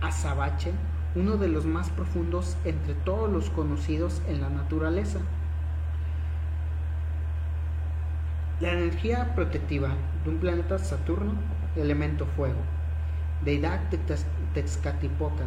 azabache 0.00 0.72
uno 1.14 1.36
de 1.36 1.48
los 1.48 1.66
más 1.66 1.90
profundos 1.90 2.56
entre 2.64 2.94
todos 2.94 3.30
los 3.30 3.50
conocidos 3.50 4.22
en 4.28 4.40
la 4.40 4.48
naturaleza. 4.48 5.18
La 8.60 8.72
energía 8.72 9.34
protectiva 9.34 9.90
de 10.24 10.30
un 10.30 10.38
planeta 10.38 10.78
Saturno, 10.78 11.32
elemento 11.76 12.26
fuego, 12.26 12.60
deidad 13.44 13.80
de 13.90 13.98
Texcatipoca, 14.54 15.44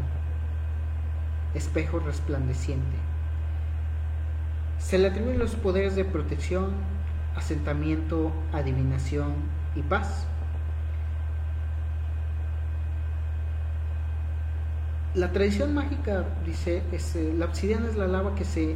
espejo 1.53 1.99
resplandeciente. 1.99 2.97
Se 4.77 4.97
le 4.97 5.07
atribuyen 5.07 5.39
los 5.39 5.55
poderes 5.55 5.95
de 5.95 6.05
protección, 6.05 6.73
asentamiento, 7.35 8.31
adivinación 8.53 9.33
y 9.75 9.81
paz. 9.81 10.27
La 15.13 15.31
tradición 15.31 15.73
mágica 15.73 16.25
dice, 16.45 16.83
es, 16.91 17.15
eh, 17.15 17.33
la 17.37 17.45
obsidiana 17.45 17.87
es 17.87 17.95
la 17.95 18.07
lava 18.07 18.35
que 18.35 18.43
se, 18.43 18.75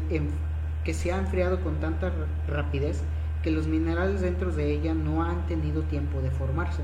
que 0.86 0.94
se 0.94 1.12
ha 1.12 1.18
enfriado 1.18 1.62
con 1.62 1.82
tanta 1.82 2.14
rapidez 2.48 3.04
que 3.44 3.52
los 3.52 3.68
minerales 3.68 4.22
dentro 4.22 4.52
de 4.52 4.72
ella 4.72 4.94
no 4.94 5.24
han 5.24 5.46
tenido 5.48 5.84
tiempo 5.84 6.22
de 6.22 6.32
formarse. 6.32 6.84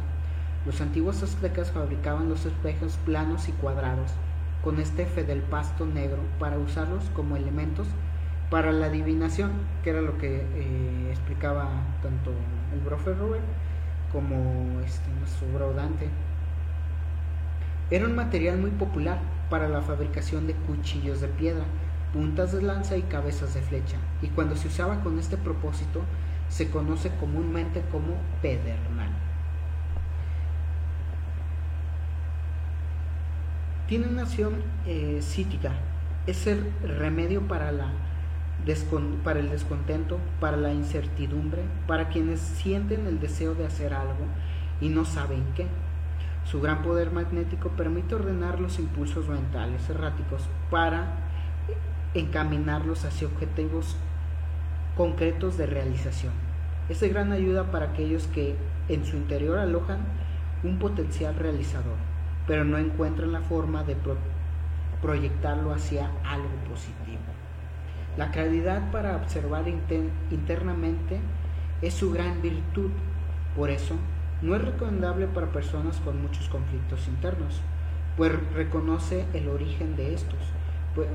Los 0.66 0.82
antiguos 0.82 1.22
aztecas 1.22 1.72
fabricaban 1.72 2.28
los 2.28 2.45
espejos 2.45 2.97
planos 3.05 3.47
y 3.49 3.51
cuadrados 3.51 4.11
con 4.63 4.80
este 4.80 5.05
fe 5.05 5.24
del 5.24 5.41
pasto 5.41 5.86
negro 5.86 6.18
para 6.39 6.57
usarlos 6.57 7.03
como 7.13 7.36
elementos 7.36 7.88
para 8.49 8.72
la 8.72 8.88
adivinación, 8.88 9.51
que 9.84 9.91
era 9.91 10.01
lo 10.01 10.18
que 10.18 10.41
eh, 10.41 11.07
explicaba 11.11 11.70
tanto 12.01 12.32
el 12.74 12.80
profe 12.80 13.13
Robert 13.13 13.43
como 14.11 14.80
este, 14.82 15.07
nuestro 15.20 15.74
Dante. 15.74 16.09
Era 17.91 18.07
un 18.07 18.16
material 18.16 18.57
muy 18.57 18.72
popular 18.72 19.20
para 19.51 19.68
la 19.68 19.82
fabricación 19.82 20.47
de 20.47 20.55
cuchillos 20.55 21.22
de 21.22 21.28
piedra, 21.28 21.66
puntas 22.11 22.53
de 22.53 22.63
lanza 22.63 22.97
y 22.97 23.03
cabezas 23.03 23.53
de 23.53 23.61
flecha, 23.61 23.97
y 24.24 24.30
cuando 24.30 24.55
se 24.55 24.68
usaba 24.68 25.01
con 25.01 25.20
este 25.20 25.38
propósito 25.38 26.01
se 26.49 26.72
conoce 26.72 27.11
comúnmente 27.20 27.84
como 27.91 28.16
pedernal. 28.41 29.24
Tiene 33.88 34.08
una 34.08 34.24
acción 34.24 34.64
eh, 34.88 35.20
cítica, 35.22 35.74
es 36.26 36.48
el 36.48 36.72
remedio 36.82 37.48
para 37.48 37.70
el 37.70 39.50
descontento, 39.52 40.18
para 40.40 40.58
la 40.58 40.74
incertidumbre, 40.74 41.62
para 41.86 42.10
quienes 42.10 42.40
sienten 42.40 43.06
el 43.06 43.20
deseo 43.20 43.54
de 43.54 43.68
hacer 43.68 43.94
algo 43.94 44.26
y 44.82 44.90
no 44.90 45.06
saben 45.06 45.44
qué. 45.56 45.68
Su 46.46 46.62
gran 46.62 46.82
poder 46.82 47.12
magnético 47.12 47.70
permite 47.70 48.16
ordenar 48.16 48.60
los 48.60 48.80
impulsos 48.80 49.30
mentales 49.30 49.88
erráticos 49.88 50.42
para 50.72 51.18
encaminarlos 52.16 53.06
hacia 53.06 53.28
objetivos 53.28 53.98
concretos 54.98 55.60
de 55.60 55.68
realización. 55.68 56.34
Es 56.90 57.02
de 57.02 57.10
gran 57.10 57.32
ayuda 57.32 57.70
para 57.70 57.92
aquellos 57.92 58.26
que 58.26 58.56
en 58.90 59.06
su 59.06 59.16
interior 59.16 59.60
alojan 59.60 60.00
un 60.64 60.80
potencial 60.80 61.36
realizador 61.36 62.14
pero 62.48 62.64
no 62.64 62.78
encuentran 62.78 63.32
la 63.32 63.41
forma 63.41 63.84
de 63.84 63.98
proyectarlo 65.02 65.74
hacia 65.74 66.12
algo 66.24 66.50
positivo. 66.70 67.22
La 68.18 68.32
claridad 68.32 68.91
para 68.91 69.18
observar 69.18 69.66
internamente 69.68 71.20
es 71.82 71.93
su 71.93 72.12
gran 72.12 72.41
virtud, 72.41 72.91
por 73.56 73.70
eso 73.70 73.96
no 74.41 74.56
es 74.56 74.62
recomendable 74.62 75.28
para 75.28 75.52
personas 75.52 75.98
con 75.98 76.22
muchos 76.22 76.48
conflictos 76.50 77.08
internos, 77.08 77.62
pues 78.16 78.32
reconoce 78.54 79.26
el 79.34 79.50
origen 79.50 79.96
de 79.96 80.14
estos, 80.14 80.39
pues, 80.93 81.08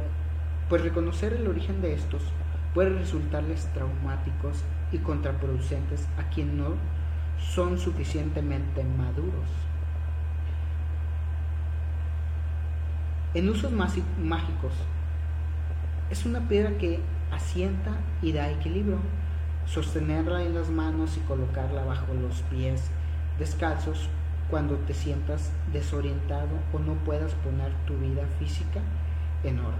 pues 0.69 0.83
reconocer 0.83 1.33
el 1.33 1.47
origen 1.49 1.81
de 1.81 1.95
estos 1.95 2.23
puede 2.75 2.91
resultarles 2.91 3.67
traumáticos 3.73 4.63
y 4.93 4.99
contraproducentes 4.99 6.07
a 6.19 6.29
quien 6.31 6.59
no 6.59 6.75
son 7.39 7.79
suficientemente 7.79 8.85
maduros. 8.85 9.49
En 13.33 13.49
usos 13.49 13.71
mágicos, 13.71 14.73
es 16.11 16.27
una 16.27 16.41
piedra 16.49 16.77
que 16.79 16.99
asienta 17.31 17.93
y 18.23 18.33
da 18.33 18.51
equilibrio. 18.51 18.99
Sostenerla 19.67 20.43
en 20.43 20.55
las 20.55 20.69
manos 20.69 21.17
y 21.17 21.21
colocarla 21.21 21.85
bajo 21.85 22.13
los 22.15 22.43
pies 22.43 22.91
descalzos 23.39 24.09
cuando 24.51 24.75
te 24.79 24.95
sientas 24.95 25.53
desorientado 25.73 26.49
o 26.73 26.81
no 26.81 26.95
puedas 27.05 27.33
poner 27.35 27.73
tu 27.87 27.97
vida 27.99 28.27
física 28.41 28.81
en 29.45 29.61
orden. 29.61 29.79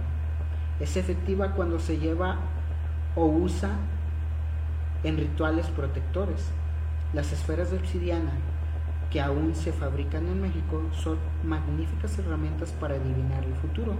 Es 0.79 0.95
efectiva 0.95 1.51
cuando 1.51 1.77
se 1.77 1.97
lleva 1.97 2.37
o 3.15 3.25
usa 3.25 3.71
en 5.03 5.17
rituales 5.17 5.67
protectores. 5.67 6.51
Las 7.11 7.33
esferas 7.33 7.69
de 7.71 7.79
obsidiana 7.79 8.31
que 9.11 9.19
aún 9.19 9.53
se 9.53 9.73
fabrican 9.73 10.25
en 10.27 10.41
México 10.41 10.81
son 10.93 11.17
magníficas 11.43 12.17
herramientas 12.17 12.71
para 12.71 12.95
adivinar 12.95 13.43
el 13.43 13.53
futuro. 13.55 13.93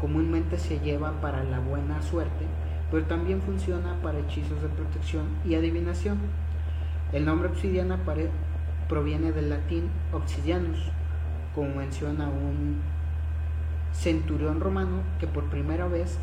Comúnmente 0.00 0.58
se 0.58 0.78
lleva 0.80 1.12
para 1.22 1.42
la 1.42 1.60
buena 1.60 2.02
suerte, 2.02 2.44
pero 2.90 3.04
también 3.06 3.40
funciona 3.40 3.96
para 4.02 4.18
hechizos 4.18 4.60
de 4.60 4.68
protección 4.68 5.24
y 5.46 5.54
adivinación. 5.54 6.18
El 7.12 7.24
nombre 7.24 7.48
obsidiana 7.48 7.98
proviene 8.88 9.32
del 9.32 9.48
latín 9.48 9.90
obsidianus, 10.12 10.90
como 11.54 11.76
menciona 11.76 12.28
un 12.28 12.82
centurión 13.92 14.60
romano 14.60 15.00
que 15.18 15.26
por 15.26 15.44
primera 15.44 15.88
vez 15.88 16.18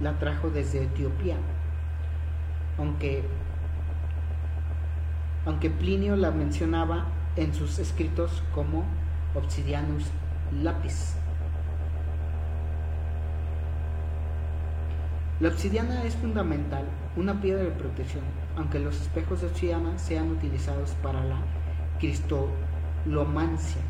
la 0.00 0.18
trajo 0.20 0.50
desde 0.50 0.84
Etiopía, 0.84 1.36
aunque 2.78 3.24
aunque 5.46 5.70
Plinio 5.70 6.16
la 6.16 6.30
mencionaba 6.30 7.06
en 7.36 7.54
sus 7.54 7.78
escritos 7.78 8.42
como 8.54 8.84
Obsidianus 9.34 10.04
lapis. 10.62 11.16
La 15.40 15.48
obsidiana 15.48 16.04
es 16.04 16.14
fundamental, 16.14 16.84
una 17.16 17.40
piedra 17.40 17.64
de 17.64 17.70
protección, 17.70 18.22
aunque 18.56 18.78
los 18.78 19.00
espejos 19.00 19.40
de 19.40 19.48
obsidiana 19.48 19.98
sean 19.98 20.30
utilizados 20.30 20.92
para 21.02 21.24
la 21.24 21.38
cristolomancia. 21.98 23.82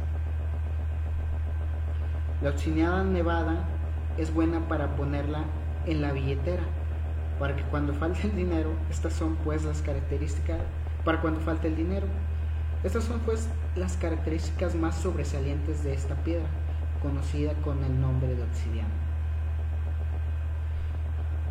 La 2.42 2.50
obsidiana 2.50 3.04
nevada 3.04 3.68
es 4.16 4.32
buena 4.32 4.66
para 4.68 4.96
ponerla 4.96 5.44
en 5.86 6.00
la 6.00 6.12
billetera, 6.12 6.62
para 7.38 7.54
que 7.54 7.62
cuando 7.64 7.92
falte 7.92 8.26
el 8.26 8.36
dinero, 8.36 8.70
estas 8.90 9.12
son 9.12 9.36
pues 9.36 9.64
las 9.64 9.82
características 9.82 10.58
para 11.04 11.20
cuando 11.20 11.40
falte 11.40 11.68
el 11.68 11.76
dinero. 11.76 12.06
Estas 12.82 13.04
son 13.04 13.20
pues 13.20 13.48
las 13.76 13.96
características 13.96 14.74
más 14.74 14.96
sobresalientes 14.96 15.84
de 15.84 15.94
esta 15.94 16.14
piedra, 16.16 16.46
conocida 17.02 17.54
con 17.62 17.82
el 17.82 18.00
nombre 18.00 18.34
de 18.34 18.42
obsidiana. 18.42 18.88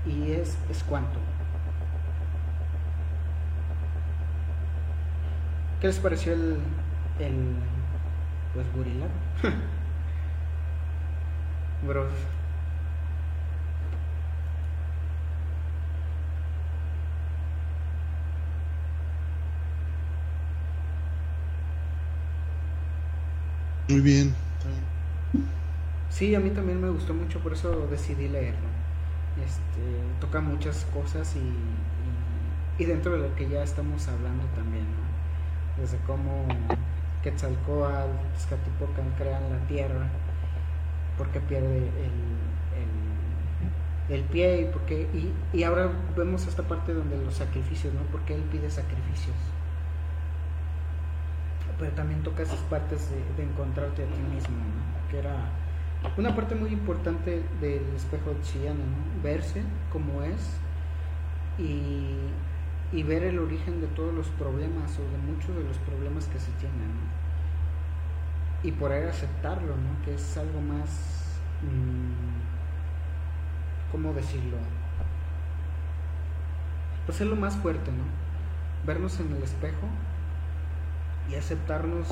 Y 0.06 0.32
es, 0.32 0.58
es 0.70 0.84
cuanto. 0.84 1.20
¿Qué 5.80 5.88
les 5.88 5.99
pareció 5.99 6.34
el, 6.34 6.60
el 7.20 7.56
pues 8.54 8.66
gorila? 8.74 9.08
Bros. 11.86 12.12
Muy 23.89 23.99
bien. 23.99 24.34
Sí, 26.09 26.34
a 26.36 26.39
mí 26.39 26.51
también 26.51 26.79
me 26.79 26.89
gustó 26.89 27.13
mucho, 27.13 27.39
por 27.39 27.53
eso 27.53 27.88
decidí 27.89 28.29
leerlo. 28.29 28.67
Este, 29.43 29.81
toca 30.21 30.41
muchas 30.41 30.86
cosas 30.93 31.36
y, 31.36 32.81
y, 32.81 32.86
dentro 32.86 33.13
de 33.13 33.29
lo 33.29 33.36
que 33.36 33.49
ya 33.49 33.63
estamos 33.63 34.07
hablando 34.07 34.45
también, 34.55 34.86
¿no? 34.86 35.81
Desde 35.81 35.97
cómo 36.05 36.45
Quetzalcoatl, 37.23 38.11
Tezcatlipocan 38.36 39.09
crean 39.17 39.49
la 39.49 39.57
tierra, 39.67 40.07
por 41.17 41.29
qué 41.29 41.39
pierde 41.41 41.77
el, 41.77 41.84
el, 44.15 44.23
pie 44.25 44.61
y, 44.61 44.65
por 44.65 44.81
qué, 44.84 45.09
y, 45.13 45.34
y 45.57 45.63
ahora 45.63 45.89
vemos 46.15 46.45
esta 46.45 46.61
parte 46.63 46.93
donde 46.93 47.17
los 47.17 47.34
sacrificios, 47.34 47.91
¿no? 47.93 48.01
Porque 48.11 48.36
él 48.36 48.43
pide 48.51 48.69
sacrificios 48.69 49.36
pero 51.84 51.95
también 51.95 52.23
toca 52.23 52.43
esas 52.43 52.61
partes 52.69 53.09
de, 53.36 53.43
encontrarte 53.43 54.03
a 54.03 54.05
ti 54.05 54.21
mismo, 54.34 54.55
que 55.11 55.19
era 55.19 55.36
una 56.15 56.34
parte 56.34 56.55
muy 56.55 56.71
importante 56.71 57.43
del 57.59 57.84
espejo 57.93 58.31
obsidiano, 58.31 58.79
¿no? 58.79 59.21
verse 59.21 59.61
como 59.91 60.23
es 60.23 60.55
y, 61.59 62.15
y, 62.93 63.03
ver 63.03 63.23
el 63.23 63.38
origen 63.38 63.81
de 63.81 63.88
todos 63.88 64.13
los 64.13 64.27
problemas 64.29 64.97
o 64.97 65.01
de 65.01 65.17
muchos 65.29 65.53
de 65.57 65.63
los 65.65 65.77
problemas 65.79 66.25
que 66.27 66.39
se 66.39 66.51
tienen. 66.51 66.93
Y 68.63 68.71
por 68.71 68.93
ahí 68.93 69.03
aceptarlo, 69.03 69.75
¿no? 69.75 70.05
que 70.05 70.13
es 70.13 70.38
algo 70.38 70.61
más, 70.61 71.41
mmm, 71.63 72.31
¿cómo 73.91 74.13
decirlo? 74.13 74.55
Pues 77.05 77.19
es 77.19 77.27
lo 77.27 77.36
más 77.36 77.57
fuerte, 77.57 77.91
¿no? 77.91 78.05
Vernos 78.86 79.19
en 79.19 79.34
el 79.34 79.43
espejo 79.43 79.86
y 81.30 81.36
aceptarnos 81.36 82.07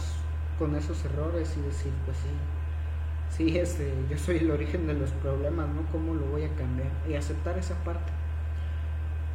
con 0.58 0.76
esos 0.76 1.04
errores 1.06 1.56
y 1.58 1.62
decir, 1.62 1.92
pues 2.06 2.18
sí, 2.18 2.30
sí, 3.36 3.58
este, 3.58 3.94
yo 4.10 4.18
soy 4.18 4.38
el 4.38 4.52
origen 4.52 4.88
de 4.88 4.94
los 4.94 5.10
problemas, 5.12 5.68
¿no? 5.70 5.84
¿Cómo 5.92 6.14
lo 6.14 6.26
voy 6.28 6.44
a 6.44 6.56
cambiar? 6.56 6.90
Y 7.10 7.16
aceptar 7.16 7.58
esa 7.58 7.76
parte. 7.84 8.12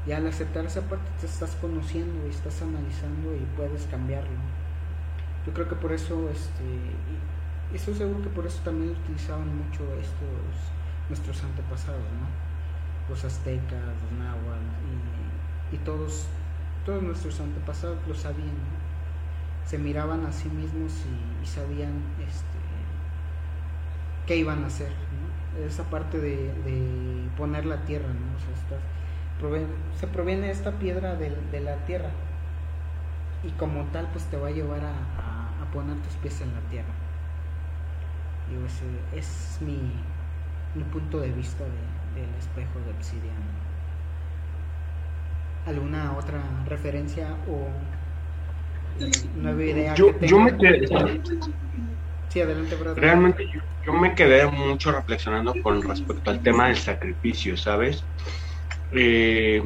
Y 0.07 0.13
al 0.13 0.27
aceptar 0.27 0.65
esa 0.65 0.83
parte 0.83 1.11
te 1.21 1.27
estás 1.27 1.57
conociendo 1.57 2.27
y 2.27 2.31
estás 2.31 2.63
analizando 2.63 3.35
y 3.35 3.45
puedes 3.57 3.87
cambiarlo. 3.87 4.39
Yo 5.47 5.53
creo 5.53 5.69
que 5.69 5.75
por 5.75 5.93
eso, 5.93 6.29
este, 6.31 6.65
y 7.73 7.77
estoy 7.77 7.95
seguro 7.95 8.23
que 8.23 8.29
por 8.29 8.47
eso 8.47 8.61
también 8.63 8.91
utilizaban 8.91 9.49
mucho 9.57 9.83
estos 10.01 10.77
nuestros 11.09 11.43
antepasados, 11.43 12.01
¿no? 12.01 12.29
Los 13.09 13.25
aztecas, 13.25 13.83
los 14.03 14.13
náhuatl 14.19 14.65
y, 15.73 15.77
todos, 15.79 16.27
todos 16.85 17.03
nuestros 17.03 17.41
antepasados 17.41 17.99
lo 18.07 18.15
sabían, 18.15 18.47
¿no? 18.47 18.76
Se 19.67 19.79
miraban 19.79 20.25
a 20.25 20.33
sí 20.33 20.49
mismos 20.49 20.93
y, 21.43 21.47
sabían 21.47 21.93
este, 22.27 22.59
qué 24.27 24.37
iban 24.37 24.65
a 24.65 24.69
hacer. 24.69 24.93
Esa 25.65 25.85
parte 25.85 26.19
de, 26.19 27.29
poner 27.37 27.67
la 27.67 27.85
tierra, 27.85 28.09
¿no? 28.09 28.39
Sea, 28.39 28.79
se 29.99 30.07
proviene 30.07 30.51
esta 30.51 30.73
piedra 30.73 31.15
de, 31.15 31.61
la 31.61 31.77
tierra 31.85 32.11
y 33.45 33.51
como 33.53 33.85
tal 33.85 34.09
pues 34.13 34.25
te 34.25 34.37
va 34.37 34.49
a 34.49 34.51
llevar 34.51 34.81
a, 34.85 35.03
poner 35.73 35.97
tus 35.99 36.15
pies 36.15 36.41
en 36.41 36.55
la 36.55 36.61
tierra. 36.71 36.95
Y 38.51 38.65
ese 38.65 38.85
es 39.19 39.59
mi, 39.61 39.93
mi 40.75 40.85
punto 40.85 41.19
de 41.21 41.33
vista 41.33 41.65
del 42.15 42.35
espejo 42.39 42.79
de 42.87 42.93
obsidiana. 42.93 43.45
¿Alguna 45.67 46.17
otra 46.17 46.41
referencia 46.67 47.35
o 47.51 47.69
nueva 49.35 49.65
idea? 49.65 49.95
Yo, 49.95 50.13
me 50.41 50.57
quedé, 50.57 50.87
sí, 52.29 52.41
adelante, 52.41 52.77
Realmente 52.95 53.49
yo 53.85 53.93
me 53.93 54.15
quedé 54.15 54.47
mucho 54.47 54.93
reflexionando 54.93 55.55
con 55.63 55.83
respecto 55.83 56.31
al 56.31 56.43
tema 56.43 56.67
del 56.69 56.77
sacrificio, 56.77 57.57
¿sabes? 57.57 58.05
Eh, 58.93 59.63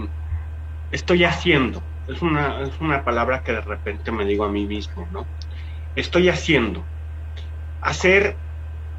estoy 0.90 1.24
haciendo. 1.24 1.82
Es 2.06 2.20
una, 2.22 2.62
es 2.62 2.80
una 2.80 3.04
palabra 3.04 3.42
que 3.42 3.52
de 3.52 3.60
repente 3.60 4.12
me 4.12 4.24
digo 4.24 4.44
a 4.44 4.50
mí 4.50 4.66
mismo, 4.66 5.08
¿no? 5.10 5.26
Estoy 5.94 6.28
haciendo. 6.28 6.84
Hacer 7.80 8.36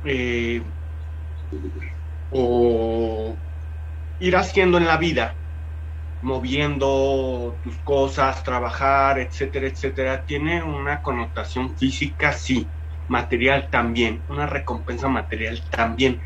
eh, 0.05 0.63
o 2.31 3.35
ir 4.19 4.35
haciendo 4.35 4.77
en 4.77 4.85
la 4.85 4.97
vida, 4.97 5.35
moviendo 6.21 7.59
tus 7.63 7.81
cosas, 7.83 8.43
trabajar, 8.43 9.19
etcétera, 9.19 9.67
etcétera, 9.67 10.23
tiene 10.25 10.63
una 10.63 11.01
connotación 11.01 11.77
física, 11.77 12.33
sí, 12.33 12.71
material 13.07 13.69
también, 13.69 14.23
una 14.27 14.47
recompensa 14.47 15.07
material 15.09 15.61
también. 15.69 16.21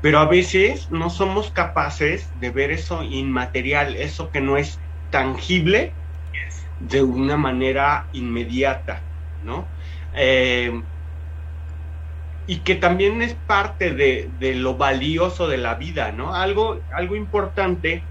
Pero 0.00 0.18
a 0.20 0.26
veces 0.26 0.90
no 0.90 1.10
somos 1.10 1.52
capaces 1.52 2.30
de 2.38 2.50
ver 2.50 2.70
eso 2.70 3.02
inmaterial, 3.02 3.96
eso 3.96 4.30
que 4.30 4.40
no 4.40 4.56
es 4.56 4.82
tangible, 5.10 5.96
de 6.78 7.02
una 7.02 7.36
manera 7.36 8.08
inmediata, 8.12 9.06
¿no? 9.40 9.74
Eh, 10.14 10.72
y 12.46 12.64
que 12.64 12.74
también 12.74 13.22
es 13.22 13.36
parte 13.46 13.92
de, 13.94 14.54
lo 14.56 14.76
valioso 14.76 15.46
de 15.46 15.58
la 15.58 15.76
vida, 15.76 16.10
¿no? 16.10 16.34
Algo, 16.34 16.80
algo 16.90 17.14
importante 17.14 18.09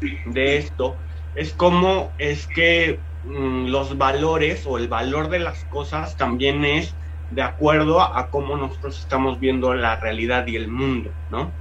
de 0.00 0.56
esto 0.56 0.96
es 1.34 1.52
cómo 1.52 2.12
es 2.18 2.46
que 2.46 3.00
mm, 3.24 3.66
los 3.66 3.96
valores 3.96 4.66
o 4.66 4.78
el 4.78 4.88
valor 4.88 5.28
de 5.28 5.38
las 5.38 5.64
cosas 5.64 6.16
también 6.16 6.64
es 6.64 6.94
de 7.30 7.42
acuerdo 7.42 8.00
a, 8.00 8.28
cómo 8.30 8.56
nosotros 8.56 8.98
estamos 8.98 9.38
viendo 9.38 9.72
la 9.74 9.96
realidad 9.96 10.46
y 10.48 10.56
el 10.56 10.68
mundo, 10.68 11.10
¿no? 11.30 11.52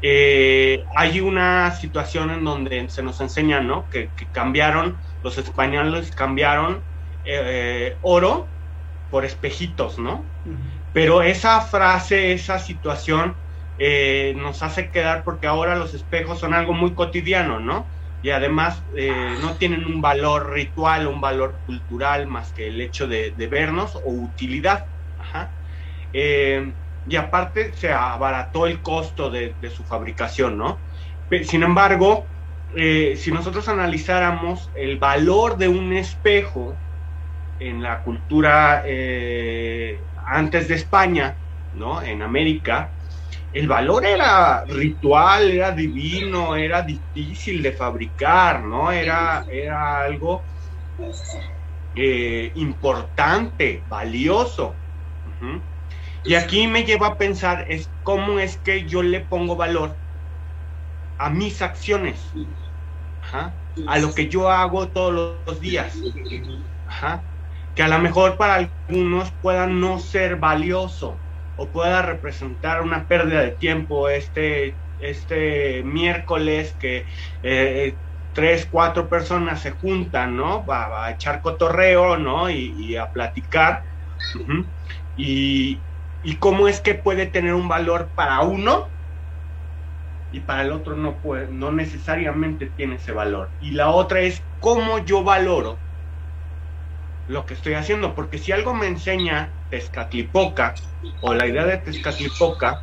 Eh, 0.00 0.84
hay 0.94 1.20
una 1.20 1.72
situación 1.72 2.30
en 2.30 2.44
donde 2.44 2.88
se 2.88 3.02
nos 3.02 3.20
enseña, 3.20 3.60
¿no? 3.60 3.88
Que, 3.90 4.10
cambiaron, 4.32 4.96
los 5.24 5.36
españoles 5.38 6.12
cambiaron 6.12 6.84
eh, 7.24 7.96
oro 8.02 8.46
por 9.10 9.24
espejitos, 9.24 9.98
¿no? 9.98 10.24
Pero 10.92 11.22
esa 11.22 11.60
frase, 11.62 12.32
esa 12.32 12.60
situación 12.60 13.34
eh, 13.78 14.34
nos 14.36 14.62
hace 14.62 14.90
quedar 14.90 15.24
porque 15.24 15.46
ahora 15.46 15.76
los 15.76 15.94
espejos 15.94 16.38
son 16.38 16.54
algo 16.54 16.72
muy 16.74 16.94
cotidiano, 16.94 17.60
¿no? 17.60 17.86
Y 18.20 18.30
además 18.30 18.82
no 19.40 19.54
tienen 19.58 19.84
un 19.84 20.00
valor 20.00 20.50
ritual, 20.50 21.06
un 21.06 21.20
valor 21.20 21.54
cultural 21.66 22.26
más 22.26 22.52
que 22.52 22.66
el 22.66 22.80
hecho 22.80 23.06
de 23.06 23.32
vernos 23.48 23.94
o 23.94 24.10
utilidad. 24.10 24.86
Eh, 26.12 26.72
y 27.06 27.16
aparte 27.16 27.72
se 27.74 27.92
abarató 27.92 28.66
el 28.66 28.80
costo 28.80 29.30
de, 29.30 29.54
su 29.74 29.82
fabricación, 29.84 30.58
¿no? 30.58 30.78
Sin 31.42 31.62
embargo, 31.62 32.26
eh, 32.76 33.14
si 33.16 33.32
nosotros 33.32 33.68
analizáramos 33.68 34.70
el 34.74 34.98
valor 34.98 35.56
de 35.56 35.68
un 35.68 35.92
espejo 35.94 36.74
en 37.60 37.82
la 37.82 38.02
cultura 38.02 38.82
eh, 38.84 39.98
antes 40.26 40.68
de 40.68 40.74
España, 40.74 41.34
¿no? 41.74 42.02
En 42.02 42.22
América, 42.22 42.90
el 43.52 43.66
valor 43.66 44.04
era 44.04 44.64
ritual, 44.66 45.50
era 45.50 45.72
divino, 45.72 46.54
era 46.54 46.82
difícil 46.82 47.62
de 47.62 47.72
fabricar, 47.72 48.62
¿no? 48.64 48.90
Era, 48.92 49.44
era 49.50 50.02
algo 50.02 50.44
importante, 52.54 53.84
valioso. 53.86 54.74
Y 56.24 56.34
aquí 56.34 56.66
me 56.66 56.84
lleva 56.84 57.08
a 57.08 57.18
pensar 57.18 57.64
es 57.68 57.90
cómo 58.02 58.38
es 58.38 58.58
que 58.58 58.86
yo 58.86 59.02
le 59.02 59.20
pongo 59.20 59.56
valor 59.56 59.98
a 61.18 61.30
mis 61.30 61.62
acciones, 61.62 62.32
a 63.86 63.98
lo 63.98 64.14
que 64.14 64.28
yo 64.28 64.50
hago 64.50 64.88
todos 64.90 65.44
los 65.46 65.60
días, 65.60 65.98
que 67.74 67.82
a 67.82 67.88
lo 67.88 67.98
mejor 67.98 68.36
para 68.36 68.54
algunos 68.88 69.32
pueda 69.40 69.66
no 69.66 69.98
ser 69.98 70.36
valioso 70.36 71.27
o 71.58 71.72
pueda 71.72 72.02
representar 72.02 72.82
una 72.82 73.08
pérdida 73.08 73.42
de 73.42 73.50
tiempo 73.50 74.08
este, 74.08 74.76
este 75.00 75.82
miércoles 75.82 76.76
que 76.78 77.04
eh, 77.42 77.96
tres, 78.32 78.68
cuatro 78.70 79.08
personas 79.08 79.60
se 79.60 79.72
juntan, 79.72 80.36
¿no? 80.36 80.64
A, 80.68 81.10
echar 81.10 81.42
cotorreo, 81.42 82.16
¿no? 82.16 82.48
Y, 82.48 82.96
a 82.96 83.10
platicar 83.10 83.82
y, 85.16 85.82
cómo 86.38 86.68
es 86.68 86.80
que 86.80 86.94
puede 86.94 87.26
tener 87.26 87.54
un 87.54 87.66
valor 87.66 88.12
para 88.14 88.40
uno 88.42 88.86
y 90.30 90.40
para 90.40 90.62
el 90.62 90.70
otro 90.70 90.96
no 90.96 91.16
puede, 91.20 91.48
no 91.48 91.72
necesariamente 91.72 92.66
tiene 92.66 92.96
ese 92.96 93.10
valor. 93.10 93.50
Y 93.60 93.72
la 93.72 93.90
otra 93.90 94.20
es 94.20 94.40
cómo 94.60 95.04
yo 95.04 95.24
valoro 95.24 95.76
lo 97.26 97.44
que 97.46 97.54
estoy 97.54 97.74
haciendo, 97.74 98.14
porque 98.14 98.38
si 98.38 98.52
algo 98.52 98.74
me 98.74 98.86
enseña 98.86 99.57
Tezcatlipoca 99.70 100.74
o 101.22 101.34
la 101.34 101.46
idea 101.46 101.64
de 101.64 101.78
Tezcatlipoca 101.78 102.80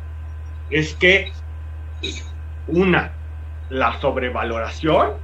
es 0.70 0.94
que 0.94 1.32
una, 2.66 3.12
la 3.68 3.98
sobrevaloración 4.00 5.14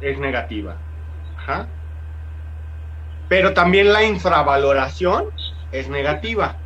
es 0.00 0.18
negativa. 0.18 0.76
Ajá 1.36 1.68
pero 3.30 3.54
también 3.54 3.92
la 3.92 4.02
infravaloración 4.02 5.26
es 5.70 5.88
negativa. 5.88 6.58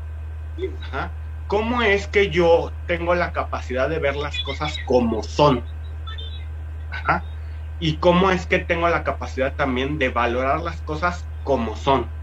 ¿Cómo 1.47 1.83
es 1.83 2.09
que 2.09 2.31
yo 2.31 2.73
tengo 2.87 3.15
la 3.15 3.33
capacidad 3.33 3.87
de 3.87 3.99
ver 3.99 4.17
las 4.17 4.43
cosas 4.45 4.75
como 4.87 5.23
son? 5.23 5.63
Y 7.79 7.99
cómo 7.99 8.31
es 8.31 8.47
que 8.47 8.61
tengo 8.61 8.89
la 8.89 9.05
capacidad 9.05 9.55
también 9.55 9.99
de 9.99 10.09
valorar 10.09 10.63
las 10.63 10.81
cosas 10.81 11.29
como 11.43 11.77
son. 11.77 12.14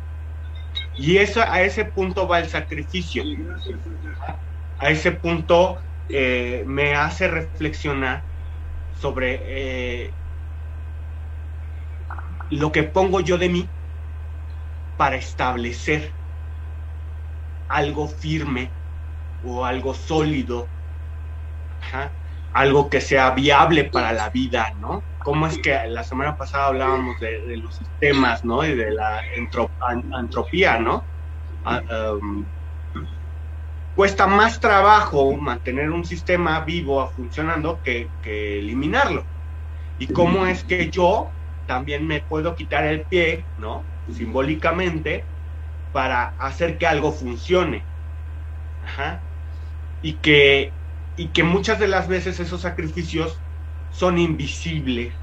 Y 0.97 1.17
eso, 1.17 1.41
a 1.41 1.61
ese 1.61 1.85
punto 1.85 2.27
va 2.27 2.39
el 2.39 2.49
sacrificio. 2.49 3.23
A 4.77 4.89
ese 4.89 5.11
punto 5.11 5.81
eh, 6.09 6.63
me 6.65 6.95
hace 6.95 7.27
reflexionar 7.27 8.23
sobre 8.99 9.39
eh, 10.05 10.11
lo 12.49 12.71
que 12.71 12.83
pongo 12.83 13.21
yo 13.21 13.37
de 13.37 13.49
mí 13.49 13.67
para 14.97 15.15
establecer 15.15 16.11
algo 17.67 18.07
firme 18.07 18.69
o 19.43 19.65
algo 19.65 19.93
sólido, 19.93 20.67
algo 22.53 22.89
que 22.89 23.01
sea 23.01 23.31
viable 23.31 23.85
para 23.85 24.11
la 24.11 24.29
vida, 24.29 24.73
¿no? 24.79 25.11
¿Cómo 25.24 25.47
es 25.47 25.57
que 25.57 25.78
la 25.88 26.03
semana 26.03 26.36
pasada 26.38 26.67
hablábamos 26.67 27.19
de, 27.19 27.57
los 27.57 27.76
sistemas, 27.76 28.43
¿no? 28.43 28.65
Y 28.65 28.76
de 28.76 28.91
la 28.91 29.22
entropía, 30.17 30.80
¿no? 30.80 31.03
Ah, 31.63 31.82
um, 32.19 32.43
cuesta 33.95 34.26
más 34.26 34.59
trabajo 34.59 35.34
mantener 35.34 35.91
un 35.91 36.05
sistema 36.05 36.61
vivo 36.61 37.07
funcionando 37.15 37.80
que, 37.84 38.07
que 38.24 38.59
eliminarlo. 38.59 39.24
¿Y 39.99 40.07
cómo 40.07 40.47
es 40.47 40.63
que 40.63 40.89
yo 40.89 41.30
también 41.67 42.07
me 42.07 42.22
puedo 42.22 42.55
quitar 42.55 42.86
el 42.86 43.01
pie, 43.01 43.45
¿no? 43.59 43.84
simbólicamente 44.13 45.24
para 45.93 46.34
hacer 46.39 46.78
que 46.78 46.88
algo 46.88 47.11
funcione. 47.11 47.84
Y, 50.01 50.13
que, 50.13 50.72
y 51.17 51.28
que 51.28 51.43
muchas 51.43 51.80
de 51.80 51.88
las 51.88 52.07
veces 52.07 52.39
esos 52.39 52.61
sacrificios 52.61 53.38
son 53.91 54.17
invisibles, 54.17 55.13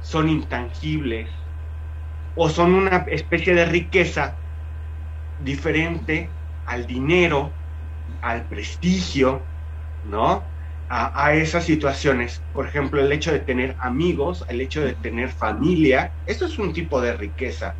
son 0.00 0.28
intangibles, 0.28 1.28
o 2.34 2.48
son 2.48 2.74
una 2.74 3.04
especie 3.08 3.54
de 3.54 3.66
riqueza 3.66 4.34
diferente 5.44 6.28
al 6.66 6.86
dinero, 6.86 7.52
al 8.22 8.44
prestigio, 8.44 9.42
¿no? 10.08 10.42
A, 10.88 11.32
esas 11.32 11.64
situaciones. 11.64 12.42
Por 12.52 12.66
ejemplo, 12.66 13.00
el 13.00 13.10
hecho 13.12 13.32
de 13.32 13.40
tener 13.40 13.74
amigos, 13.80 14.44
el 14.48 14.60
hecho 14.60 14.82
de 14.82 14.92
tener 14.94 15.30
familia, 15.30 16.12
eso 16.26 16.44
es 16.44 16.58
un 16.58 16.72
tipo 16.74 17.00
de 17.00 17.14
riqueza. 17.14 17.74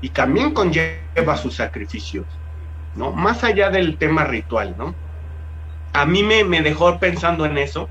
Y 0.00 0.08
también 0.08 0.54
conlleva 0.54 1.36
sus 1.36 1.56
sacrificios, 1.56 2.24
¿no? 2.94 3.12
Más 3.12 3.44
allá 3.44 3.68
del 3.68 3.98
tema 3.98 4.24
ritual, 4.24 4.74
¿no? 4.78 4.94
A 5.92 6.06
mí 6.06 6.22
me, 6.22 6.42
me 6.44 6.62
dejó 6.62 6.98
pensando 6.98 7.44
en 7.44 7.58
eso. 7.58 7.90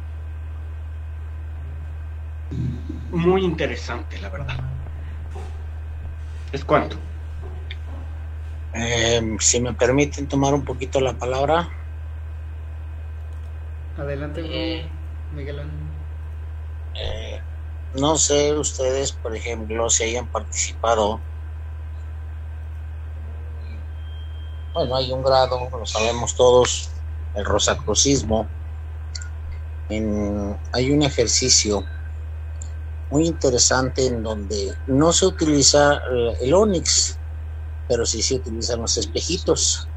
Muy 3.12 3.44
interesante, 3.44 4.20
la 4.20 4.30
verdad. 4.30 4.58
¿Es 6.52 6.64
cuánto? 6.64 6.98
Eh, 8.74 9.38
si 9.40 9.62
me 9.62 9.74
permiten 9.74 10.28
tomar 10.28 10.54
un 10.54 10.66
poquito 10.66 11.00
la 11.00 11.14
palabra. 11.14 11.70
Adelante, 13.98 14.42
eh, 14.44 14.86
Miguel. 15.34 15.62
Eh, 16.96 17.42
no 17.96 18.18
sé 18.18 18.54
ustedes, 18.54 19.14
por 19.14 19.36
ejemplo, 19.36 19.90
si 19.90 20.04
hayan 20.04 20.28
participado. 20.28 21.22
Bueno, 24.74 24.98
hay 24.98 25.12
un 25.14 25.24
grado, 25.24 25.70
lo 25.72 25.86
sabemos 25.86 26.36
todos, 26.36 26.92
el 27.34 27.46
rosacrucismo. 27.46 28.46
En, 29.88 30.58
hay 30.74 30.92
un 30.92 31.04
ejercicio 31.04 31.86
muy 33.10 33.28
interesante 33.28 34.08
en 34.08 34.24
donde 34.24 34.74
no 34.88 35.14
se 35.14 35.26
utiliza 35.26 36.02
el 36.42 36.54
onix, 36.54 37.20
pero 37.88 38.06
sí 38.06 38.22
se 38.22 38.36
utilizan 38.36 38.82
los 38.82 38.98
espejitos. 38.98 39.88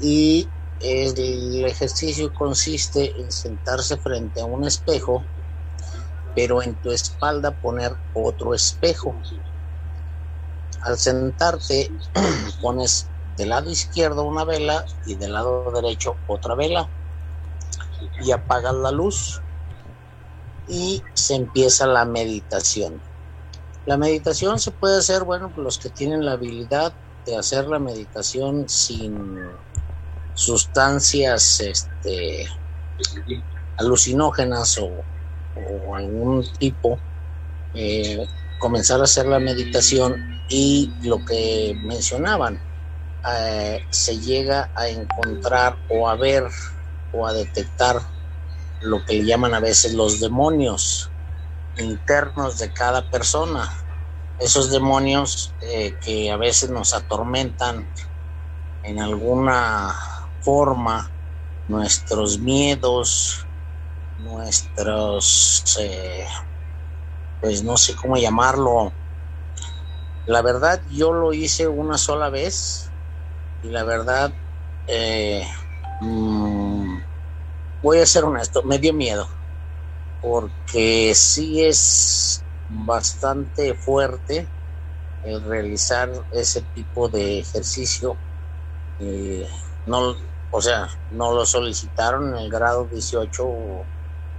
Y 0.00 0.48
el 0.80 1.64
ejercicio 1.64 2.32
consiste 2.32 3.12
en 3.20 3.30
sentarse 3.30 3.96
frente 3.96 4.40
a 4.40 4.46
un 4.46 4.64
espejo, 4.64 5.24
pero 6.34 6.62
en 6.62 6.74
tu 6.76 6.90
espalda 6.92 7.50
poner 7.50 7.92
otro 8.14 8.54
espejo. 8.54 9.20
Al 10.82 10.98
sentarte 10.98 11.90
pones 12.62 13.10
del 13.36 13.50
lado 13.50 13.70
izquierdo 13.70 14.24
una 14.24 14.44
vela 14.44 14.84
y 15.06 15.16
del 15.16 15.32
lado 15.32 15.70
derecho 15.72 16.16
otra 16.26 16.54
vela 16.54 16.90
y 18.20 18.32
apagas 18.32 18.74
la 18.74 18.90
luz 18.90 19.40
y 20.68 21.02
se 21.14 21.34
empieza 21.34 21.86
la 21.86 22.04
meditación. 22.04 23.00
La 23.86 23.96
meditación 23.96 24.58
se 24.58 24.70
puede 24.70 24.98
hacer, 24.98 25.24
bueno, 25.24 25.52
los 25.56 25.78
que 25.78 25.88
tienen 25.88 26.24
la 26.24 26.32
habilidad 26.32 26.92
de 27.24 27.36
hacer 27.36 27.66
la 27.66 27.78
meditación 27.78 28.68
sin 28.68 29.38
sustancias 30.34 31.60
este, 31.60 32.46
alucinógenas 33.76 34.78
o, 34.78 35.04
algún 35.94 36.44
tipo, 36.58 36.98
eh, 37.74 38.26
comenzar 38.60 39.00
a 39.00 39.04
hacer 39.04 39.26
la 39.26 39.40
meditación 39.40 40.14
y 40.48 40.92
lo 41.02 41.24
que 41.24 41.76
mencionaban, 41.82 42.60
eh, 43.28 43.80
se 43.90 44.18
llega 44.18 44.70
a 44.74 44.88
encontrar 44.88 45.76
o 45.90 46.08
a 46.08 46.14
ver 46.14 46.44
o 47.12 47.26
a 47.26 47.32
detectar 47.32 48.00
lo 48.80 49.04
que 49.04 49.14
le 49.14 49.24
llaman 49.24 49.54
a 49.54 49.60
veces 49.60 49.94
los 49.94 50.20
demonios 50.20 51.10
internos 51.76 52.58
de 52.58 52.72
cada 52.72 53.08
persona. 53.10 53.72
Esos 54.38 54.70
demonios 54.70 55.54
eh, 55.60 55.94
que 56.00 56.30
a 56.30 56.36
veces 56.36 56.70
nos 56.70 56.94
atormentan 56.94 57.92
en 58.84 59.00
alguna 59.00 59.94
forma, 60.40 61.10
nuestros 61.66 62.38
miedos, 62.38 63.46
nuestros, 64.18 65.76
eh, 65.80 66.26
pues 67.40 67.62
no 67.62 67.76
sé 67.76 67.94
cómo 67.96 68.16
llamarlo. 68.16 68.92
La 70.26 70.42
verdad, 70.42 70.82
yo 70.90 71.12
lo 71.12 71.32
hice 71.32 71.68
una 71.68 71.98
sola 71.98 72.30
vez 72.30 72.90
y 73.62 73.68
la 73.68 73.84
verdad, 73.84 74.32
eh, 74.86 75.46
mm, 76.00 76.67
voy 77.82 77.98
a 77.98 78.06
ser 78.06 78.24
honesto, 78.24 78.62
me 78.64 78.78
dio 78.78 78.92
miedo 78.92 79.28
porque 80.20 81.14
sí 81.14 81.64
es 81.64 82.44
bastante 82.68 83.74
fuerte 83.74 84.48
el 85.22 85.42
realizar 85.44 86.10
ese 86.32 86.62
tipo 86.62 87.08
de 87.08 87.40
ejercicio. 87.40 88.18
Eh, 88.98 89.48
no, 89.86 90.16
o 90.50 90.62
sea, 90.62 90.88
no 91.10 91.34
lo 91.34 91.46
solicitaron 91.46 92.30
en 92.30 92.36
el 92.36 92.50
grado 92.50 92.88
18 92.88 93.86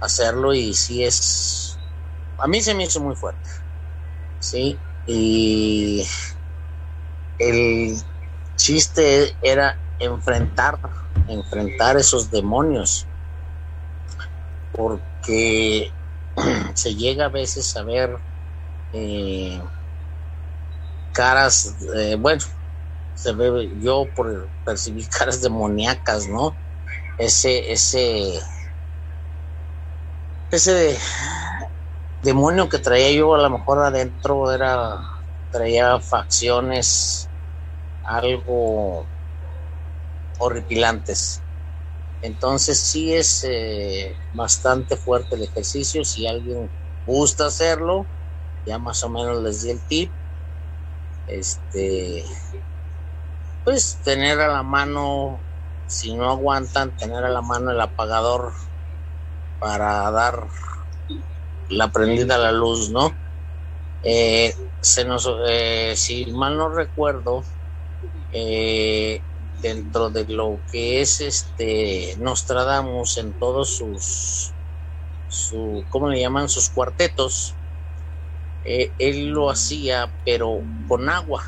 hacerlo 0.00 0.54
y 0.54 0.74
sí 0.74 1.04
es, 1.04 1.78
a 2.38 2.48
mí 2.48 2.62
se 2.62 2.74
me 2.74 2.84
hizo 2.84 3.00
muy 3.00 3.14
fuerte, 3.16 3.48
sí, 4.38 4.78
y 5.06 6.06
el 7.38 7.96
chiste 8.56 9.36
era 9.42 9.78
enfrentar, 9.98 10.78
enfrentar 11.28 11.98
esos 11.98 12.30
demonios, 12.30 13.09
porque 14.72 15.92
se 16.74 16.94
llega 16.94 17.26
a 17.26 17.28
veces 17.28 17.76
a 17.76 17.82
ver 17.82 18.18
eh, 18.92 19.62
caras, 21.12 21.76
eh, 21.96 22.16
bueno, 22.18 22.42
se 23.14 23.32
ve 23.32 23.72
yo 23.80 24.06
por 24.14 24.50
percibir 24.64 25.08
caras 25.18 25.42
demoníacas, 25.42 26.28
¿no? 26.28 26.56
Ese, 27.18 27.72
ese, 27.72 28.40
ese 30.50 30.98
demonio 32.22 32.68
que 32.68 32.78
traía 32.78 33.10
yo 33.12 33.34
a 33.34 33.42
lo 33.42 33.50
mejor 33.50 33.78
adentro 33.80 34.52
era, 34.52 34.98
traía 35.50 36.00
facciones 36.00 37.30
algo 38.02 39.06
horripilantes. 40.38 41.42
Entonces 42.22 42.80
sí 42.80 43.14
es 43.14 43.44
eh, 43.44 44.16
bastante 44.32 44.96
fuerte 44.96 45.36
el 45.36 45.44
ejercicio. 45.44 46.04
Si 46.04 46.26
alguien 46.26 46.70
gusta 47.04 47.46
hacerlo, 47.46 48.08
ya 48.64 48.78
más 48.78 49.02
o 49.04 49.10
menos 49.10 49.42
les 49.42 49.62
di 49.62 49.70
el 49.70 49.86
tip. 49.86 50.14
Este, 51.26 52.24
pues 53.64 54.00
tener 54.02 54.40
a 54.40 54.48
la 54.48 54.62
mano, 54.62 55.44
si 55.86 56.14
no 56.14 56.30
aguantan, 56.30 56.96
tener 56.96 57.24
a 57.24 57.30
la 57.30 57.42
mano 57.42 57.70
el 57.70 57.80
apagador 57.80 58.52
para 59.58 60.10
dar 60.10 60.48
la 61.68 61.88
prendida 61.92 62.34
a 62.34 62.38
la 62.38 62.52
luz, 62.52 62.90
¿no? 62.90 63.16
Eh, 64.02 64.54
se 64.80 65.04
nos, 65.04 65.28
eh, 65.48 65.94
si 65.96 66.32
mal 66.32 66.56
no 66.56 66.70
recuerdo, 66.70 67.44
eh, 68.32 69.24
dentro 69.60 70.10
de 70.10 70.24
lo 70.26 70.60
que 70.70 71.00
es 71.00 71.20
este 71.20 72.16
Nostradamus 72.18 73.18
en 73.18 73.32
todos 73.38 73.76
sus 73.76 74.52
su 75.28 75.84
cómo 75.88 76.08
le 76.08 76.20
llaman 76.20 76.48
sus 76.48 76.68
cuartetos 76.70 77.54
eh, 78.64 78.92
él 78.98 79.28
lo 79.28 79.50
hacía 79.50 80.12
pero 80.24 80.62
con 80.88 81.08
agua 81.08 81.44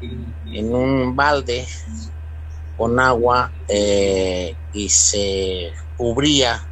en 0.00 0.74
un 0.74 1.14
balde 1.14 1.66
con 2.76 2.98
agua 2.98 3.52
eh, 3.68 4.56
y 4.72 4.88
se 4.88 5.72
cubría 5.96 6.66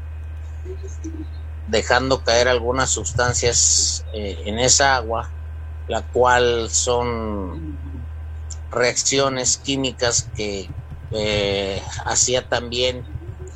dejando 1.66 2.22
caer 2.24 2.48
algunas 2.48 2.90
sustancias 2.90 4.04
eh, 4.14 4.38
en 4.46 4.58
esa 4.58 4.96
agua 4.96 5.30
la 5.86 6.02
cual 6.02 6.70
son 6.70 7.78
reacciones 8.70 9.56
químicas 9.56 10.30
que 10.34 10.72
eh, 11.10 11.82
hacía 12.04 12.46
también 12.48 13.04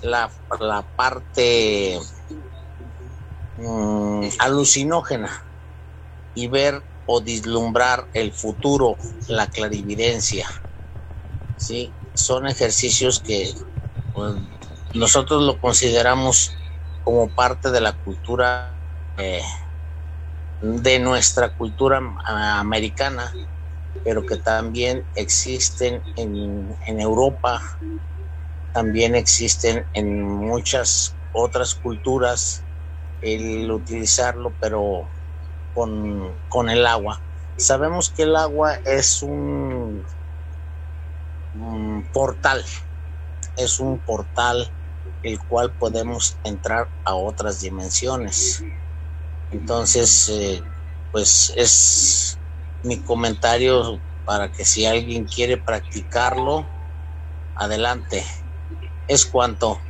la, 0.02 0.32
la 0.60 0.88
parte 0.96 2.00
mm, 3.56 4.28
alucinógena 4.38 5.46
y 6.34 6.48
ver 6.48 6.84
o 7.04 7.20
dislumbrar 7.20 8.08
el 8.12 8.32
futuro, 8.32 8.96
la 9.28 9.48
clarividencia. 9.48 10.48
¿sí? 11.56 11.94
Son 12.14 12.46
ejercicios 12.46 13.20
que 13.20 13.54
pues, 14.12 14.34
nosotros 14.94 15.42
lo 15.42 15.58
consideramos 15.58 16.52
como 17.02 17.28
parte 17.34 17.70
de 17.70 17.80
la 17.80 17.92
cultura, 17.92 18.78
eh, 19.16 19.42
de 20.60 20.98
nuestra 21.00 21.50
cultura 21.54 22.00
americana, 22.24 23.32
pero 24.04 24.24
que 24.26 24.36
también 24.36 25.04
existen 25.14 26.02
en, 26.16 26.76
en 26.86 27.00
Europa, 27.00 27.60
también 28.72 29.14
existen 29.14 29.86
en 29.92 30.22
muchas 30.22 31.16
otras 31.32 31.74
culturas 31.74 32.64
el 33.20 33.70
utilizarlo, 33.70 34.52
pero 34.60 35.08
con, 35.72 36.34
con 36.48 36.68
el 36.68 36.86
agua. 36.86 37.22
Sabemos 37.56 38.10
que 38.10 38.24
el 38.24 38.36
agua 38.36 38.74
es 38.84 39.22
un, 39.22 40.04
portal, 42.12 42.64
es 43.56 43.78
un 43.78 44.00
portal 44.00 44.72
el 45.22 45.38
cual 45.46 45.72
podemos 45.74 46.38
entrar 46.42 46.90
a 47.04 47.14
otras 47.14 47.60
dimensiones. 47.60 48.64
Entonces, 49.50 50.28
eh, 50.30 50.62
pues 51.12 51.52
es 51.56 52.41
mi 52.82 53.02
comentario 53.02 54.00
para 54.24 54.50
que 54.50 54.64
si 54.64 54.86
alguien 54.86 55.26
quiere 55.26 55.56
practicarlo, 55.56 56.66
adelante. 57.56 58.24
Es 59.08 59.26
cuanto. 59.26 59.80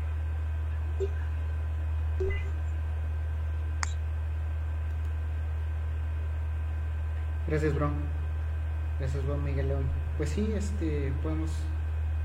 Gracias, 7.47 7.75
bro. 7.75 7.91
Gracias, 8.99 9.25
bro 9.27 9.37
Miguel 9.37 9.69
León. 9.69 9.85
Pues 10.17 10.31
sí, 10.31 10.53
este, 10.57 11.13
podemos, 11.23 11.51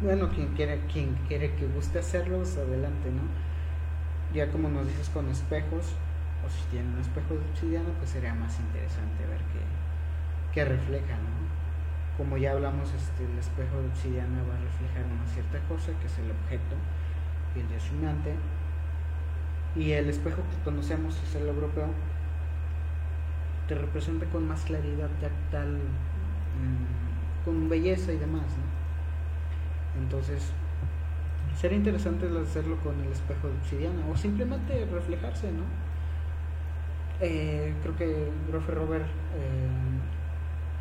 bueno, 0.02 0.30
quien 0.30 0.54
quiera, 0.56 0.78
quien 0.92 1.16
quiere 1.28 1.54
que 1.56 1.66
guste 1.66 2.00
hacerlos, 2.00 2.56
adelante, 2.56 3.10
¿no? 3.10 3.24
Ya 4.34 4.52
como 4.52 4.70
nos 4.70 4.88
dices 4.88 5.10
con 5.10 5.30
espejos, 5.30 5.86
o 6.46 6.50
si 6.50 6.62
tienen 6.70 6.94
un 6.94 7.00
espejo 7.02 7.34
de 7.34 7.40
obsidiana, 7.50 7.90
pues 7.98 8.12
sería 8.12 8.34
más 8.34 8.60
interesante 8.60 9.26
ver 9.26 9.40
qué, 9.40 9.60
qué 10.58 10.66
refleja. 10.66 11.14
Como 12.18 12.36
ya 12.36 12.54
hablamos, 12.54 12.92
este, 12.92 13.26
el 13.32 13.38
espejo 13.38 13.80
de 13.80 13.90
obsidiana 13.90 14.42
va 14.50 14.56
a 14.56 14.60
reflejar 14.60 15.06
una 15.06 15.24
cierta 15.28 15.60
cosa, 15.70 15.92
que 16.00 16.08
es 16.08 16.18
el 16.18 16.32
objeto, 16.32 16.76
y 17.56 17.60
el 17.60 17.70
resonante. 17.70 18.34
Y 19.76 19.92
el 19.92 20.10
espejo 20.10 20.38
que 20.38 20.64
conocemos 20.64 21.22
es 21.22 21.36
el 21.36 21.48
europeo, 21.48 21.90
te 23.68 23.76
representa 23.76 24.26
con 24.26 24.48
más 24.48 24.64
claridad 24.64 25.10
tactal, 25.22 25.76
mm, 25.76 27.46
con 27.46 27.70
belleza 27.70 28.12
y 28.12 28.18
demás. 28.18 28.48
Entonces, 29.96 30.54
sería 31.56 31.78
interesante 31.78 32.26
hacerlo 32.42 32.78
con 32.78 33.00
el 33.00 33.12
espejo 33.12 33.48
de 33.48 33.54
obsidiana 33.58 34.02
o 34.12 34.18
simplemente 34.18 34.88
reflejarse, 34.92 35.52
¿no? 35.52 35.66
Eh, 37.22 37.76
creo 37.84 37.96
que 37.96 38.24
el 38.26 38.34
profe 38.50 38.72
Robert 38.72 39.06
eh, 39.06 39.97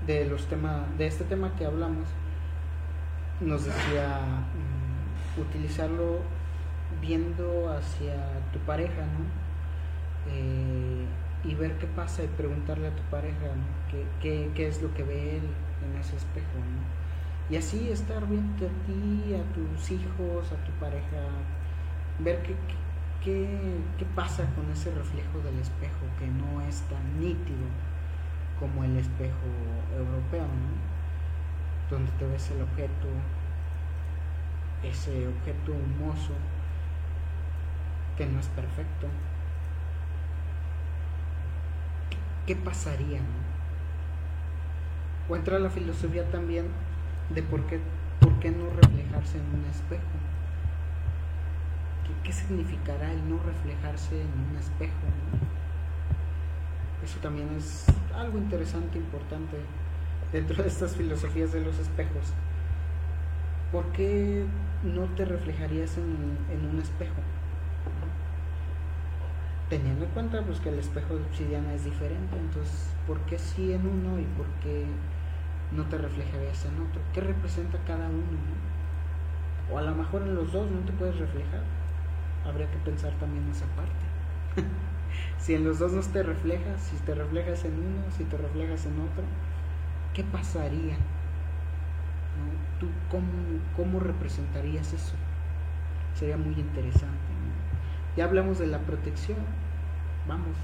de 0.07 0.25
los 0.27 0.47
temas 0.47 0.83
de 0.99 1.07
este 1.07 1.25
tema 1.25 1.53
que 1.57 1.67
hablamos 1.67 2.09
nos 3.41 3.65
decía 3.65 4.21
mm, 4.21 5.41
utilizarlo 5.41 6.21
viendo 7.01 7.71
hacia 7.71 8.15
tu 8.53 8.59
pareja, 8.61 9.03
¿no? 9.03 10.33
Eh, 10.33 11.07
y 11.45 11.55
ver 11.55 11.79
qué 11.79 11.87
pasa 11.87 12.25
y 12.25 12.29
preguntarle 12.29 12.89
a 12.89 12.97
tu 12.97 13.03
pareja. 13.05 13.47
¿Qué, 13.91 14.05
qué, 14.21 14.51
qué, 14.55 14.69
es 14.69 14.83
lo 14.83 14.93
que 14.95 15.03
ve 15.03 15.37
él 15.37 15.43
en 15.85 16.01
ese 16.01 16.17
espejo. 16.17 16.59
¿no? 16.59 17.55
Y 17.55 17.57
así 17.57 17.89
estar 17.91 18.27
viendo 18.27 18.67
a 18.67 18.71
ti, 18.87 19.35
a 19.35 19.55
tus 19.55 19.91
hijos, 19.91 20.51
a 20.51 20.65
tu 20.65 20.73
pareja, 20.81 21.29
ver 22.19 22.43
qué, 22.43 22.55
qué, 23.23 23.79
qué 23.99 24.05
pasa 24.15 24.45
con 24.55 24.69
ese 24.71 24.91
reflejo 24.93 25.39
del 25.45 25.59
espejo 25.61 26.07
que 26.19 26.27
no 26.27 26.61
es 26.63 26.81
tan 26.83 27.21
nítido 27.21 27.67
como 28.59 28.85
el 28.85 28.97
espejo 28.97 29.47
europeo, 29.97 30.43
¿no? 30.43 30.87
donde 31.91 32.11
te 32.13 32.27
ves 32.27 32.51
el 32.51 32.63
objeto, 32.63 33.09
ese 34.83 35.29
objeto 35.29 35.73
humoso 35.73 36.33
que 38.17 38.27
no 38.27 38.41
es 38.41 38.49
perfecto. 38.49 39.09
¿qué 42.47 42.55
pasaría? 42.55 43.21
O 45.29 45.35
entra 45.35 45.59
la 45.59 45.69
filosofía 45.69 46.31
también 46.31 46.67
de 47.31 47.43
por 47.43 47.67
qué, 47.67 47.81
por 48.21 48.39
qué 48.39 48.53
no 48.53 48.71
reflejarse 48.71 49.39
en 49.39 49.61
un 49.61 49.65
espejo. 49.69 50.03
¿Qué, 52.23 52.33
significará 52.33 53.13
el 53.13 53.29
no 53.29 53.39
reflejarse 53.43 54.21
en 54.21 54.51
un 54.51 54.57
espejo? 54.57 54.93
Eso 57.05 57.19
también 57.21 57.49
es 57.57 57.85
algo 58.15 58.39
interesante, 58.39 58.99
importante 58.99 59.57
dentro 60.33 60.63
de 60.63 60.69
estas 60.69 60.97
filosofías 60.97 61.53
de 61.53 61.61
los 61.61 61.79
espejos. 61.79 62.33
¿Por 63.73 63.85
qué 63.93 64.45
no 64.83 65.05
te 65.17 65.25
reflejarías 65.25 65.99
en, 65.99 66.39
en 66.51 66.67
un 66.67 66.81
espejo? 66.81 67.21
teniendo 69.69 70.05
en 70.05 70.11
cuenta 70.13 70.43
pues 70.43 70.61
que 70.61 70.69
el 70.69 70.79
espejo 70.79 71.17
de 71.17 71.25
obsidiana 71.25 71.75
es 71.75 71.85
diferente, 71.85 72.37
entonces 72.37 72.89
¿por 73.07 73.19
qué 73.23 73.39
sí 73.39 73.73
en 73.73 73.87
uno 73.87 74.19
y 74.21 74.25
por 74.37 74.47
qué 74.63 74.87
no 75.73 75.85
te 75.85 75.99
reflejarías 75.99 76.65
en 76.67 76.81
otro? 76.83 77.01
¿Qué 77.13 77.21
representa 77.21 77.79
cada 77.87 78.07
uno? 78.07 78.17
¿no? 78.21 79.75
O 79.75 79.79
a 79.79 79.83
lo 79.83 79.95
mejor 79.95 80.23
en 80.23 80.35
los 80.35 80.53
dos 80.53 80.71
no 80.71 80.81
te 80.81 80.93
puedes 80.93 81.19
reflejar. 81.19 81.63
Habría 82.45 82.71
que 82.71 82.79
pensar 82.79 83.13
también 83.15 83.49
esa 83.51 83.67
parte. 83.75 84.07
si 85.39 85.55
en 85.55 85.65
los 85.65 85.79
dos 85.79 85.93
no 85.93 86.01
te 86.01 86.23
reflejas, 86.23 86.81
si 86.81 86.97
te 87.05 87.15
reflejas 87.15 87.65
en 87.65 87.75
uno, 87.75 88.11
si 88.17 88.25
te 88.25 88.37
reflejas 88.37 88.87
en 88.87 89.01
otro, 89.01 89.25
¿qué 90.15 90.25
pasaría? 90.25 90.95
¿No? 92.37 92.79
¿Tú 92.81 92.89
cómo, 93.11 93.27
cómo 93.77 94.01
representarías 94.01 94.93
eso? 94.93 95.15
Sería 96.15 96.37
muy 96.37 96.55
interesante. 96.55 97.17
Ya 98.17 98.25
hablamos 98.25 98.59
de 98.59 98.67
la 98.67 98.79
protección. 98.79 99.39
Vamos, 100.27 100.57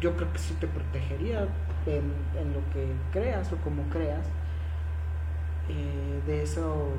yo 0.00 0.16
creo 0.16 0.32
que 0.32 0.38
sí 0.38 0.54
te 0.60 0.66
protegería 0.68 1.48
en, 1.86 2.12
en 2.38 2.52
lo 2.52 2.60
que 2.72 2.92
creas 3.12 3.52
o 3.52 3.56
como 3.58 3.82
creas. 3.90 4.26
Eh, 5.68 6.20
de 6.26 6.42
esos. 6.42 6.92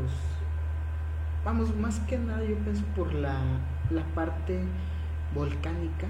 Vamos, 1.44 1.76
más 1.76 2.00
que 2.02 2.18
nada 2.18 2.44
yo 2.44 2.56
pienso 2.58 2.84
por 2.96 3.14
la, 3.14 3.40
la 3.92 4.04
parte 4.16 4.64
volcánica 5.34 6.08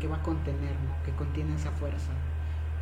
que, 0.00 0.08
va 0.08 0.16
a 0.16 0.22
contener, 0.22 0.72
¿no? 0.72 1.04
que 1.04 1.12
contiene 1.12 1.54
esa 1.54 1.70
fuerza, 1.72 2.12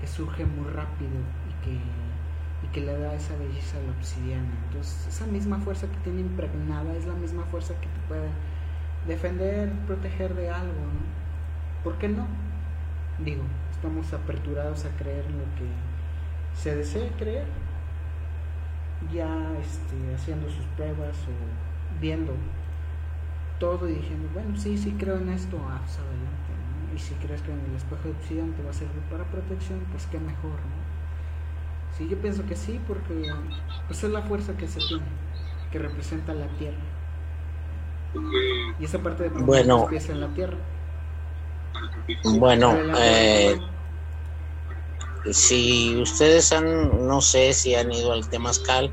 que 0.00 0.06
surge 0.06 0.44
muy 0.44 0.68
rápido 0.70 1.10
y 1.48 2.68
que, 2.68 2.80
le 2.80 2.98
da 2.98 3.14
esa 3.14 3.36
belleza 3.36 3.78
a 3.78 3.82
la 3.82 3.90
obsidiana. 3.92 4.50
Entonces, 4.66 5.06
esa 5.08 5.26
misma 5.26 5.58
fuerza 5.58 5.86
que 5.88 5.96
tiene 5.98 6.20
impregnada 6.20 6.94
es 6.94 7.06
la 7.06 7.14
misma 7.14 7.44
fuerza 7.44 7.74
que 7.74 7.86
te 7.86 8.00
puede 8.06 8.28
defender, 9.06 9.72
proteger 9.86 10.34
de 10.34 10.50
algo, 10.50 10.72
¿no? 10.72 11.82
¿Por 11.82 11.98
qué 11.98 12.08
no? 12.08 12.26
Digo, 13.18 13.42
estamos 13.72 14.12
aperturados 14.12 14.84
a 14.84 14.90
creer 14.90 15.24
lo 15.30 15.44
que 15.56 15.66
se 16.54 16.76
desee 16.76 17.10
creer, 17.18 17.46
ya 19.12 19.52
este, 19.60 20.14
haciendo 20.14 20.48
sus 20.48 20.64
pruebas 20.76 21.16
o 21.26 22.00
viendo 22.00 22.34
todo 23.58 23.88
y 23.88 23.94
diciendo, 23.94 24.28
bueno, 24.32 24.56
sí, 24.56 24.76
sí 24.76 24.94
creo 24.98 25.18
en 25.18 25.28
esto, 25.28 25.58
ah, 25.68 25.80
pues 25.84 25.98
adelante. 25.98 26.49
Y 26.94 26.98
si 26.98 27.14
crees 27.14 27.40
que 27.42 27.52
en 27.52 27.60
el 27.60 27.76
espejo 27.76 28.02
de 28.04 28.10
opción 28.10 28.52
te 28.52 28.62
va 28.62 28.70
a 28.70 28.72
servir 28.72 29.02
para 29.10 29.24
protección, 29.24 29.80
pues 29.90 30.06
qué 30.06 30.18
mejor, 30.18 30.50
¿no? 30.50 30.80
Sí, 31.96 32.08
yo 32.08 32.16
pienso 32.18 32.44
que 32.46 32.56
sí, 32.56 32.80
porque 32.86 33.30
pues 33.86 34.02
es 34.02 34.10
la 34.10 34.22
fuerza 34.22 34.56
que 34.56 34.66
se 34.66 34.78
tiene, 34.78 35.04
que 35.70 35.78
representa 35.78 36.34
la 36.34 36.48
tierra. 36.58 36.76
Y 38.78 38.84
esa 38.84 38.98
parte 38.98 39.24
de 39.24 39.28
bueno, 39.30 39.88
en 39.90 40.20
la 40.20 40.28
tierra. 40.28 40.56
Bueno, 42.24 42.76
eh, 42.98 43.60
si 45.30 45.96
ustedes 46.00 46.52
han, 46.52 47.06
no 47.06 47.20
sé 47.20 47.52
si 47.52 47.74
han 47.74 47.92
ido 47.92 48.12
al 48.12 48.28
Temazcal, 48.28 48.92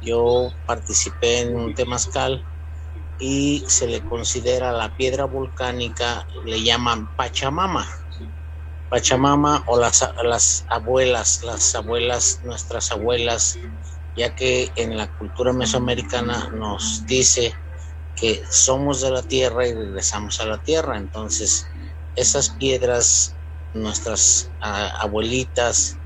yo 0.00 0.50
participé 0.66 1.40
en 1.42 1.56
un 1.56 1.74
Temazcal 1.74 2.44
y 3.18 3.64
se 3.68 3.86
le 3.88 4.04
considera 4.04 4.72
la 4.72 4.94
piedra 4.94 5.24
volcánica, 5.24 6.26
le 6.44 6.62
llaman 6.62 7.14
Pachamama. 7.16 7.86
Pachamama 8.88 9.64
o 9.66 9.78
las, 9.78 10.08
las 10.22 10.64
abuelas, 10.68 11.42
las 11.42 11.74
abuelas, 11.74 12.40
nuestras 12.44 12.92
abuelas, 12.92 13.58
ya 14.14 14.34
que 14.34 14.72
en 14.76 14.96
la 14.96 15.08
cultura 15.08 15.52
mesoamericana 15.52 16.48
nos 16.50 17.04
dice 17.06 17.54
que 18.14 18.42
somos 18.50 19.00
de 19.00 19.10
la 19.10 19.22
tierra 19.22 19.66
y 19.66 19.74
regresamos 19.74 20.40
a 20.40 20.46
la 20.46 20.58
tierra. 20.58 20.96
Entonces, 20.96 21.66
esas 22.14 22.50
piedras, 22.50 23.36
nuestras 23.74 24.50
abuelitas, 24.60 25.98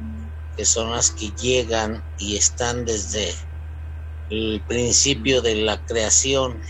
que 0.57 0.65
son 0.65 0.91
las 0.91 1.11
que 1.11 1.31
llegan 1.31 2.05
y 2.19 2.37
están 2.37 2.85
desde 2.85 3.35
el 4.29 4.63
principio 4.67 5.41
de 5.41 5.57
la 5.57 5.85
creación 5.85 6.61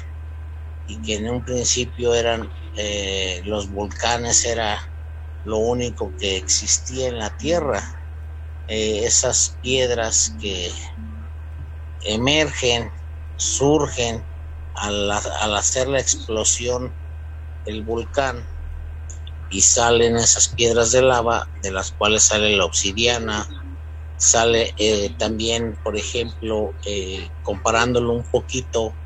y 0.93 1.01
que 1.01 1.14
en 1.14 1.30
un 1.30 1.43
principio 1.43 2.14
eran 2.14 2.51
eh, 2.76 3.40
los 3.47 3.70
volcanes 3.70 4.45
era 4.45 4.78
lo 5.43 5.57
único 5.57 6.14
que 6.18 6.36
existía 6.36 7.09
en 7.09 7.18
la 7.18 7.34
tierra 7.38 7.82
eh, 8.66 9.05
esas 9.05 9.57
piedras 9.62 10.34
que 10.38 10.70
emergen, 12.01 12.90
surgen 13.36 14.22
al, 14.74 15.11
hacer 15.11 15.88
la 15.88 16.01
explosión 16.01 16.95
el 17.64 17.84
volcán 17.84 18.47
y 19.51 19.62
salen 19.62 20.16
esas 20.16 20.49
piedras 20.49 20.93
de 20.93 21.03
lava 21.03 21.49
de 21.62 21.72
las 21.72 21.93
cuales 21.93 22.24
sale 22.24 22.55
la 22.55 22.66
obsidiana, 22.66 23.49
sale 24.16 24.74
eh, 24.76 25.16
también, 25.18 25.78
por 25.82 25.97
ejemplo, 25.97 26.76
comparándolo 27.43 28.12
un 28.12 28.30
poquito 28.30 29.01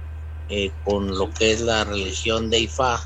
eh, 0.48 0.72
con 0.84 1.16
lo 1.16 1.30
que 1.30 1.52
es 1.52 1.60
la 1.60 1.84
religión 1.84 2.50
de 2.50 2.60
Ifá, 2.60 3.00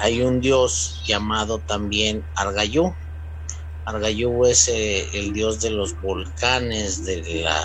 hay 0.00 0.22
un 0.22 0.40
dios 0.40 1.02
llamado 1.06 1.60
también 1.60 2.26
Argayú. 2.34 2.92
Argayú 3.84 4.44
es 4.44 4.66
el 4.68 5.32
dios 5.32 5.60
de 5.60 5.70
los 5.70 6.00
volcanes, 6.00 7.04
de 7.04 7.42
la, 7.44 7.62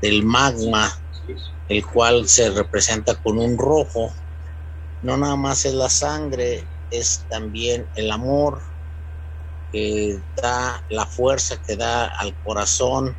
del 0.00 0.24
magma, 0.24 0.92
el 1.68 1.86
cual 1.86 2.28
se 2.28 2.50
representa 2.50 3.14
con 3.14 3.38
un 3.38 3.56
rojo. 3.56 4.12
No 5.02 5.16
nada 5.16 5.36
más 5.36 5.64
es 5.64 5.74
la 5.74 5.88
sangre, 5.88 6.68
es 6.90 7.26
también 7.28 7.88
el 7.94 8.10
amor 8.10 8.62
que 9.72 10.20
da 10.34 10.84
la 10.88 11.06
fuerza 11.06 11.58
que 11.64 11.76
da 11.76 12.06
al 12.06 12.36
corazón, 12.42 13.16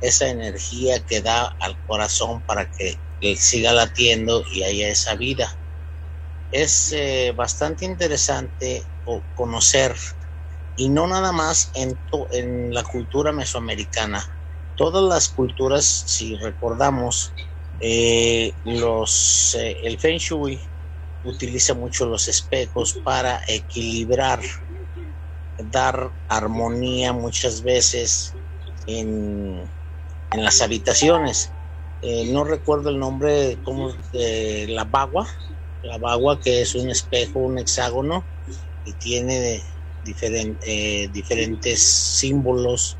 esa 0.00 0.28
energía 0.28 1.04
que 1.04 1.22
da 1.22 1.54
al 1.60 1.78
corazón 1.86 2.42
para 2.42 2.68
que 2.68 2.96
siga 3.36 3.72
latiendo 3.72 4.44
y 4.52 4.62
haya 4.62 4.88
esa 4.88 5.14
vida. 5.14 5.58
Es 6.50 6.92
eh, 6.92 7.32
bastante 7.34 7.84
interesante 7.84 8.86
conocer, 9.34 9.96
y 10.76 10.88
no 10.88 11.06
nada 11.06 11.32
más 11.32 11.70
en, 11.74 12.00
en 12.30 12.72
la 12.72 12.82
cultura 12.82 13.32
mesoamericana, 13.32 14.26
todas 14.74 15.02
las 15.02 15.28
culturas, 15.28 15.86
si 15.86 16.36
recordamos, 16.36 17.32
eh, 17.80 18.54
los, 18.64 19.54
eh, 19.58 19.78
el 19.82 19.98
Feng 19.98 20.18
Shui 20.18 20.60
utiliza 21.22 21.74
mucho 21.74 22.06
los 22.06 22.28
espejos 22.28 23.00
para 23.04 23.42
equilibrar, 23.48 24.40
dar 25.58 26.12
armonía 26.28 27.12
muchas 27.12 27.62
veces 27.62 28.32
en, 28.86 29.72
en 30.32 30.44
las 30.44 30.60
habitaciones. 30.62 31.52
Eh, 32.04 32.32
no 32.32 32.42
recuerdo 32.42 32.90
el 32.90 32.98
nombre 32.98 33.60
como 33.62 33.94
la 34.12 34.84
bagua, 34.84 35.28
la 35.82 35.98
bagua 35.98 36.40
que 36.40 36.62
es 36.62 36.74
un 36.74 36.90
espejo, 36.90 37.38
un 37.38 37.60
hexágono 37.60 38.26
y 38.82 38.94
tiene 38.94 39.62
eh, 40.04 41.08
diferentes 41.12 41.80
símbolos 42.18 42.98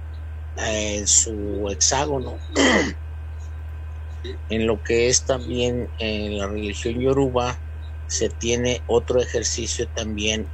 eh, 0.55 0.99
en 0.99 1.09
su 1.09 1.69
hexágono. 1.69 2.39
en 4.49 4.67
lo 4.69 4.81
que 4.81 5.09
es 5.09 5.25
también 5.25 5.91
en 5.99 6.39
la 6.39 6.47
religión 6.47 7.01
yoruba, 7.01 7.61
se 8.07 8.29
tiene 8.29 8.85
otro 8.87 9.21
ejercicio 9.21 9.89
también 9.89 10.53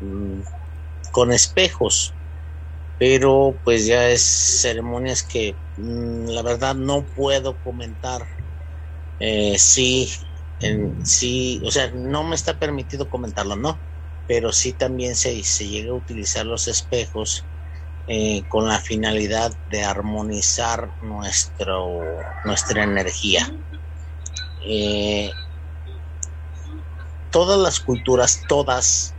mm, 0.00 0.40
con 1.12 1.30
espejos, 1.30 2.13
pero 2.98 3.60
pues 3.64 3.86
ya 3.86 4.08
es 4.10 4.22
ceremonias 4.60 5.22
que 5.22 5.58
mm, 5.76 6.28
la 6.28 6.42
verdad 6.42 6.74
no 6.74 7.06
puedo 7.06 7.58
comentar. 7.58 8.22
Eh, 9.18 9.56
sí, 9.58 10.12
sí, 11.04 11.62
o 11.66 11.70
sea, 11.70 11.90
no 11.92 12.24
me 12.24 12.34
está 12.34 12.58
permitido 12.58 13.08
comentarlo, 13.08 13.56
no, 13.56 13.82
pero 14.26 14.52
sí 14.52 14.72
también 14.74 15.16
se, 15.16 15.42
se 15.44 15.68
llega 15.68 15.92
a 15.92 15.96
utilizar 15.96 16.46
los 16.46 16.68
espejos 16.68 17.46
eh, 18.06 18.42
con 18.48 18.68
la 18.68 18.80
finalidad 18.80 19.52
de 19.70 19.82
armonizar 19.82 20.90
nuestro, 21.02 22.00
nuestra 22.44 22.84
energía. 22.84 23.48
Eh, 24.66 25.30
todas 27.30 27.58
las 27.58 27.80
culturas, 27.80 28.40
todas, 28.48 29.16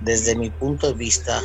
desde 0.00 0.36
mi 0.36 0.50
punto 0.50 0.88
de 0.88 0.94
vista, 0.94 1.42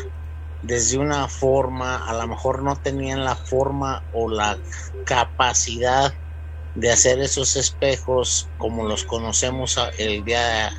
desde 0.62 0.98
una 0.98 1.28
forma, 1.28 2.08
a 2.08 2.14
lo 2.14 2.28
mejor 2.28 2.64
no 2.64 2.76
tenían 2.76 3.24
la 3.26 3.36
forma 3.36 4.06
o 4.12 4.30
la 4.30 4.58
capacidad 5.06 6.14
de 6.76 6.92
hacer 6.92 7.20
esos 7.20 7.56
espejos 7.56 8.50
como 8.58 8.88
los 8.88 9.04
conocemos 9.04 9.78
el 9.98 10.24
día 10.24 10.72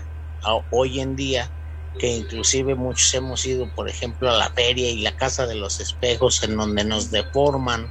hoy 0.71 1.01
en 1.01 1.17
día, 1.17 1.53
que 1.99 2.09
inclusive 2.09 2.75
muchos 2.75 3.13
hemos 3.15 3.45
ido, 3.45 3.73
por 3.75 3.89
ejemplo, 3.89 4.31
a 4.31 4.37
la 4.37 4.51
feria 4.51 4.89
y 4.91 5.03
la 5.03 5.17
casa 5.17 5.47
de 5.47 5.57
los 5.57 5.81
espejos 5.81 6.43
en 6.43 6.57
donde 6.57 6.85
nos 6.85 7.11
deforman, 7.11 7.91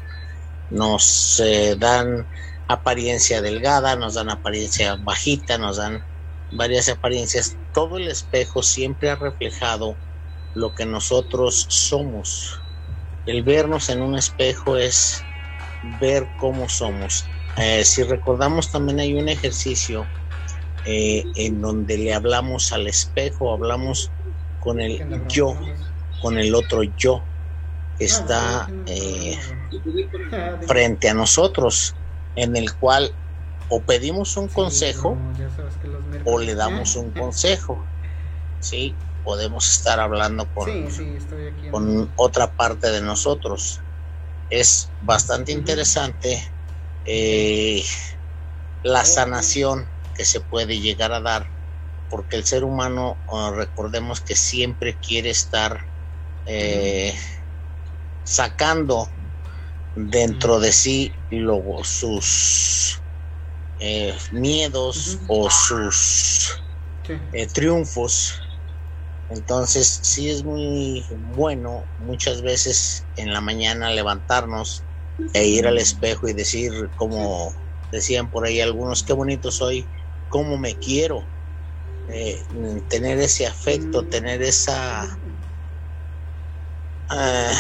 nos 0.70 1.40
eh, 1.44 1.76
dan 1.78 2.28
apariencia 2.68 3.42
delgada, 3.42 3.96
nos 3.96 4.16
dan 4.16 4.30
apariencia 4.30 4.96
bajita, 4.96 5.58
nos 5.58 5.78
dan 5.78 6.06
varias 6.52 6.90
apariencias, 6.90 7.58
todo 7.74 7.98
el 7.98 8.08
espejo 8.08 8.64
siempre 8.64 9.10
ha 9.10 9.16
reflejado 9.16 9.98
lo 10.54 10.74
que 10.74 10.86
nosotros 10.86 11.66
somos. 11.70 12.66
El 13.26 13.44
vernos 13.44 13.90
en 13.90 14.02
un 14.02 14.16
espejo 14.18 14.78
es 14.78 15.28
ver 15.82 16.34
cómo 16.36 16.70
somos. 16.70 17.32
Eh, 17.56 17.84
si 17.86 18.04
recordamos 18.04 18.72
también 18.72 19.00
hay 19.00 19.14
un 19.16 19.30
ejercicio 19.30 20.12
eh, 20.84 21.30
en 21.36 21.62
donde 21.62 21.98
le 21.98 22.14
hablamos 22.14 22.72
al 22.72 22.88
espejo, 22.88 23.54
hablamos 23.54 24.14
con 24.60 24.80
el 24.82 25.06
yo, 25.28 25.58
con 26.22 26.38
el 26.40 26.56
otro 26.56 26.84
yo 26.84 27.30
que 27.98 28.06
está 28.06 28.76
eh, 28.86 29.38
frente 30.60 31.10
a 31.10 31.14
nosotros, 31.14 31.98
en 32.36 32.56
el 32.56 32.76
cual 32.78 33.16
o 33.68 33.86
pedimos 33.86 34.38
un 34.38 34.50
consejo 34.50 35.26
o 36.24 36.40
le 36.40 36.56
damos 36.56 36.96
un 36.96 37.14
consejo. 37.14 37.90
Sí, 38.60 39.02
podemos 39.24 39.70
estar 39.70 40.00
hablando 40.00 40.52
con, 40.52 40.70
con 41.70 42.14
otra 42.16 42.54
parte 42.56 42.92
de 42.92 43.02
nosotros. 43.02 43.80
Es 44.50 44.94
bastante 45.00 45.52
interesante 45.52 46.54
eh, 47.06 47.84
la 48.84 49.06
sanación 49.06 49.90
que 50.14 50.26
se 50.26 50.42
puede 50.42 50.80
llegar 50.80 51.14
a 51.14 51.22
dar, 51.22 51.48
porque 52.10 52.38
el 52.38 52.46
ser 52.46 52.64
humano, 52.64 53.22
ah, 53.32 53.52
recordemos 53.56 54.22
que 54.22 54.36
siempre 54.36 55.00
quiere 55.00 55.30
estar 55.30 55.82
eh, 56.46 57.18
sacando 58.24 59.10
dentro 59.96 60.60
de 60.60 60.72
sí 60.72 61.14
luego 61.30 61.84
sus 61.84 63.02
eh, 63.80 64.18
miedos 64.32 65.20
o 65.28 65.50
sus 65.50 66.64
triunfos. 67.54 68.41
Entonces 69.34 70.02
sí 70.04 70.30
es 70.30 70.44
muy 70.44 71.08
bueno 71.12 71.88
muchas 71.98 72.42
veces 72.42 73.08
en 73.16 73.32
la 73.32 73.40
mañana 73.40 73.92
levantarnos 73.92 74.86
e 75.34 75.48
ir 75.48 75.68
al 75.68 75.78
espejo 75.78 76.28
y 76.28 76.34
decir 76.34 76.72
como 76.96 77.56
decían 77.92 78.30
por 78.30 78.46
ahí 78.46 78.60
algunos, 78.60 79.04
qué 79.04 79.14
bonito 79.14 79.52
soy, 79.52 79.90
cómo 80.28 80.58
me 80.58 80.78
quiero, 80.80 81.30
eh, 82.10 82.46
tener 82.90 83.20
ese 83.20 83.48
afecto, 83.48 84.08
tener 84.08 84.42
esa... 84.42 85.20
Ah, 87.10 87.54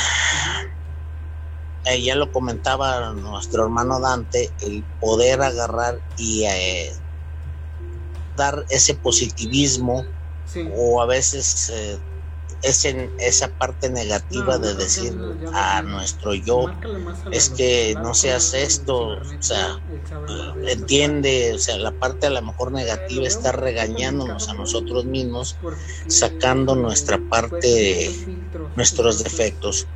eh, 1.85 2.01
ya 2.01 2.15
lo 2.15 2.31
comentaba 2.31 3.13
nuestro 3.13 3.63
hermano 3.63 3.99
Dante, 4.01 4.53
el 4.59 4.85
poder 4.99 5.41
agarrar 5.41 6.01
y 6.17 6.45
eh, 6.45 6.91
dar 8.35 8.65
ese 8.69 8.95
positivismo 8.95 10.05
o 10.59 11.01
a 11.01 11.05
veces 11.05 11.69
eh, 11.69 12.03
es 12.61 12.85
en 12.85 13.13
esa 13.17 13.49
parte 13.57 13.89
negativa 13.89 14.59
de 14.59 14.75
decir 14.75 15.19
a 15.51 15.81
nuestro 15.83 16.33
yo 16.35 16.75
es 17.29 17.49
que 17.49 17.95
no 17.99 18.13
seas 18.13 18.53
esto, 18.53 18.97
o 19.19 19.23
sea, 19.39 19.81
entiende, 20.61 21.53
o 21.55 21.59
sea, 21.59 21.77
la 21.77 21.91
parte 21.97 22.27
a 22.27 22.29
lo 22.31 22.41
mejor 22.41 22.71
negativa 22.71 23.27
está 23.27 23.51
regañándonos 23.51 24.49
a 24.49 24.53
nosotros 24.53 25.05
mismos, 25.05 25.59
sacando 26.07 26.75
nuestra 26.75 27.19
parte, 27.29 28.19
nuestros 28.75 29.23
defectos. 29.23 29.89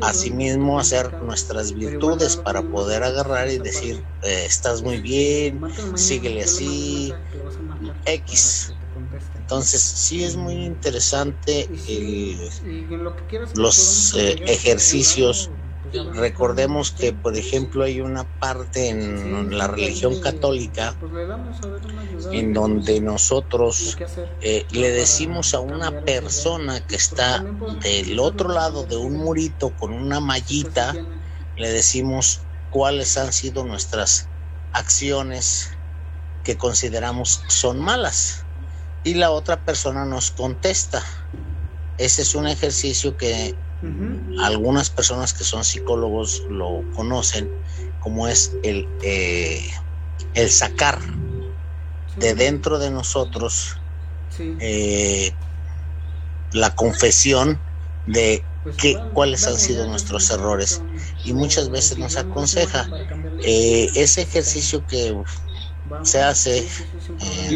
asimismo 0.00 0.78
hacer 0.80 1.16
nuestras 1.20 1.74
virtudes 1.74 2.36
para 2.36 2.68
poder 2.68 3.02
agarrar 3.04 3.48
y 3.50 3.58
decir, 3.58 4.06
eh, 4.22 4.44
estás 4.46 4.82
muy 4.82 5.00
bien, 5.00 5.66
síguele 5.94 6.42
así, 6.44 7.20
X. 8.04 8.76
Entonces 9.50 9.82
sí 9.82 10.22
es 10.22 10.36
muy 10.36 10.64
interesante 10.64 11.68
los 13.56 14.14
eh, 14.14 14.36
ejercicios. 14.46 15.50
recordemos 16.14 16.92
que, 16.92 17.12
por 17.12 17.36
ejemplo, 17.36 17.82
hay 17.82 18.00
una 18.00 18.22
parte 18.38 18.90
en 18.90 19.58
la 19.58 19.66
religión 19.66 20.20
católica 20.20 20.96
en 22.30 22.52
donde 22.52 23.00
nosotros 23.00 23.96
eh, 24.40 24.66
le 24.70 24.92
decimos 24.92 25.52
a 25.54 25.58
una 25.58 26.04
persona 26.04 26.86
que 26.86 26.94
está 26.94 27.44
del 27.82 28.20
otro 28.20 28.50
lado 28.50 28.84
de 28.84 28.98
un 28.98 29.16
murito 29.16 29.74
con 29.74 29.92
una 29.92 30.20
mallita, 30.20 30.94
le 31.56 31.70
decimos 31.70 32.46
cuáles 32.68 33.18
han 33.18 33.32
sido 33.32 33.64
nuestras 33.64 34.30
acciones 34.70 35.70
que 36.44 36.56
consideramos 36.56 37.42
son 37.48 37.80
malas. 37.80 38.46
Y 39.04 39.14
la 39.14 39.30
otra 39.30 39.60
persona 39.60 40.04
nos 40.04 40.30
contesta. 40.30 41.02
Ese 41.98 42.22
es 42.22 42.34
un 42.34 42.46
ejercicio 42.46 43.16
que 43.16 43.54
algunas 44.40 44.90
personas 44.90 45.32
que 45.32 45.44
son 45.44 45.64
psicólogos 45.64 46.42
lo 46.50 46.82
conocen, 46.94 47.50
como 48.00 48.28
es 48.28 48.52
el, 48.62 48.86
eh, 49.02 49.70
el 50.34 50.50
sacar 50.50 50.98
de 52.18 52.34
dentro 52.34 52.78
de 52.78 52.90
nosotros 52.90 53.80
eh, 54.38 55.32
la 56.52 56.74
confesión 56.74 57.58
de 58.06 58.44
pues 58.62 58.96
cuáles 59.14 59.46
han 59.46 59.56
sido 59.56 59.86
nuestros 59.86 60.30
errores. 60.30 60.82
Y 61.24 61.32
muchas 61.32 61.70
veces 61.70 61.98
nos 61.98 62.16
aconseja 62.16 62.88
eh, 63.42 63.90
ese 63.94 64.22
ejercicio 64.22 64.86
que 64.86 65.16
se 66.02 66.22
hace 66.22 66.66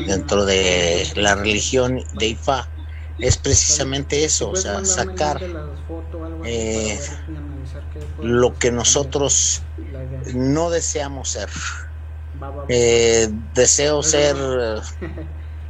dentro 0.07 0.45
de 0.45 1.11
la 1.17 1.35
religión 1.35 2.01
de 2.13 2.27
Ifa 2.29 2.71
es 3.21 3.39
precisamente 3.39 4.25
eso, 4.25 4.51
o 4.51 4.57
sea, 4.57 4.85
sacar 4.85 5.41
eh, 6.43 6.99
lo 8.21 8.59
que 8.59 8.71
nosotros 8.71 9.69
no 10.35 10.71
deseamos 10.71 11.31
ser. 11.31 11.49
Eh, 12.69 13.29
deseo 13.31 14.03
ser, 14.03 14.37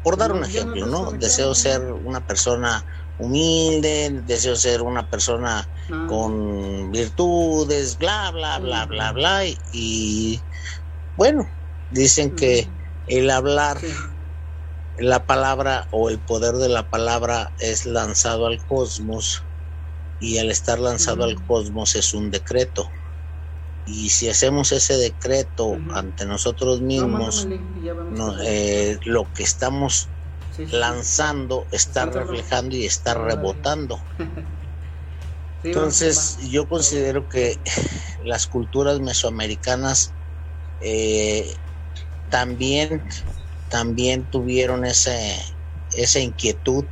por 0.03 0.16
dar 0.16 0.32
un 0.32 0.45
ejemplo, 0.45 0.86
¿no? 0.86 1.12
Deseo 1.12 1.55
ser 1.55 1.82
una 1.93 2.24
persona 2.27 2.85
humilde, 3.16 4.20
deseo 4.24 4.57
ser 4.57 4.82
una 4.82 5.09
persona 5.09 5.69
con 6.05 6.91
virtudes, 6.91 7.97
bla, 7.99 8.31
bla, 8.31 8.59
bla, 8.59 8.86
bla, 8.86 9.12
bla. 9.12 9.43
Y 9.73 10.47
bueno, 11.16 11.49
dicen 11.90 12.35
que 12.35 12.70
el 13.06 13.31
hablar 13.31 13.78
la 14.97 15.27
palabra 15.27 15.89
o 15.90 16.09
el 16.09 16.20
poder 16.20 16.55
de 16.55 16.69
la 16.69 16.89
palabra 16.89 17.52
es 17.59 17.85
lanzado 17.85 18.47
al 18.47 18.65
cosmos 18.65 19.43
y 20.19 20.39
al 20.39 20.51
estar 20.51 20.78
lanzado 20.78 21.24
al 21.24 21.44
cosmos 21.44 21.97
es 21.97 22.15
un 22.15 22.31
decreto. 22.31 22.89
Y 23.85 24.11
si 24.11 24.28
hacemos 24.28 24.73
ese 24.73 24.97
decreto 24.97 25.77
ante 25.94 26.24
nosotros 26.27 26.81
mismos, 26.81 27.47
eh, 28.44 28.98
lo 29.05 29.31
que 29.32 29.43
estamos 29.43 30.09
lanzando 30.70 31.66
está 31.73 32.06
reflejando 32.06 32.77
y 32.77 32.86
está 32.86 33.15
rebotando. 33.15 33.98
Entonces 35.62 36.39
yo 36.39 36.69
considero 36.69 37.28
que 37.28 37.61
las 38.23 38.47
culturas 38.47 39.01
mesoamericanas 39.01 40.15
eh, 40.81 41.55
también 42.28 43.05
también 43.68 44.28
tuvieron 44.28 44.84
ese, 44.84 45.36
esa 45.90 46.20
inquietud 46.20 46.86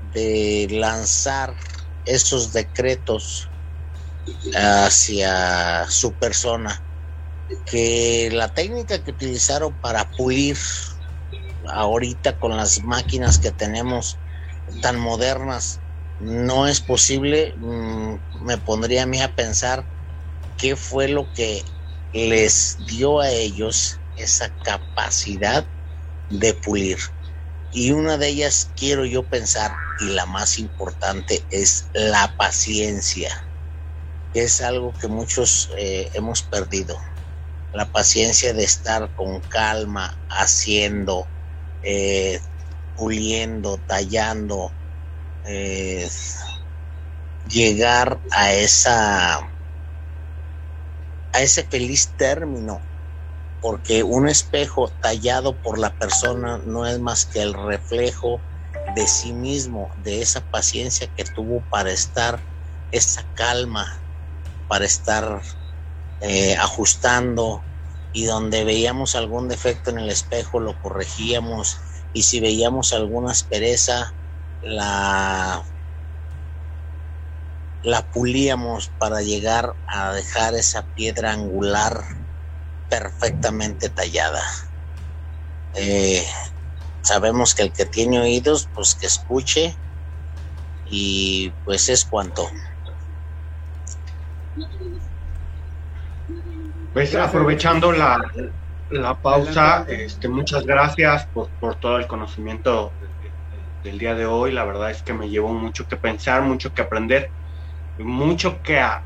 de 0.00 0.68
lanzar 0.70 1.54
esos 2.04 2.52
decretos 2.52 3.52
hacia 4.54 5.86
su 5.90 6.16
persona, 6.18 6.84
que 7.66 8.30
la 8.32 8.54
técnica 8.54 9.02
que 9.02 9.10
utilizaron 9.10 9.78
para 9.78 10.10
pulir 10.10 10.56
ahorita 11.68 12.38
con 12.38 12.56
las 12.56 12.82
máquinas 12.82 13.38
que 13.38 13.52
tenemos 13.52 14.20
tan 14.82 14.98
modernas 14.98 15.82
no 16.18 16.66
es 16.66 16.80
posible, 16.80 17.54
mm, 17.58 18.16
me 18.44 18.58
pondría 18.58 19.04
a 19.04 19.06
mí 19.06 19.20
a 19.20 19.34
pensar 19.34 19.88
qué 20.56 20.76
fue 20.76 21.08
lo 21.08 21.32
que 21.32 21.64
les 22.12 22.76
dio 22.86 23.20
a 23.20 23.30
ellos 23.30 23.97
esa 24.18 24.50
capacidad 24.64 25.66
de 26.28 26.54
pulir. 26.54 26.98
Y 27.70 27.92
una 27.92 28.16
de 28.16 28.28
ellas 28.28 28.72
quiero 28.76 29.04
yo 29.04 29.28
pensar, 29.28 29.72
y 30.00 30.10
la 30.10 30.26
más 30.26 30.58
importante, 30.58 31.44
es 31.50 31.90
la 31.92 32.34
paciencia, 32.36 33.30
es 34.32 34.60
algo 34.60 34.92
que 34.94 35.08
muchos 35.08 35.70
eh, 35.76 36.10
hemos 36.14 36.42
perdido. 36.42 36.98
La 37.72 37.90
paciencia 37.90 38.54
de 38.54 38.64
estar 38.64 39.12
con 39.14 39.40
calma, 39.42 40.18
haciendo, 40.30 41.26
eh, 41.82 42.40
puliendo, 42.94 43.78
tallando, 43.78 44.72
eh, 45.44 46.08
llegar 47.46 48.20
a 48.30 48.52
esa 48.52 49.36
a 51.32 51.42
ese 51.42 51.62
feliz 51.64 52.14
término 52.16 52.87
porque 53.60 54.02
un 54.02 54.28
espejo 54.28 54.88
tallado 55.00 55.60
por 55.60 55.78
la 55.78 55.94
persona 55.94 56.60
no 56.64 56.86
es 56.86 57.00
más 57.00 57.26
que 57.26 57.42
el 57.42 57.54
reflejo 57.54 58.40
de 58.94 59.06
sí 59.06 59.32
mismo, 59.32 59.92
de 59.96 60.22
esa 60.22 60.40
paciencia 60.40 61.08
que 61.08 61.24
tuvo 61.24 61.64
para 61.68 61.90
estar, 61.90 62.40
esa 62.90 63.24
calma, 63.34 64.02
para 64.68 64.84
estar 64.84 65.42
eh, 66.20 66.56
ajustando. 66.56 67.64
Y 68.10 68.24
donde 68.24 68.64
veíamos 68.64 69.14
algún 69.14 69.48
defecto 69.48 69.90
en 69.90 69.98
el 69.98 70.10
espejo 70.10 70.60
lo 70.60 70.80
corregíamos. 70.80 71.76
Y 72.12 72.22
si 72.22 72.40
veíamos 72.40 72.92
alguna 72.92 73.32
aspereza 73.32 74.14
la 74.62 75.64
la 77.82 78.02
pulíamos 78.10 78.90
para 78.98 79.22
llegar 79.22 79.76
a 79.86 80.12
dejar 80.12 80.54
esa 80.54 80.88
piedra 80.94 81.32
angular 81.32 82.04
perfectamente 82.88 83.88
tallada. 83.88 84.42
Eh, 85.74 86.24
sabemos 87.02 87.54
que 87.54 87.62
el 87.62 87.72
que 87.72 87.86
tiene 87.86 88.20
oídos, 88.20 88.68
pues 88.74 88.94
que 88.94 89.06
escuche 89.06 89.76
y 90.86 91.50
pues 91.64 91.88
es 91.88 92.04
cuanto. 92.04 92.48
Pues 96.92 97.14
aprovechando 97.14 97.92
la, 97.92 98.18
la 98.90 99.14
pausa, 99.20 99.84
este, 99.88 100.28
muchas 100.28 100.64
gracias 100.64 101.26
por, 101.26 101.48
por, 101.60 101.76
todo 101.76 101.98
el 101.98 102.06
conocimiento 102.06 102.92
del 103.84 103.98
día 103.98 104.14
de 104.14 104.26
hoy. 104.26 104.52
La 104.52 104.64
verdad 104.64 104.90
es 104.90 105.02
que 105.02 105.12
me 105.12 105.28
llevo 105.28 105.52
mucho 105.52 105.86
que 105.86 105.96
pensar, 105.96 106.42
mucho 106.42 106.74
que 106.74 106.82
aprender, 106.82 107.30
mucho 107.98 108.62
que 108.62 108.80
a 108.80 109.04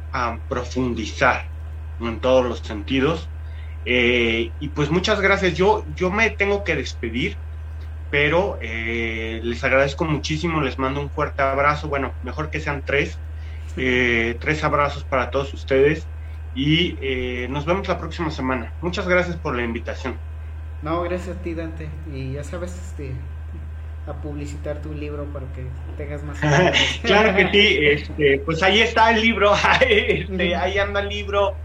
profundizar 0.49 1.53
en 2.01 2.21
todos 2.21 2.45
los 2.45 2.61
sentidos. 2.61 3.29
Eh, 3.85 4.51
y 4.59 4.69
pues 4.69 4.91
muchas 4.91 5.21
gracias. 5.21 5.55
Yo, 5.55 5.85
yo 5.95 6.11
me 6.11 6.31
tengo 6.31 6.65
que 6.65 6.77
despedir, 6.77 7.37
pero 8.11 8.59
eh, 8.61 9.41
les 9.43 9.63
agradezco 9.65 10.05
muchísimo, 10.05 10.61
les 10.61 10.79
mando 10.79 11.01
un 11.01 11.11
fuerte 11.11 11.43
abrazo. 11.43 11.89
Bueno, 11.89 12.13
mejor 12.23 12.51
que 12.51 12.61
sean 12.61 12.83
tres. 12.85 13.19
Eh, 13.77 14.37
tres 14.39 14.63
abrazos 14.65 15.05
para 15.05 15.31
todos 15.31 15.55
ustedes 15.55 16.07
y 16.55 16.99
nos 17.49 17.65
vemos 17.65 17.89
la 17.89 17.99
próxima 17.99 18.31
semana. 18.31 18.75
Muchas 18.83 19.09
gracias 19.09 19.37
por 19.37 19.57
la 19.57 19.63
invitación. 19.63 20.19
No, 20.83 21.03
gracias 21.03 21.37
a 21.37 21.41
ti, 21.41 21.55
Dante. 21.55 21.89
Y 22.13 22.33
ya 22.33 22.45
sabes, 22.45 22.77
este, 22.77 23.15
a 24.07 24.13
publicitar 24.15 24.83
tu 24.83 24.93
libro 24.93 25.25
para 25.33 25.47
que 25.53 25.65
tengas 25.97 26.23
más. 26.25 26.39
claro 27.03 27.37
que 27.37 27.51
sí, 27.51 27.79
este, 27.83 28.43
pues 28.45 28.63
ahí 28.63 28.81
está 28.81 29.11
el 29.13 29.23
libro, 29.23 29.53
este, 29.89 30.57
ahí 30.57 30.79
anda 30.79 31.01
el 31.01 31.09
libro. 31.09 31.57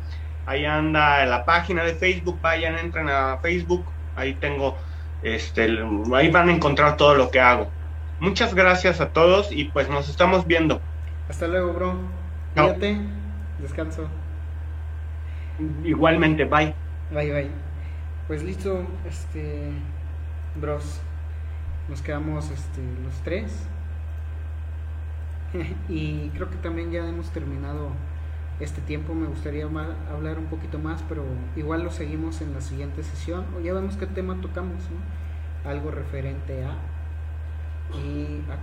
Ahí 0.48 0.66
anda 0.66 1.26
la 1.26 1.44
página 1.44 1.84
de 1.84 1.94
Facebook, 1.94 2.40
vayan, 2.42 2.78
entren 2.78 3.10
a 3.10 3.38
Facebook, 3.40 3.84
ahí 4.16 4.34
tengo, 4.36 4.78
este, 5.22 5.68
ahí 6.16 6.32
van 6.32 6.48
a 6.48 6.54
encontrar 6.54 6.96
todo 6.96 7.16
lo 7.16 7.30
que 7.30 7.42
hago. 7.42 7.70
Muchas 8.22 8.56
gracias 8.56 9.02
a 9.02 9.10
todos 9.10 9.52
y 9.52 9.66
pues 9.66 9.90
nos 9.90 10.08
estamos 10.08 10.48
viendo. 10.48 10.80
Hasta 11.28 11.48
luego, 11.48 11.74
bro. 11.74 11.96
Cuídate, 12.56 12.98
descanso. 13.60 14.08
Igualmente, 15.84 16.46
bye. 16.46 16.74
Bye, 17.12 17.34
bye. 17.34 17.52
Pues 18.28 18.42
listo, 18.42 18.86
este, 19.06 19.70
bros, 20.56 21.02
nos 21.90 22.02
quedamos 22.02 22.50
este, 22.52 22.82
los 23.04 23.16
tres. 23.22 23.68
y 25.90 26.30
creo 26.30 26.50
que 26.50 26.58
también 26.58 26.90
ya 26.90 27.06
hemos 27.06 27.32
terminado 27.32 27.92
este 28.60 28.82
tiempo 28.82 29.14
me 29.14 29.28
gustaría 29.28 29.66
hablar 29.66 30.40
un 30.40 30.46
poquito 30.46 30.80
más, 30.80 31.04
pero 31.08 31.24
igual 31.56 31.84
lo 31.84 31.92
seguimos 31.92 32.42
en 32.42 32.54
la 32.54 32.62
siguiente 32.62 33.04
sesión. 33.04 33.46
O 33.56 33.60
ya 33.62 33.74
vemos 33.74 33.98
qué 33.98 34.08
tema 34.08 34.40
tocamos, 34.42 34.82
Algo 35.66 35.92
referente 35.92 36.64
a. 36.64 36.72
Y. 37.98 38.42
Ah, 38.50 38.58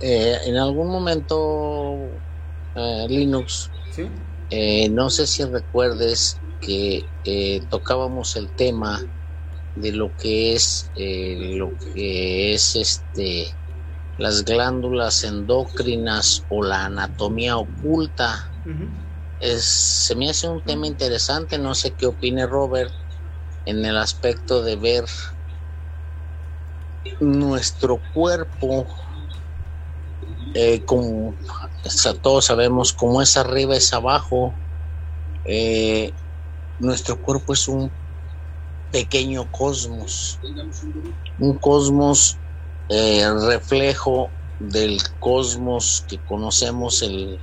Eh, 0.00 0.36
en 0.46 0.56
algún 0.56 0.88
momento, 0.88 2.08
eh, 2.74 3.06
Linux, 3.08 3.70
¿Sí? 3.92 4.08
eh, 4.50 4.88
no 4.88 5.10
sé 5.10 5.28
si 5.28 5.44
recuerdes 5.44 6.40
que 6.60 7.04
eh, 7.24 7.60
tocábamos 7.70 8.34
el 8.34 8.50
tema 8.50 9.00
de 9.76 9.92
lo 9.92 10.16
que 10.16 10.54
es 10.54 10.90
lo 10.96 11.72
que 11.94 12.52
es 12.52 12.74
este 12.74 13.54
las 14.18 14.44
glándulas 14.44 15.24
endocrinas 15.24 16.44
o 16.48 16.62
la 16.62 16.86
anatomía 16.86 17.56
oculta. 17.56 18.50
Es, 19.40 19.64
se 19.64 20.14
me 20.14 20.30
hace 20.30 20.48
un 20.48 20.62
tema 20.62 20.86
interesante, 20.86 21.58
no 21.58 21.74
sé 21.74 21.94
qué 21.94 22.06
opine 22.06 22.46
Robert 22.46 22.92
en 23.64 23.84
el 23.84 23.96
aspecto 23.96 24.62
de 24.62 24.76
ver 24.76 25.04
nuestro 27.20 28.00
cuerpo 28.14 28.86
eh, 30.54 30.84
como 30.84 31.34
todos 32.20 32.44
sabemos 32.44 32.92
cómo 32.92 33.22
es 33.22 33.36
arriba 33.36 33.76
es 33.76 33.92
abajo. 33.92 34.54
Eh, 35.44 36.12
nuestro 36.78 37.20
cuerpo 37.20 37.52
es 37.52 37.68
un 37.68 37.90
pequeño 38.90 39.50
cosmos 39.50 40.38
un 41.38 41.58
cosmos 41.58 42.38
eh, 42.88 43.24
reflejo 43.46 44.32
del 44.58 44.98
cosmos 45.18 46.04
que 46.06 46.20
conocemos 46.22 47.02
el, 47.02 47.40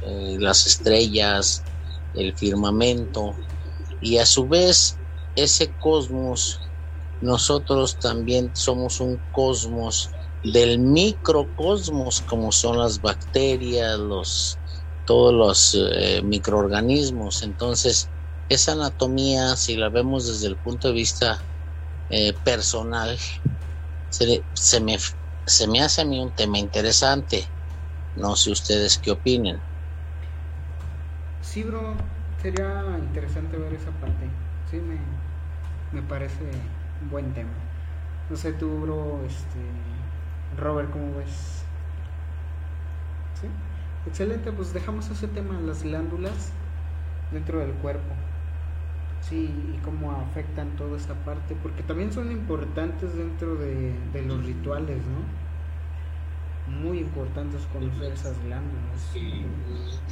eh, 0.00 0.36
las 0.38 0.66
estrellas 0.66 1.64
el 2.12 2.36
firmamento 2.36 3.36
y 4.00 4.18
a 4.18 4.26
su 4.26 4.46
vez 4.46 4.98
ese 5.34 5.74
cosmos 5.74 6.60
nosotros 7.20 7.98
también 7.98 8.50
somos 8.54 9.00
un 9.00 9.22
cosmos 9.30 10.10
del 10.42 10.78
microcosmos 10.78 12.20
como 12.20 12.52
son 12.52 12.78
las 12.78 13.00
bacterias 13.00 13.98
los 13.98 14.60
todos 15.06 15.34
los 15.34 15.74
eh, 15.94 16.22
microorganismos. 16.22 17.42
Entonces 17.42 18.10
esa 18.48 18.72
anatomía 18.72 19.56
si 19.56 19.76
la 19.76 19.88
vemos 19.88 20.26
desde 20.26 20.48
el 20.48 20.58
punto 20.58 20.88
de 20.88 20.94
vista 20.94 21.46
eh, 22.08 22.34
personal 22.44 23.18
se, 24.16 24.46
se 24.54 24.80
me 24.80 24.98
se 25.46 25.66
me 25.68 25.80
hace 25.82 26.02
a 26.02 26.04
mí 26.06 26.20
un 26.20 26.34
tema 26.34 26.58
interesante 26.58 27.52
no 28.14 28.36
sé 28.36 28.50
ustedes 28.52 28.98
qué 28.98 29.12
opinen 29.12 29.64
Sí, 31.40 31.62
bro, 31.64 31.96
sería 32.38 32.98
interesante 32.98 33.56
ver 33.58 33.74
esa 33.74 33.92
parte. 34.00 34.32
Sí, 34.64 34.80
me, 34.80 35.20
me 35.90 36.02
parece 36.02 36.72
un 37.00 37.08
buen 37.10 37.32
tema. 37.34 37.58
No 38.28 38.36
sé 38.36 38.52
tú, 38.54 38.80
bro, 38.80 39.24
este, 39.24 40.10
Robert, 40.50 40.90
¿cómo 40.90 41.14
ves? 41.14 41.66
Sí, 43.32 43.48
excelente, 44.04 44.52
pues 44.52 44.72
dejamos 44.72 45.10
ese 45.10 45.28
tema, 45.28 45.60
las 45.60 45.82
glándulas 45.82 46.54
dentro 47.30 47.60
del 47.60 47.76
cuerpo. 47.76 48.16
Sí, 49.28 49.72
y 49.74 49.78
cómo 49.80 50.12
afectan 50.12 50.76
toda 50.76 50.96
esta 50.98 51.24
parte, 51.24 51.56
porque 51.56 51.82
también 51.82 52.12
son 52.12 52.30
importantes 52.30 53.14
dentro 53.16 53.56
de, 53.56 54.04
de 54.12 54.22
los 54.22 54.44
rituales, 54.44 55.06
¿no? 55.06 55.26
Muy 56.66 56.98
importantes 56.98 57.66
conocer 57.66 58.12
esas 58.12 58.40
glándulas. 58.42 59.16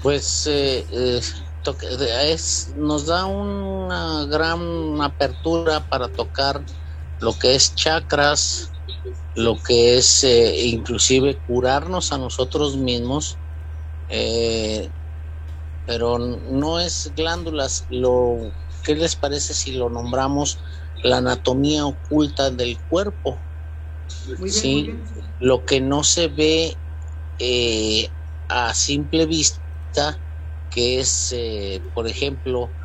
pues 0.03 0.47
eh, 0.47 0.87
eh, 0.91 1.21
toque- 1.63 1.87
es, 2.33 2.73
nos 2.77 3.07
da 3.07 3.27
una 3.27 4.27
gran 4.27 5.01
apertura 5.01 5.87
para 5.89 6.09
tocar 6.09 6.65
lo 7.21 7.35
que 7.39 7.55
es 7.55 7.75
chakras, 7.75 8.73
lo 9.35 9.57
que 9.63 9.97
es 9.99 10.25
eh, 10.25 10.67
inclusive 10.69 11.41
curarnos 11.43 12.13
a 12.13 12.19
nosotros 12.19 12.79
mismos, 12.79 13.41
eh, 14.09 14.93
pero 15.85 16.19
no 16.19 16.81
es 16.81 17.13
glándulas. 17.15 17.87
Lo, 17.89 18.53
¿Qué 18.83 18.95
les 18.97 19.17
parece 19.17 19.55
si 19.55 19.73
lo 19.73 19.89
nombramos 19.91 20.63
la 21.03 21.19
anatomía 21.19 21.87
oculta 21.87 22.51
del 22.51 22.83
cuerpo? 22.87 23.47
Muy 24.39 24.51
Sí. 24.51 24.85
bien. 24.87 25.35
lo 25.39 25.65
que 25.65 25.81
no 25.81 26.05
se 26.05 26.29
ve 26.29 26.81
eh, 27.39 28.15
a 28.49 28.75
simple 28.75 29.27
vista, 29.27 30.23
que 30.71 31.01
es, 31.01 31.33
eh, 31.33 31.83
por 31.95 32.07
ejemplo, 32.07 32.77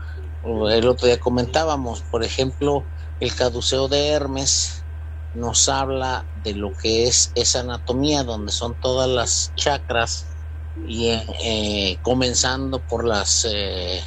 el 0.69 0.87
otro 0.87 1.07
día 1.07 1.19
comentábamos, 1.19 2.03
por 2.03 2.23
ejemplo, 2.23 2.89
el 3.19 3.35
caduceo 3.35 3.87
de 3.87 4.07
Hermes 4.07 4.85
nos 5.33 5.69
habla 5.69 6.27
de 6.33 6.55
lo 6.55 6.71
que 6.73 7.05
es 7.07 7.31
esa 7.35 7.59
anatomía, 7.59 8.23
donde 8.23 8.51
son 8.51 8.79
todas 8.79 9.09
las 9.09 9.53
chakras, 9.55 10.29
y 10.75 11.09
eh, 11.09 11.25
eh, 11.43 11.99
comenzando 12.01 12.83
por 12.85 13.05
las 13.07 13.45
eh, 13.49 14.03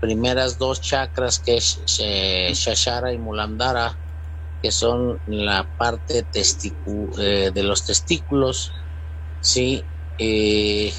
primeras 0.00 0.58
dos 0.58 0.80
chakras, 0.80 1.40
que 1.40 1.56
es 1.56 1.82
eh, 2.00 2.52
Shashara 2.54 3.12
y 3.12 3.18
Mulandara, 3.18 4.00
que 4.62 4.72
son 4.72 5.20
la 5.26 5.70
parte 5.76 6.26
testicu- 6.28 7.18
eh, 7.20 7.50
de 7.52 7.62
los 7.64 7.84
testículos, 7.86 8.72
sí, 9.40 9.86
Eh, 10.18 10.92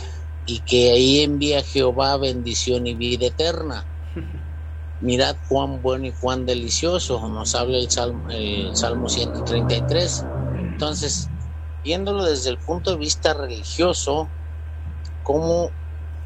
y 0.45 0.61
que 0.63 0.91
ahí 0.91 1.21
envía 1.21 1.63
Jehová 1.63 2.17
bendición 2.17 2.87
y 2.87 2.95
vida 2.95 3.27
eterna. 3.27 3.87
Mirad 4.99 5.37
cuán 5.47 5.81
bueno 5.81 6.07
y 6.07 6.13
cuán 6.13 6.45
delicioso, 6.45 7.27
nos 7.29 7.55
habla 7.55 7.77
el 7.79 7.89
Salmo, 7.89 8.23
el 8.29 8.75
Salmo 8.75 9.09
133. 9.09 10.29
Entonces, 10.73 11.31
viéndolo 11.83 12.23
desde 12.25 12.49
el 12.51 12.59
punto 12.59 12.91
de 12.91 12.97
vista 12.97 13.33
religioso, 13.33 14.33
como 15.21 15.75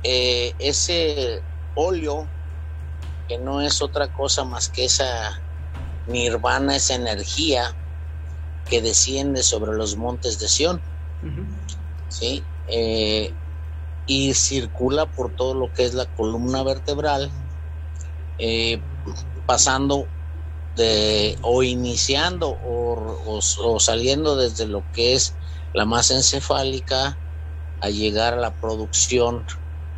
eh, 0.04 0.56
ese 0.60 1.46
óleo, 1.74 2.35
que 3.28 3.38
no 3.40 3.62
es 3.62 3.82
otra 3.82 4.10
cosa 4.10 4.44
más 4.46 4.70
que 4.70 4.86
esa 4.86 5.44
nirvana, 6.06 6.76
esa 6.76 6.96
energía 6.96 7.78
que 8.66 8.82
desciende 8.82 9.44
sobre 9.44 9.76
los 9.78 9.96
montes 9.98 10.40
de 10.40 10.48
Sión. 10.50 10.84
¿sí? 12.08 12.48
Eh, 12.68 13.38
y 14.06 14.34
circula 14.34 15.08
por 15.12 15.36
todo 15.36 15.56
lo 15.56 15.72
que 15.72 15.86
es 15.86 15.94
la 15.94 16.06
columna 16.06 16.64
vertebral, 16.64 17.32
eh, 18.38 18.84
pasando 19.46 20.12
de, 20.76 21.38
o 21.42 21.64
iniciando 21.64 22.50
o, 22.50 23.38
o- 23.38 23.42
o 23.64 23.80
saliendo 23.80 24.36
desde 24.36 24.68
lo 24.68 24.88
que 24.92 25.14
es 25.16 25.38
la 25.74 25.86
masa 25.86 26.16
encefálica 26.16 27.20
a 27.80 27.90
llegar 27.90 28.34
a 28.34 28.38
la 28.42 28.56
producción 28.56 29.46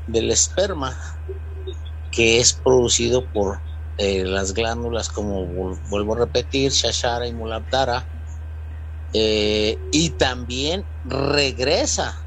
del 0.05 0.31
esperma, 0.31 0.97
que 2.17 2.39
es 2.39 2.53
producido 2.55 3.29
por 3.29 3.61
eh, 3.99 4.23
las 4.25 4.55
glándulas, 4.55 5.07
como 5.07 5.45
vuelvo 5.87 6.15
a 6.15 6.25
repetir, 6.25 6.71
Shashara 6.71 7.27
y 7.27 7.33
Muladhara, 7.33 8.09
eh, 9.13 9.77
y 9.91 10.09
también 10.17 10.87
regresa 11.03 12.17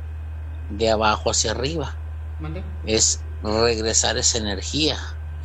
de 0.68 0.90
abajo 0.90 1.32
hacia 1.32 1.50
arriba, 1.50 1.98
¿Mande? 2.38 2.62
es 2.84 3.24
regresar 3.42 4.16
esa 4.16 4.38
energía. 4.38 4.96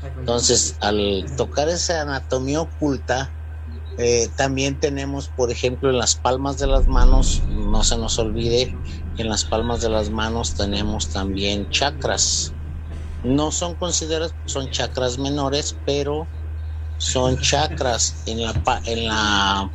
Entonces, 0.03 0.77
al 0.79 1.25
tocar 1.35 1.67
esa 1.69 2.01
anatomía 2.01 2.61
oculta, 2.61 3.33
eh, 3.97 4.29
también 4.37 4.79
tenemos, 4.79 5.27
por 5.29 5.49
ejemplo, 5.49 5.89
en 5.89 5.97
las 5.97 6.15
palmas 6.15 6.59
de 6.59 6.67
las 6.67 6.85
manos, 6.85 7.41
no 7.47 7.83
se 7.83 7.97
nos 7.97 8.19
olvide 8.19 8.75
en 9.17 9.27
las 9.27 9.43
palmas 9.45 9.81
de 9.81 9.89
las 9.89 10.11
manos 10.11 10.53
tenemos 10.53 11.09
también 11.09 11.67
chakras. 11.69 12.54
No 13.25 13.51
son 13.51 13.75
considerados, 13.75 14.37
son 14.45 14.69
chakras 14.69 15.17
menores, 15.19 15.81
pero 15.85 16.31
son 16.97 17.37
chakras 17.41 18.23
en 18.27 18.43
la, 18.43 18.53
pa- 18.63 18.81
en 18.85 19.07
la 19.07 19.71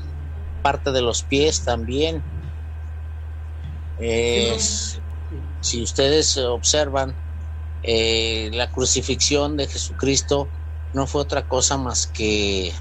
parte 0.63 0.93
de 0.93 1.03
los 1.03 1.25
pies 1.25 1.65
también. 1.65 2.27
Es- 3.97 5.03
si 5.61 5.83
ustedes 5.83 6.37
observan, 6.39 7.19
eh, 7.83 8.51
la 8.53 8.71
crucifixión 8.71 9.57
de 9.57 9.69
Jesucristo 9.69 10.53
no 10.93 11.07
fue 11.07 11.23
otra 11.23 11.47
cosa 11.47 11.79
más 11.79 12.07
que 12.07 12.75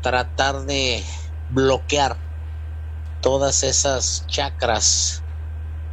tratar 0.00 0.64
de 0.66 1.06
bloquear 1.48 2.22
todas 3.20 3.64
esas 3.64 4.26
chakras 4.26 5.24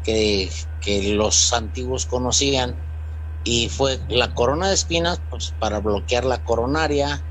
que, 0.04 0.52
que 0.80 1.14
los 1.14 1.54
antiguos 1.54 2.06
conocían 2.06 2.85
y 3.46 3.70
fue 3.70 4.02
la 4.10 4.34
corona 4.34 4.70
de 4.70 4.76
espinas 4.76 5.24
pues, 5.30 5.56
para 5.60 5.82
bloquear 5.82 6.26
la 6.26 6.44
coronaria, 6.44 7.28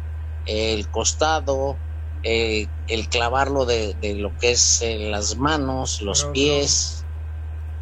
el 0.47 0.91
costado, 0.91 1.82
eh, 2.23 2.73
el 2.86 3.11
clavarlo 3.11 3.66
de, 3.66 3.97
de 3.97 4.16
lo 4.16 4.36
que 4.36 4.53
es 4.53 4.82
eh, 4.82 4.99
las 5.11 5.36
manos, 5.39 6.01
los 6.03 6.27
pies, 6.27 7.09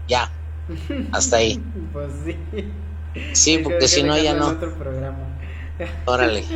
ya, 0.07 0.33
hasta 1.13 1.39
ahí. 1.39 1.67
Pues 1.93 2.13
sí. 2.25 2.49
Sí, 3.33 3.59
Hay 3.59 3.65
porque 3.65 3.89
que 3.89 3.89
si 3.89 4.03
no 4.05 4.19
ya 4.19 4.35
no. 4.35 4.49
otro. 4.49 4.77
Órale. 6.05 6.47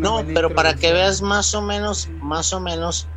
No, 0.00 0.30
pero 0.32 0.54
para 0.54 0.76
que 0.76 0.92
veas 0.92 1.22
más 1.22 1.54
o 1.54 1.62
menos, 1.62 2.14
más 2.20 2.52
o 2.52 2.60
menos 2.60 3.12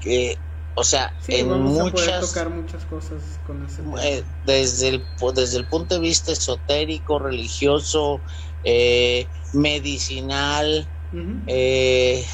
que, 0.00 0.42
o 0.78 0.84
sea, 0.84 1.14
Sí, 1.18 1.32
en 1.32 1.48
vamos 1.48 1.78
a 1.80 1.90
poder 1.90 2.10
muchas 2.10 2.18
tocar 2.18 2.50
muchas 2.50 2.86
cosas 2.86 3.38
con 3.38 3.62
ese 3.62 3.84
tema. 3.84 4.02
eh, 4.02 4.24
desde 4.42 4.88
el 4.88 5.08
desde 5.34 5.58
el 5.58 5.68
punto 5.68 5.94
de 5.94 6.00
vista 6.00 6.32
esotérico, 6.32 7.18
religioso, 7.18 8.24
eh, 8.62 9.30
medicinal, 9.52 10.90
eh, 11.46 12.26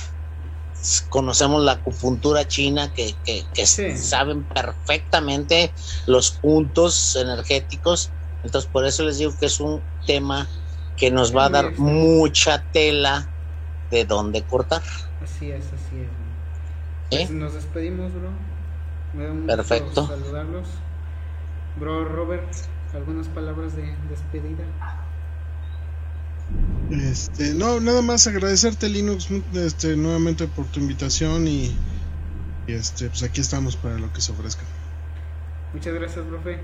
conocemos 1.08 1.62
la 1.62 1.72
acupuntura 1.72 2.46
china 2.46 2.92
que, 2.92 3.18
que, 3.24 3.48
que 3.52 3.66
Sí. 3.66 3.82
saben 3.96 4.46
perfectamente 4.46 5.74
los 6.06 6.38
puntos 6.40 7.14
energéticos. 7.16 8.14
Entonces, 8.42 8.70
por 8.70 8.84
eso 8.86 9.02
les 9.04 9.18
digo 9.18 9.36
que 9.38 9.46
es 9.46 9.60
un 9.60 9.86
tema 10.06 10.50
que 10.96 11.10
nos 11.10 11.34
va 11.34 11.46
a 11.46 11.50
dar 11.50 11.72
mucha 11.76 12.66
tela 12.72 13.32
de 13.90 14.04
dónde 14.04 14.46
cortar. 14.46 14.82
Así 15.18 15.50
es, 15.50 15.72
así 15.72 16.00
es. 16.00 16.23
¿Eh? 17.14 17.24
Pues 17.26 17.30
nos 17.30 17.54
despedimos, 17.54 18.12
bro. 18.12 18.30
Me 19.14 19.24
da 19.24 19.30
un 19.30 19.46
gusto 19.46 19.56
Perfecto. 19.56 20.06
saludarlos. 20.06 20.68
Bro 21.78 22.04
Robert, 22.04 22.52
algunas 22.92 23.28
palabras 23.28 23.74
de 23.76 23.94
despedida. 24.08 24.64
Este, 26.90 27.54
no, 27.54 27.80
nada 27.80 28.02
más 28.02 28.26
agradecerte 28.26 28.88
Linux 28.88 29.28
este, 29.54 29.96
nuevamente 29.96 30.46
por 30.46 30.66
tu 30.66 30.80
invitación 30.80 31.48
y, 31.48 31.74
y, 32.66 32.72
este, 32.72 33.08
pues 33.08 33.22
aquí 33.22 33.40
estamos 33.40 33.76
para 33.76 33.98
lo 33.98 34.12
que 34.12 34.20
se 34.20 34.32
ofrezca. 34.32 34.62
Muchas 35.72 35.94
gracias, 35.94 36.24
profe. 36.26 36.58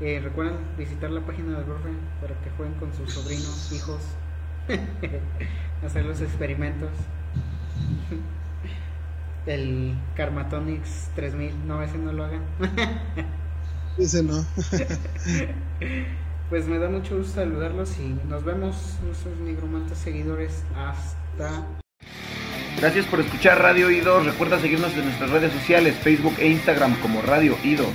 Eh, 0.00 0.20
recuerden 0.22 0.56
visitar 0.76 1.10
la 1.10 1.20
página 1.24 1.56
del 1.56 1.64
profe 1.64 1.90
para 2.20 2.34
que 2.40 2.50
jueguen 2.56 2.74
con 2.78 2.92
sus 2.92 3.12
sobrinos, 3.12 3.72
hijos, 3.72 4.00
hacer 5.86 6.04
los 6.04 6.20
experimentos. 6.20 6.90
El 9.46 9.94
Karmatonics 10.16 11.10
3000, 11.14 11.66
no, 11.66 11.82
ese 11.82 11.98
no 11.98 12.12
lo 12.12 12.24
hagan. 12.24 12.42
Ese 13.98 14.22
no. 14.22 14.44
Pues 16.48 16.66
me 16.66 16.78
da 16.78 16.90
mucho 16.90 17.16
gusto 17.16 17.36
saludarlos 17.36 17.98
y 17.98 18.14
nos 18.28 18.44
vemos, 18.44 18.98
nuestros 19.06 19.38
nigromantes 19.38 19.96
seguidores. 19.96 20.64
Hasta 20.76 21.66
Gracias 22.78 23.06
por 23.06 23.20
escuchar 23.20 23.58
Radio 23.60 23.90
Ido. 23.90 24.20
Recuerda 24.20 24.60
seguirnos 24.60 24.92
en 24.94 25.04
nuestras 25.04 25.30
redes 25.30 25.52
sociales, 25.52 25.94
Facebook 26.02 26.34
e 26.38 26.48
Instagram 26.48 27.00
como 27.00 27.22
Radio 27.22 27.56
Ido. 27.62 27.86